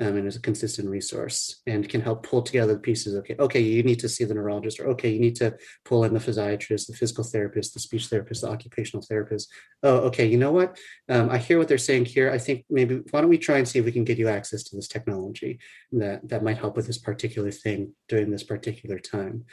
Um, 0.00 0.16
and 0.16 0.26
is 0.26 0.36
a 0.36 0.40
consistent 0.40 0.88
resource 0.88 1.60
and 1.66 1.86
can 1.86 2.00
help 2.00 2.26
pull 2.26 2.40
together 2.40 2.72
the 2.72 2.80
pieces. 2.80 3.14
Okay, 3.14 3.36
okay, 3.38 3.60
you 3.60 3.82
need 3.82 4.00
to 4.00 4.08
see 4.08 4.24
the 4.24 4.32
neurologist, 4.32 4.80
or 4.80 4.86
okay, 4.92 5.10
you 5.10 5.20
need 5.20 5.36
to 5.36 5.54
pull 5.84 6.04
in 6.04 6.14
the 6.14 6.18
physiatrist, 6.18 6.86
the 6.86 6.96
physical 6.96 7.22
therapist, 7.22 7.74
the 7.74 7.80
speech 7.80 8.06
therapist, 8.06 8.40
the 8.40 8.48
occupational 8.48 9.04
therapist. 9.06 9.52
Oh, 9.82 9.98
okay, 10.08 10.26
you 10.26 10.38
know 10.38 10.50
what? 10.50 10.78
Um, 11.10 11.28
I 11.28 11.36
hear 11.36 11.58
what 11.58 11.68
they're 11.68 11.76
saying 11.76 12.06
here. 12.06 12.30
I 12.32 12.38
think 12.38 12.64
maybe 12.70 13.02
why 13.10 13.20
don't 13.20 13.28
we 13.28 13.36
try 13.36 13.58
and 13.58 13.68
see 13.68 13.78
if 13.80 13.84
we 13.84 13.92
can 13.92 14.04
get 14.04 14.16
you 14.16 14.28
access 14.28 14.62
to 14.64 14.76
this 14.76 14.88
technology 14.88 15.60
that 15.92 16.26
that 16.30 16.42
might 16.42 16.58
help 16.58 16.74
with 16.74 16.86
this 16.86 16.98
particular 16.98 17.50
thing 17.50 17.92
during 18.08 18.30
this 18.30 18.44
particular 18.44 18.98
time, 18.98 19.44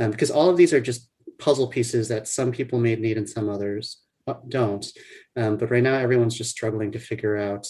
um, 0.00 0.10
because 0.10 0.32
all 0.32 0.50
of 0.50 0.56
these 0.56 0.74
are 0.74 0.80
just 0.80 1.08
puzzle 1.38 1.68
pieces 1.68 2.08
that 2.08 2.26
some 2.26 2.50
people 2.50 2.80
may 2.80 2.96
need 2.96 3.16
and 3.16 3.28
some 3.28 3.48
others 3.48 4.02
uh, 4.26 4.34
don't. 4.48 4.86
Um, 5.36 5.56
but 5.56 5.70
right 5.70 5.84
now, 5.84 5.94
everyone's 5.94 6.36
just 6.36 6.50
struggling 6.50 6.90
to 6.92 6.98
figure 6.98 7.36
out, 7.36 7.66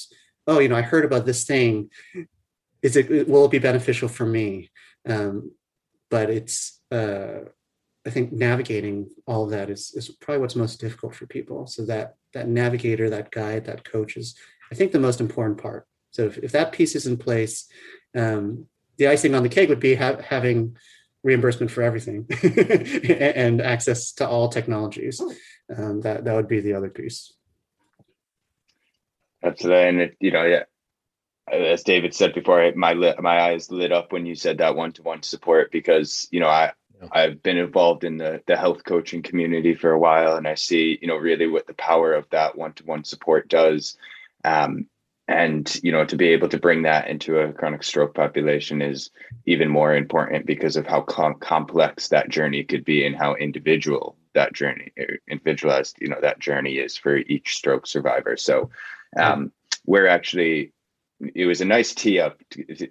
oh, 0.46 0.58
you 0.58 0.68
know, 0.68 0.76
I 0.76 0.82
heard 0.82 1.04
about 1.04 1.26
this 1.26 1.44
thing. 1.44 1.90
Is 2.82 2.96
it 2.96 3.28
will 3.28 3.46
it 3.46 3.50
be 3.50 3.58
beneficial 3.58 4.08
for 4.08 4.26
me? 4.26 4.70
Um, 5.08 5.52
but 6.10 6.30
it's 6.30 6.80
uh, 6.90 7.40
I 8.06 8.10
think 8.10 8.32
navigating 8.32 9.08
all 9.26 9.44
of 9.44 9.50
that 9.50 9.70
is 9.70 9.92
is 9.94 10.08
probably 10.10 10.40
what's 10.40 10.56
most 10.56 10.80
difficult 10.80 11.14
for 11.14 11.26
people. 11.26 11.66
So 11.66 11.84
that 11.86 12.16
that 12.34 12.48
navigator, 12.48 13.08
that 13.10 13.30
guide, 13.30 13.64
that 13.64 13.84
coach 13.84 14.16
is 14.16 14.36
I 14.70 14.74
think 14.74 14.92
the 14.92 14.98
most 14.98 15.20
important 15.20 15.58
part. 15.58 15.86
So 16.10 16.26
if, 16.26 16.38
if 16.38 16.52
that 16.52 16.72
piece 16.72 16.94
is 16.94 17.06
in 17.06 17.16
place, 17.16 17.66
um, 18.16 18.66
the 18.98 19.08
icing 19.08 19.34
on 19.34 19.42
the 19.42 19.48
cake 19.48 19.68
would 19.68 19.80
be 19.80 19.94
ha- 19.94 20.22
having 20.22 20.76
reimbursement 21.22 21.70
for 21.70 21.82
everything 21.82 22.26
and 23.18 23.60
access 23.60 24.12
to 24.12 24.28
all 24.28 24.48
technologies. 24.48 25.20
Um, 25.74 26.02
that 26.02 26.24
that 26.24 26.34
would 26.34 26.48
be 26.48 26.60
the 26.60 26.74
other 26.74 26.90
piece. 26.90 27.32
Absolutely, 29.44 29.88
and 29.88 30.00
it, 30.00 30.16
you 30.20 30.30
know, 30.30 30.44
yeah, 30.44 30.64
as 31.52 31.82
David 31.82 32.14
said 32.14 32.34
before, 32.34 32.72
my 32.74 32.94
lit, 32.94 33.20
my 33.20 33.40
eyes 33.40 33.70
lit 33.70 33.92
up 33.92 34.12
when 34.12 34.26
you 34.26 34.34
said 34.34 34.58
that 34.58 34.74
one 34.74 34.92
to 34.92 35.02
one 35.02 35.22
support 35.22 35.70
because 35.70 36.26
you 36.30 36.40
know 36.40 36.48
I 36.48 36.72
I've 37.12 37.42
been 37.42 37.58
involved 37.58 38.04
in 38.04 38.16
the 38.16 38.42
the 38.46 38.56
health 38.56 38.84
coaching 38.84 39.22
community 39.22 39.74
for 39.74 39.90
a 39.90 39.98
while, 39.98 40.36
and 40.36 40.48
I 40.48 40.54
see 40.54 40.98
you 41.00 41.08
know 41.08 41.16
really 41.16 41.46
what 41.46 41.66
the 41.66 41.74
power 41.74 42.14
of 42.14 42.28
that 42.30 42.56
one 42.56 42.72
to 42.74 42.84
one 42.84 43.04
support 43.04 43.48
does. 43.48 43.96
Um, 44.44 44.86
and 45.26 45.80
you 45.82 45.90
know 45.90 46.04
to 46.04 46.16
be 46.16 46.28
able 46.28 46.48
to 46.48 46.58
bring 46.58 46.82
that 46.82 47.08
into 47.08 47.38
a 47.38 47.52
chronic 47.52 47.82
stroke 47.82 48.14
population 48.14 48.82
is 48.82 49.10
even 49.46 49.68
more 49.68 49.94
important 49.94 50.44
because 50.44 50.76
of 50.76 50.86
how 50.86 51.00
com- 51.00 51.38
complex 51.38 52.08
that 52.08 52.28
journey 52.28 52.62
could 52.62 52.84
be 52.84 53.06
and 53.06 53.16
how 53.16 53.34
individual 53.34 54.16
that 54.34 54.52
journey 54.52 54.92
er, 54.98 55.18
individualized 55.28 55.96
you 55.98 56.08
know 56.08 56.20
that 56.20 56.38
journey 56.40 56.74
is 56.74 56.96
for 56.96 57.16
each 57.16 57.56
stroke 57.56 57.86
survivor 57.86 58.36
so 58.36 58.68
um, 59.16 59.52
we're 59.86 60.06
actually 60.06 60.72
it 61.34 61.46
was 61.46 61.60
a 61.60 61.64
nice 61.64 61.94
tee 61.94 62.18
up 62.18 62.40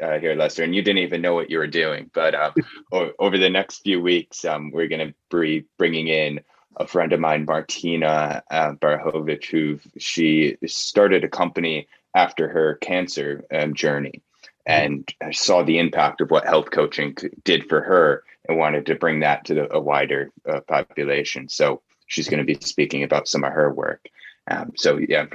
uh, 0.02 0.18
here 0.20 0.36
lester 0.36 0.64
and 0.64 0.74
you 0.74 0.82
didn't 0.82 1.04
even 1.04 1.22
know 1.22 1.34
what 1.34 1.50
you 1.50 1.58
were 1.58 1.68
doing 1.68 2.10
but 2.14 2.34
um, 2.34 2.54
over 3.20 3.38
the 3.38 3.50
next 3.50 3.80
few 3.80 4.02
weeks 4.02 4.46
um, 4.46 4.72
we're 4.72 4.88
going 4.88 5.08
to 5.08 5.38
be 5.38 5.66
bringing 5.78 6.08
in 6.08 6.40
a 6.78 6.88
friend 6.88 7.14
of 7.14 7.20
mine 7.20 7.46
martina 7.46 8.42
uh, 8.50 8.72
barhovich 8.74 9.46
who 9.46 9.80
she 9.98 10.58
started 10.66 11.24
a 11.24 11.30
company 11.30 11.88
after 12.16 12.48
her 12.48 12.76
cancer 12.76 13.44
um, 13.52 13.74
journey 13.74 14.22
and 14.66 15.14
saw 15.32 15.64
the 15.64 15.78
impact 15.78 16.22
of 16.22 16.32
what 16.32 16.46
health 16.46 16.72
coaching 16.72 17.16
did 17.44 17.68
for 17.68 17.82
her 17.82 18.24
and 18.48 18.58
wanted 18.58 18.86
to 18.86 18.96
bring 18.96 19.20
that 19.20 19.46
to 19.46 19.54
the, 19.54 19.74
a 19.74 19.80
wider 19.80 20.32
uh, 20.50 20.62
population. 20.62 21.50
So 21.50 21.82
she's 22.08 22.30
going 22.30 22.46
to 22.46 22.46
be 22.46 22.58
speaking 22.66 23.04
about 23.04 23.28
some 23.28 23.44
of 23.44 23.52
her 23.52 23.74
work. 23.74 24.08
Um, 24.50 24.72
so 24.76 24.98
yeah, 24.98 25.26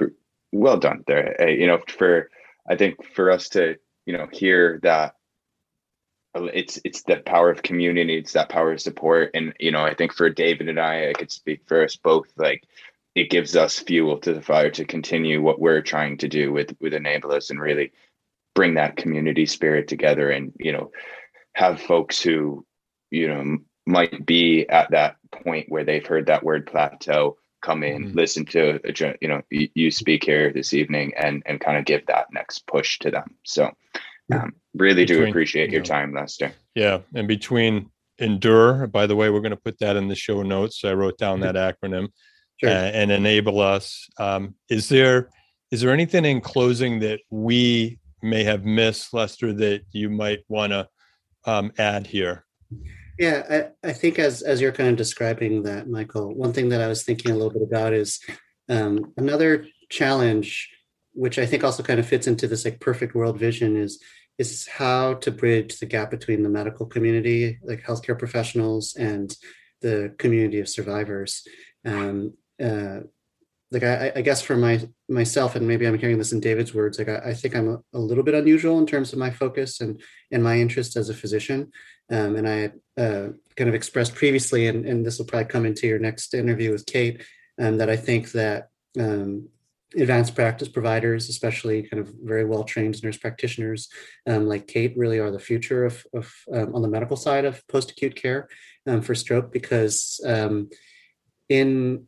well 0.51 0.77
done 0.77 1.03
there. 1.07 1.35
Uh, 1.39 1.45
you 1.47 1.67
know, 1.67 1.79
for 1.87 2.29
I 2.67 2.75
think 2.75 3.03
for 3.13 3.31
us 3.31 3.49
to 3.49 3.77
you 4.05 4.17
know 4.17 4.27
hear 4.31 4.79
that 4.83 5.15
uh, 6.35 6.43
it's 6.45 6.79
it's 6.83 7.03
the 7.03 7.17
power 7.17 7.49
of 7.49 7.63
community, 7.63 8.17
it's 8.17 8.33
that 8.33 8.49
power 8.49 8.73
of 8.73 8.81
support, 8.81 9.31
and 9.33 9.53
you 9.59 9.71
know 9.71 9.83
I 9.83 9.93
think 9.93 10.13
for 10.13 10.29
David 10.29 10.69
and 10.69 10.79
I, 10.79 11.09
I 11.09 11.13
could 11.13 11.31
speak 11.31 11.61
for 11.65 11.83
us 11.83 11.95
both. 11.95 12.27
Like 12.37 12.63
it 13.15 13.29
gives 13.29 13.55
us 13.55 13.79
fuel 13.79 14.19
to 14.19 14.33
the 14.33 14.41
fire 14.41 14.69
to 14.71 14.85
continue 14.85 15.41
what 15.41 15.59
we're 15.59 15.81
trying 15.81 16.17
to 16.19 16.27
do 16.27 16.51
with 16.51 16.75
with 16.79 16.93
Enablers 16.93 17.49
and 17.49 17.59
really 17.59 17.91
bring 18.55 18.75
that 18.75 18.97
community 18.97 19.45
spirit 19.45 19.87
together 19.87 20.29
and 20.29 20.53
you 20.59 20.71
know 20.71 20.91
have 21.53 21.81
folks 21.81 22.21
who 22.21 22.65
you 23.11 23.27
know 23.27 23.57
might 23.85 24.25
be 24.25 24.69
at 24.69 24.91
that 24.91 25.17
point 25.31 25.65
where 25.69 25.83
they've 25.83 26.05
heard 26.05 26.27
that 26.27 26.43
word 26.43 26.67
plateau 26.67 27.37
come 27.61 27.83
in 27.83 28.05
mm-hmm. 28.05 28.17
listen 28.17 28.45
to 28.45 28.79
you 29.21 29.27
know 29.27 29.41
you 29.49 29.91
speak 29.91 30.23
here 30.23 30.51
this 30.53 30.73
evening 30.73 31.13
and 31.17 31.43
and 31.45 31.59
kind 31.59 31.77
of 31.77 31.85
give 31.85 32.05
that 32.07 32.27
next 32.31 32.65
push 32.67 32.99
to 32.99 33.11
them 33.11 33.35
so 33.43 33.71
Um, 34.31 34.53
really 34.73 35.05
Between- 35.05 35.25
do 35.25 35.29
appreciate 35.29 35.71
your 35.71 35.83
time, 35.83 36.13
Lester. 36.13 36.51
Yeah, 36.75 36.99
and 37.15 37.27
between 37.27 37.89
endure, 38.19 38.85
by 38.87 39.07
the 39.07 39.15
way, 39.15 39.29
we're 39.29 39.41
going 39.41 39.51
to 39.51 39.57
put 39.57 39.79
that 39.79 39.95
in 39.95 40.07
the 40.07 40.15
show 40.15 40.43
notes. 40.43 40.83
I 40.85 40.93
wrote 40.93 41.17
down 41.17 41.39
that 41.39 41.55
acronym. 41.55 42.09
Sure. 42.57 42.69
uh, 42.69 42.73
and 42.73 43.09
enable 43.09 43.61
us. 43.61 44.07
Um, 44.19 44.53
is 44.69 44.89
there 44.89 45.29
is 45.71 45.79
there 45.79 45.91
anything 45.91 46.25
in 46.25 46.41
closing 46.41 46.99
that 46.99 47.21
we 47.29 47.99
may 48.21 48.43
have 48.43 48.65
missed, 48.65 49.13
Lester, 49.13 49.53
that 49.53 49.83
you 49.93 50.09
might 50.09 50.39
want 50.49 50.73
to 50.73 50.87
um, 51.45 51.71
add 51.77 52.05
here? 52.05 52.45
Yeah, 53.19 53.69
I, 53.83 53.89
I 53.89 53.91
think 53.91 54.17
as 54.17 54.41
as 54.41 54.61
you're 54.61 54.71
kind 54.71 54.89
of 54.89 54.95
describing 54.95 55.63
that, 55.63 55.89
Michael, 55.89 56.33
one 56.33 56.53
thing 56.53 56.69
that 56.69 56.81
I 56.81 56.87
was 56.87 57.03
thinking 57.03 57.31
a 57.31 57.33
little 57.33 57.51
bit 57.51 57.63
about 57.63 57.91
is 57.91 58.21
um, 58.69 59.11
another 59.17 59.65
challenge, 59.89 60.69
which 61.11 61.37
I 61.37 61.45
think 61.45 61.65
also 61.65 61.83
kind 61.83 61.99
of 61.99 62.07
fits 62.07 62.27
into 62.27 62.47
this 62.47 62.63
like 62.63 62.79
perfect 62.79 63.15
world 63.15 63.37
vision, 63.37 63.75
is 63.75 64.01
is 64.37 64.67
how 64.67 65.15
to 65.15 65.31
bridge 65.31 65.79
the 65.79 65.85
gap 65.85 66.11
between 66.11 66.43
the 66.43 66.49
medical 66.49 66.85
community, 66.85 67.59
like 67.61 67.83
healthcare 67.83 68.17
professionals, 68.17 68.95
and 68.95 69.35
the 69.81 70.15
community 70.17 70.61
of 70.61 70.69
survivors. 70.69 71.45
Um, 71.85 72.35
uh, 72.63 73.01
like 73.71 73.83
I, 73.83 74.11
I 74.15 74.21
guess 74.21 74.41
for 74.41 74.57
my 74.57 74.87
myself, 75.07 75.55
and 75.55 75.67
maybe 75.67 75.85
I'm 75.85 75.97
hearing 75.97 76.17
this 76.17 76.31
in 76.31 76.39
David's 76.39 76.73
words, 76.73 76.97
like 76.97 77.09
I, 77.09 77.29
I 77.29 77.33
think 77.33 77.55
I'm 77.55 77.69
a, 77.69 77.79
a 77.93 77.99
little 77.99 78.23
bit 78.23 78.33
unusual 78.33 78.79
in 78.79 78.87
terms 78.87 79.13
of 79.13 79.19
my 79.19 79.29
focus 79.29 79.81
and 79.81 80.01
and 80.31 80.43
my 80.43 80.59
interest 80.59 80.95
as 80.95 81.09
a 81.09 81.13
physician. 81.13 81.71
Um, 82.11 82.35
and 82.35 82.49
I 82.49 82.71
uh, 82.99 83.29
kind 83.55 83.69
of 83.69 83.75
expressed 83.75 84.15
previously, 84.15 84.67
and, 84.67 84.85
and 84.85 85.05
this 85.05 85.19
will 85.19 85.25
probably 85.25 85.45
come 85.45 85.65
into 85.65 85.85
your 85.85 85.99
next 85.99 86.33
interview 86.33 86.71
with 86.71 86.87
Kate, 86.87 87.23
um, 87.59 87.77
that 87.77 87.89
I 87.89 87.95
think 87.95 88.31
that 88.31 88.69
um, 88.99 89.49
advanced 89.95 90.33
practice 90.33 90.67
providers, 90.67 91.29
especially 91.29 91.83
kind 91.83 92.01
of 92.01 92.11
very 92.23 92.45
well 92.45 92.63
trained 92.63 93.01
nurse 93.03 93.17
practitioners 93.17 93.89
um, 94.27 94.47
like 94.47 94.67
Kate, 94.67 94.97
really 94.97 95.19
are 95.19 95.31
the 95.31 95.39
future 95.39 95.85
of, 95.85 96.03
of 96.13 96.33
um, 96.51 96.73
on 96.73 96.81
the 96.81 96.87
medical 96.87 97.17
side 97.17 97.45
of 97.45 97.65
post 97.67 97.91
acute 97.91 98.15
care 98.15 98.47
um, 98.87 99.01
for 99.01 99.13
stroke 99.13 99.51
because 99.51 100.19
um, 100.25 100.69
in 101.49 102.07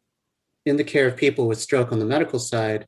in 0.65 0.77
the 0.77 0.83
care 0.83 1.07
of 1.07 1.17
people 1.17 1.47
with 1.47 1.59
stroke 1.59 1.91
on 1.91 1.99
the 1.99 2.05
medical 2.05 2.39
side, 2.39 2.87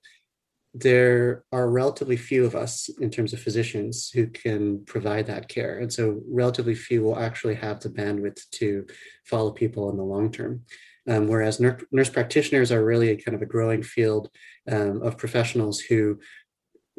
there 0.73 1.43
are 1.51 1.69
relatively 1.69 2.17
few 2.17 2.45
of 2.45 2.55
us 2.55 2.89
in 2.99 3.11
terms 3.11 3.31
of 3.31 3.39
physicians 3.39 4.09
who 4.09 4.27
can 4.27 4.83
provide 4.85 5.27
that 5.27 5.47
care. 5.47 5.79
And 5.79 5.93
so, 5.93 6.21
relatively 6.27 6.73
few 6.73 7.03
will 7.03 7.19
actually 7.19 7.55
have 7.55 7.79
the 7.79 7.89
bandwidth 7.89 8.49
to 8.53 8.85
follow 9.25 9.51
people 9.51 9.89
in 9.91 9.97
the 9.97 10.03
long 10.03 10.31
term. 10.31 10.63
Um, 11.07 11.27
whereas 11.27 11.59
nurse, 11.59 12.09
practitioners 12.09 12.71
are 12.71 12.83
really 12.83 13.15
kind 13.17 13.35
of 13.35 13.41
a 13.41 13.47
growing 13.47 13.83
field 13.83 14.29
um, 14.71 15.01
of 15.01 15.17
professionals 15.17 15.79
who 15.79 16.19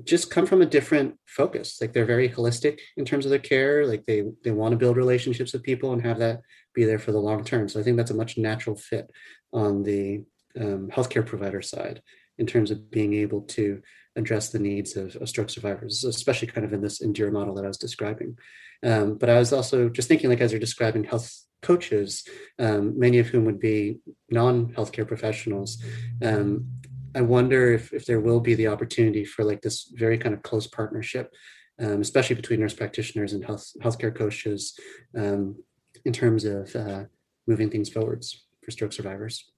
just 0.02 0.30
come 0.30 0.44
from 0.44 0.60
a 0.60 0.66
different 0.66 1.16
focus. 1.26 1.78
Like 1.80 1.92
they're 1.92 2.04
very 2.04 2.28
holistic 2.28 2.80
in 2.96 3.04
terms 3.04 3.24
of 3.24 3.30
their 3.30 3.38
care. 3.38 3.86
Like 3.86 4.04
they 4.06 4.24
they 4.42 4.50
want 4.50 4.72
to 4.72 4.78
build 4.78 4.96
relationships 4.96 5.52
with 5.52 5.62
people 5.62 5.92
and 5.92 6.02
have 6.02 6.18
that 6.18 6.40
be 6.74 6.84
there 6.84 6.98
for 6.98 7.12
the 7.12 7.18
long 7.18 7.44
term. 7.44 7.68
So 7.68 7.80
I 7.80 7.82
think 7.82 7.96
that's 7.96 8.10
a 8.10 8.14
much 8.14 8.36
natural 8.36 8.76
fit 8.76 9.10
on 9.52 9.84
the 9.84 10.24
um, 10.60 10.88
healthcare 10.90 11.26
provider 11.26 11.62
side 11.62 12.02
in 12.38 12.46
terms 12.46 12.70
of 12.70 12.90
being 12.90 13.14
able 13.14 13.42
to 13.42 13.80
address 14.16 14.50
the 14.50 14.58
needs 14.58 14.96
of, 14.96 15.16
of 15.16 15.28
stroke 15.28 15.50
survivors, 15.50 16.04
especially 16.04 16.48
kind 16.48 16.64
of 16.64 16.72
in 16.72 16.80
this 16.80 17.00
endure 17.00 17.30
model 17.30 17.54
that 17.54 17.64
I 17.64 17.68
was 17.68 17.78
describing. 17.78 18.38
Um, 18.82 19.18
but 19.18 19.30
I 19.30 19.38
was 19.38 19.52
also 19.52 19.88
just 19.88 20.08
thinking, 20.08 20.30
like 20.30 20.40
as 20.40 20.52
you're 20.52 20.60
describing 20.60 21.04
health 21.04 21.32
coaches, 21.62 22.24
um, 22.58 22.98
many 22.98 23.18
of 23.18 23.28
whom 23.28 23.44
would 23.46 23.60
be 23.60 23.98
non-healthcare 24.30 25.06
professionals. 25.06 25.82
Um, 26.22 26.68
I 27.14 27.22
wonder 27.22 27.72
if, 27.72 27.92
if 27.92 28.06
there 28.06 28.20
will 28.20 28.40
be 28.40 28.54
the 28.54 28.68
opportunity 28.68 29.24
for 29.24 29.44
like 29.44 29.62
this 29.62 29.90
very 29.94 30.18
kind 30.18 30.34
of 30.34 30.42
close 30.42 30.66
partnership, 30.66 31.32
um, 31.80 32.00
especially 32.00 32.36
between 32.36 32.60
nurse 32.60 32.74
practitioners 32.74 33.32
and 33.32 33.44
health 33.44 33.70
healthcare 33.82 34.14
coaches, 34.14 34.78
um, 35.16 35.56
in 36.04 36.12
terms 36.12 36.44
of 36.44 36.74
uh, 36.76 37.04
moving 37.46 37.70
things 37.70 37.88
forwards 37.88 38.44
for 38.62 38.70
stroke 38.70 38.92
survivors. 38.92 39.53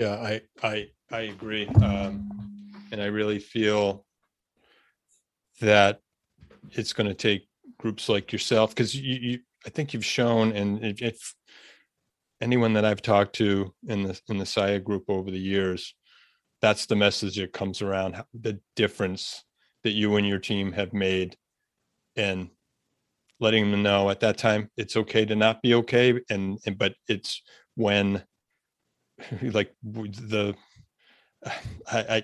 Yeah, 0.00 0.14
I 0.14 0.40
I 0.62 0.86
I 1.12 1.20
agree, 1.24 1.66
um, 1.82 2.30
and 2.90 3.02
I 3.02 3.06
really 3.08 3.38
feel 3.38 4.06
that 5.60 6.00
it's 6.70 6.94
going 6.94 7.08
to 7.08 7.12
take 7.12 7.46
groups 7.78 8.08
like 8.08 8.32
yourself 8.32 8.70
because 8.70 8.94
you, 8.94 9.18
you 9.20 9.38
I 9.66 9.68
think 9.68 9.92
you've 9.92 10.02
shown, 10.02 10.52
and 10.52 10.82
if, 10.82 11.02
if 11.02 11.34
anyone 12.40 12.72
that 12.72 12.86
I've 12.86 13.02
talked 13.02 13.34
to 13.34 13.74
in 13.88 14.04
the 14.04 14.18
in 14.30 14.38
the 14.38 14.46
SIA 14.46 14.80
group 14.80 15.04
over 15.08 15.30
the 15.30 15.38
years, 15.38 15.94
that's 16.62 16.86
the 16.86 16.96
message 16.96 17.36
that 17.36 17.52
comes 17.52 17.82
around 17.82 18.24
the 18.32 18.58
difference 18.76 19.44
that 19.84 19.90
you 19.92 20.16
and 20.16 20.26
your 20.26 20.38
team 20.38 20.72
have 20.72 20.94
made, 20.94 21.36
and 22.16 22.48
letting 23.38 23.70
them 23.70 23.82
know 23.82 24.08
at 24.08 24.20
that 24.20 24.38
time 24.38 24.70
it's 24.78 24.96
okay 24.96 25.26
to 25.26 25.36
not 25.36 25.60
be 25.60 25.74
okay, 25.74 26.18
and, 26.30 26.58
and 26.64 26.78
but 26.78 26.94
it's 27.06 27.42
when 27.74 28.22
like 29.42 29.74
the 29.82 30.54
I, 31.46 31.52
I 31.92 32.22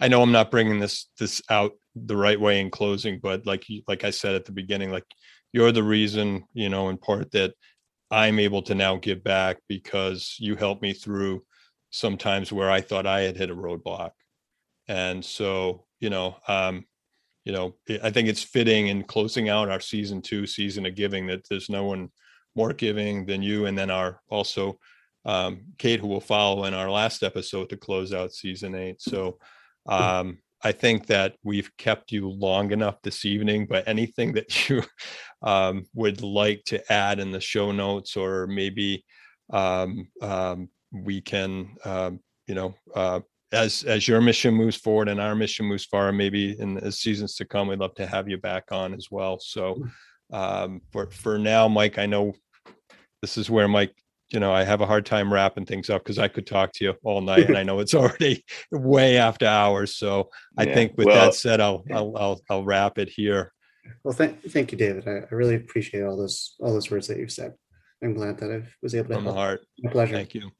I 0.00 0.08
know 0.08 0.22
I'm 0.22 0.32
not 0.32 0.50
bringing 0.50 0.80
this 0.80 1.08
this 1.18 1.42
out 1.50 1.72
the 1.94 2.16
right 2.16 2.40
way 2.40 2.60
in 2.60 2.70
closing, 2.70 3.20
but 3.22 3.46
like 3.46 3.64
like 3.88 4.04
I 4.04 4.10
said 4.10 4.34
at 4.34 4.44
the 4.44 4.52
beginning, 4.52 4.90
like 4.90 5.06
you're 5.52 5.72
the 5.72 5.82
reason, 5.82 6.44
you 6.52 6.68
know, 6.68 6.88
in 6.88 6.98
part 6.98 7.30
that 7.32 7.54
I'm 8.10 8.38
able 8.38 8.62
to 8.62 8.74
now 8.74 8.96
give 8.96 9.22
back 9.24 9.58
because 9.68 10.36
you 10.38 10.56
helped 10.56 10.82
me 10.82 10.92
through 10.92 11.44
sometimes 11.90 12.52
where 12.52 12.70
I 12.70 12.80
thought 12.80 13.06
I 13.06 13.20
had 13.22 13.36
hit 13.36 13.50
a 13.50 13.54
roadblock. 13.54 14.10
And 14.88 15.24
so, 15.24 15.86
you 16.00 16.10
know, 16.10 16.36
um, 16.48 16.84
you 17.44 17.52
know, 17.52 17.76
I- 18.02 18.10
think 18.10 18.28
it's 18.28 18.42
fitting 18.42 18.88
in 18.88 19.04
closing 19.04 19.48
out 19.48 19.68
our 19.68 19.80
season 19.80 20.22
two 20.22 20.46
season 20.46 20.86
of 20.86 20.94
giving 20.94 21.26
that 21.28 21.48
there's 21.48 21.70
no 21.70 21.84
one 21.84 22.10
more 22.54 22.72
giving 22.72 23.26
than 23.26 23.42
you. 23.42 23.66
And 23.66 23.76
then 23.76 23.90
our 23.90 24.20
also 24.28 24.78
um, 25.24 25.62
Kate, 25.78 26.00
who 26.00 26.08
will 26.08 26.20
follow 26.20 26.64
in 26.64 26.74
our 26.74 26.90
last 26.90 27.22
episode 27.22 27.68
to 27.70 27.76
close 27.76 28.12
out 28.12 28.32
season 28.32 28.74
eight. 28.74 29.00
So 29.00 29.38
um, 29.86 30.38
I 30.62 30.72
think 30.72 31.06
that 31.06 31.36
we've 31.44 31.70
kept 31.76 32.10
you 32.10 32.28
long 32.28 32.72
enough 32.72 33.02
this 33.02 33.24
evening, 33.24 33.66
but 33.66 33.86
anything 33.86 34.32
that 34.32 34.68
you 34.68 34.82
um, 35.42 35.84
would 35.94 36.22
like 36.22 36.64
to 36.66 36.92
add 36.92 37.20
in 37.20 37.30
the 37.30 37.40
show 37.40 37.70
notes, 37.70 38.16
or 38.16 38.46
maybe 38.46 39.04
um, 39.52 40.08
um, 40.22 40.68
we 40.90 41.20
can, 41.20 41.76
um, 41.84 42.20
you 42.46 42.54
know, 42.54 42.74
uh, 42.94 43.20
as 43.52 43.84
as 43.84 44.08
your 44.08 44.20
mission 44.20 44.52
moves 44.52 44.76
forward 44.76 45.08
and 45.08 45.20
our 45.20 45.34
mission 45.34 45.66
moves 45.66 45.84
forward, 45.84 46.12
maybe 46.12 46.58
in 46.58 46.74
the 46.74 46.90
seasons 46.90 47.36
to 47.36 47.44
come, 47.44 47.68
we'd 47.68 47.78
love 47.78 47.94
to 47.94 48.06
have 48.06 48.28
you 48.28 48.36
back 48.38 48.64
on 48.72 48.94
as 48.94 49.08
well. 49.10 49.38
So 49.38 49.84
um, 50.32 50.80
for 50.90 51.10
for 51.10 51.38
now, 51.38 51.68
Mike, 51.68 51.98
I 51.98 52.06
know 52.06 52.32
this 53.20 53.36
is 53.38 53.50
where 53.50 53.68
Mike 53.68 53.94
you 54.34 54.40
know, 54.40 54.52
I 54.52 54.64
have 54.64 54.80
a 54.80 54.86
hard 54.86 55.06
time 55.06 55.32
wrapping 55.32 55.64
things 55.64 55.88
up 55.88 56.02
because 56.02 56.18
I 56.18 56.28
could 56.28 56.46
talk 56.46 56.72
to 56.74 56.84
you 56.84 56.94
all 57.04 57.20
night, 57.20 57.46
and 57.46 57.56
I 57.56 57.62
know 57.62 57.78
it's 57.78 57.94
already 57.94 58.44
way 58.72 59.16
after 59.16 59.46
hours. 59.46 59.96
So 59.96 60.30
I 60.58 60.66
Yeah, 60.66 60.74
think 60.74 60.92
with 60.98 61.06
well, 61.06 61.28
that 61.28 61.34
said, 61.34 61.60
I'll, 61.60 61.84
I'll 61.92 62.16
I'll 62.16 62.40
I'll 62.50 62.64
wrap 62.64 62.98
it 62.98 63.08
here. 63.08 63.52
Well, 64.02 64.14
thank, 64.14 64.42
thank 64.42 64.72
you, 64.72 64.78
David. 64.78 65.06
I, 65.06 65.18
I 65.30 65.34
really 65.34 65.54
appreciate 65.54 66.02
all 66.02 66.16
those 66.16 66.56
all 66.60 66.72
those 66.72 66.90
words 66.90 67.06
that 67.08 67.18
you've 67.18 67.32
said. 67.32 67.54
I'm 68.02 68.12
glad 68.14 68.38
that 68.38 68.50
I 68.50 68.62
was 68.82 68.94
able 68.94 69.08
to 69.08 69.14
From 69.14 69.24
the 69.24 69.30
help. 69.30 69.38
heart. 69.38 69.66
My 69.82 69.90
pleasure. 69.90 70.14
Thank 70.14 70.34
you. 70.34 70.50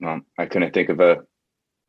Well, 0.00 0.20
I 0.38 0.46
couldn't 0.46 0.74
think 0.74 0.88
of 0.88 0.98
a, 1.00 1.18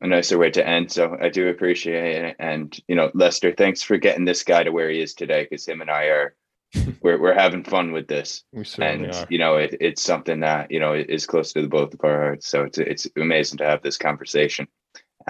a 0.00 0.06
nicer 0.06 0.38
way 0.38 0.50
to 0.50 0.66
end. 0.66 0.92
So 0.92 1.16
I 1.20 1.30
do 1.30 1.48
appreciate 1.48 2.24
it. 2.24 2.36
And, 2.38 2.76
you 2.86 2.94
know, 2.94 3.10
Lester, 3.12 3.52
thanks 3.52 3.82
for 3.82 3.96
getting 3.96 4.24
this 4.24 4.44
guy 4.44 4.62
to 4.62 4.70
where 4.70 4.88
he 4.88 5.00
is 5.00 5.14
today 5.14 5.42
because 5.44 5.66
him 5.66 5.80
and 5.80 5.90
I 5.90 6.04
are, 6.04 6.36
we're, 7.02 7.20
we're 7.20 7.34
having 7.34 7.64
fun 7.64 7.92
with 7.92 8.06
this. 8.06 8.44
And, 8.78 9.14
are. 9.14 9.26
you 9.30 9.38
know, 9.38 9.56
it, 9.56 9.76
it's 9.80 10.02
something 10.02 10.40
that, 10.40 10.70
you 10.70 10.80
know, 10.80 10.94
is 10.94 11.26
close 11.26 11.52
to 11.52 11.62
the 11.62 11.68
both 11.68 11.94
of 11.94 12.00
our 12.04 12.20
hearts. 12.20 12.48
So 12.48 12.64
it's, 12.64 12.78
it's 12.78 13.08
amazing 13.16 13.58
to 13.58 13.64
have 13.64 13.82
this 13.82 13.98
conversation. 13.98 14.68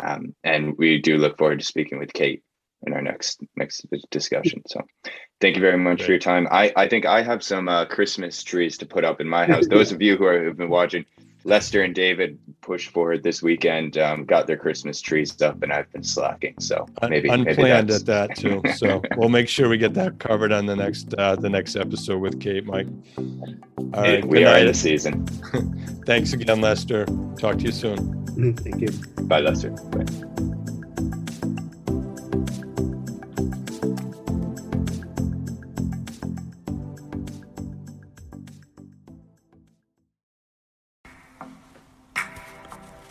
Um, 0.00 0.34
and 0.42 0.76
we 0.76 1.00
do 1.00 1.16
look 1.16 1.38
forward 1.38 1.60
to 1.60 1.64
speaking 1.64 1.98
with 1.98 2.12
Kate 2.12 2.42
in 2.86 2.92
our 2.92 3.02
next 3.02 3.40
next 3.56 3.86
discussion. 4.10 4.62
So 4.66 4.80
thank 5.40 5.56
you 5.56 5.62
very 5.62 5.78
much 5.78 6.02
for 6.02 6.10
your 6.10 6.20
time. 6.20 6.46
I, 6.50 6.72
I 6.76 6.88
think 6.88 7.06
I 7.06 7.22
have 7.22 7.42
some 7.42 7.68
uh, 7.68 7.86
Christmas 7.86 8.42
trees 8.42 8.78
to 8.78 8.86
put 8.86 9.04
up 9.04 9.20
in 9.20 9.28
my 9.28 9.46
house. 9.46 9.66
Those 9.70 9.92
of 9.92 10.02
you 10.02 10.16
who 10.16 10.24
are, 10.24 10.44
have 10.44 10.56
been 10.56 10.68
watching, 10.68 11.04
Lester 11.44 11.82
and 11.82 11.94
David 11.94 12.38
pushed 12.62 12.90
forward 12.90 13.22
this 13.22 13.42
weekend, 13.42 13.98
um, 13.98 14.24
got 14.24 14.46
their 14.46 14.56
Christmas 14.56 15.00
trees 15.00 15.40
up, 15.42 15.62
and 15.62 15.72
I've 15.72 15.90
been 15.92 16.02
slacking. 16.02 16.54
So 16.58 16.86
Un- 17.02 17.10
maybe 17.10 17.28
maybe 17.28 17.50
unplanned 17.50 17.90
that's- 17.90 18.00
at 18.00 18.06
that 18.06 18.36
too. 18.36 18.62
So 18.76 19.02
we'll 19.16 19.28
make 19.28 19.48
sure 19.48 19.68
we 19.68 19.76
get 19.78 19.94
that 19.94 20.18
covered 20.18 20.52
on 20.52 20.66
the 20.66 20.74
next 20.76 21.14
uh, 21.18 21.36
the 21.36 21.50
next 21.50 21.76
episode 21.76 22.18
with 22.20 22.40
Kate, 22.40 22.64
Mike. 22.64 22.86
All 23.18 23.24
right, 23.92 24.06
Hey, 24.06 24.20
we 24.22 24.38
good 24.38 24.46
are 24.48 24.58
in 24.58 24.66
the 24.66 24.74
season. 24.74 25.26
Thanks 26.06 26.32
again, 26.32 26.60
Lester. 26.60 27.06
Talk 27.38 27.58
to 27.58 27.64
you 27.64 27.72
soon. 27.72 27.98
Mhm, 28.36 28.58
Thank 28.60 28.80
you. 28.80 29.24
Bye, 29.24 29.40
Lester. 29.40 29.70
Bye. 29.70 30.50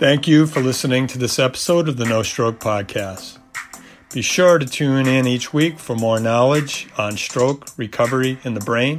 Thank 0.03 0.27
you 0.27 0.47
for 0.47 0.59
listening 0.59 1.07
to 1.07 1.17
this 1.17 1.39
episode 1.39 1.87
of 1.87 1.95
the 1.95 2.03
No 2.03 2.23
Stroke 2.23 2.59
Podcast. 2.59 3.37
Be 4.13 4.21
sure 4.21 4.59
to 4.59 4.65
tune 4.65 5.07
in 5.07 5.25
each 5.25 5.53
week 5.53 5.79
for 5.79 5.95
more 5.95 6.19
knowledge 6.19 6.89
on 6.97 7.15
stroke 7.15 7.69
recovery 7.77 8.37
in 8.43 8.53
the 8.53 8.59
brain 8.59 8.97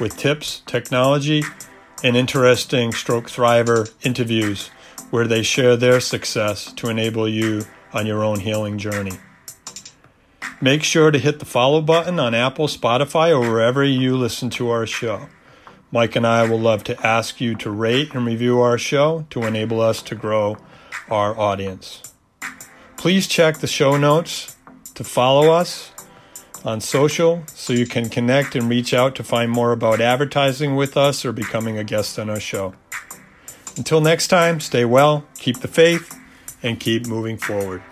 with 0.00 0.16
tips, 0.16 0.62
technology, 0.64 1.44
and 2.02 2.16
interesting 2.16 2.90
stroke 2.90 3.26
thriver 3.26 3.92
interviews 4.02 4.68
where 5.10 5.26
they 5.26 5.42
share 5.42 5.76
their 5.76 6.00
success 6.00 6.72
to 6.72 6.88
enable 6.88 7.28
you 7.28 7.66
on 7.92 8.06
your 8.06 8.24
own 8.24 8.40
healing 8.40 8.78
journey. 8.78 9.18
Make 10.58 10.82
sure 10.84 11.10
to 11.10 11.18
hit 11.18 11.40
the 11.40 11.44
follow 11.44 11.82
button 11.82 12.18
on 12.18 12.34
Apple, 12.34 12.66
Spotify, 12.66 13.28
or 13.28 13.40
wherever 13.40 13.84
you 13.84 14.16
listen 14.16 14.48
to 14.48 14.70
our 14.70 14.86
show. 14.86 15.28
Mike 15.92 16.14
and 16.14 16.26
I 16.26 16.48
will 16.48 16.60
love 16.60 16.84
to 16.84 17.06
ask 17.06 17.40
you 17.40 17.54
to 17.56 17.70
rate 17.70 18.14
and 18.14 18.24
review 18.24 18.60
our 18.60 18.78
show 18.78 19.26
to 19.30 19.42
enable 19.42 19.80
us 19.80 20.02
to 20.02 20.14
grow 20.14 20.56
our 21.10 21.38
audience. 21.38 22.02
Please 22.96 23.26
check 23.26 23.58
the 23.58 23.66
show 23.66 23.96
notes 23.96 24.56
to 24.94 25.02
follow 25.02 25.50
us 25.50 25.90
on 26.64 26.80
social 26.80 27.42
so 27.46 27.72
you 27.72 27.86
can 27.86 28.08
connect 28.08 28.54
and 28.54 28.68
reach 28.68 28.94
out 28.94 29.14
to 29.16 29.24
find 29.24 29.50
more 29.50 29.72
about 29.72 30.00
advertising 30.00 30.76
with 30.76 30.96
us 30.96 31.24
or 31.24 31.32
becoming 31.32 31.78
a 31.78 31.84
guest 31.84 32.18
on 32.18 32.30
our 32.30 32.40
show. 32.40 32.74
Until 33.76 34.00
next 34.00 34.28
time, 34.28 34.60
stay 34.60 34.84
well, 34.84 35.24
keep 35.38 35.60
the 35.60 35.68
faith, 35.68 36.18
and 36.62 36.78
keep 36.78 37.06
moving 37.06 37.38
forward. 37.38 37.82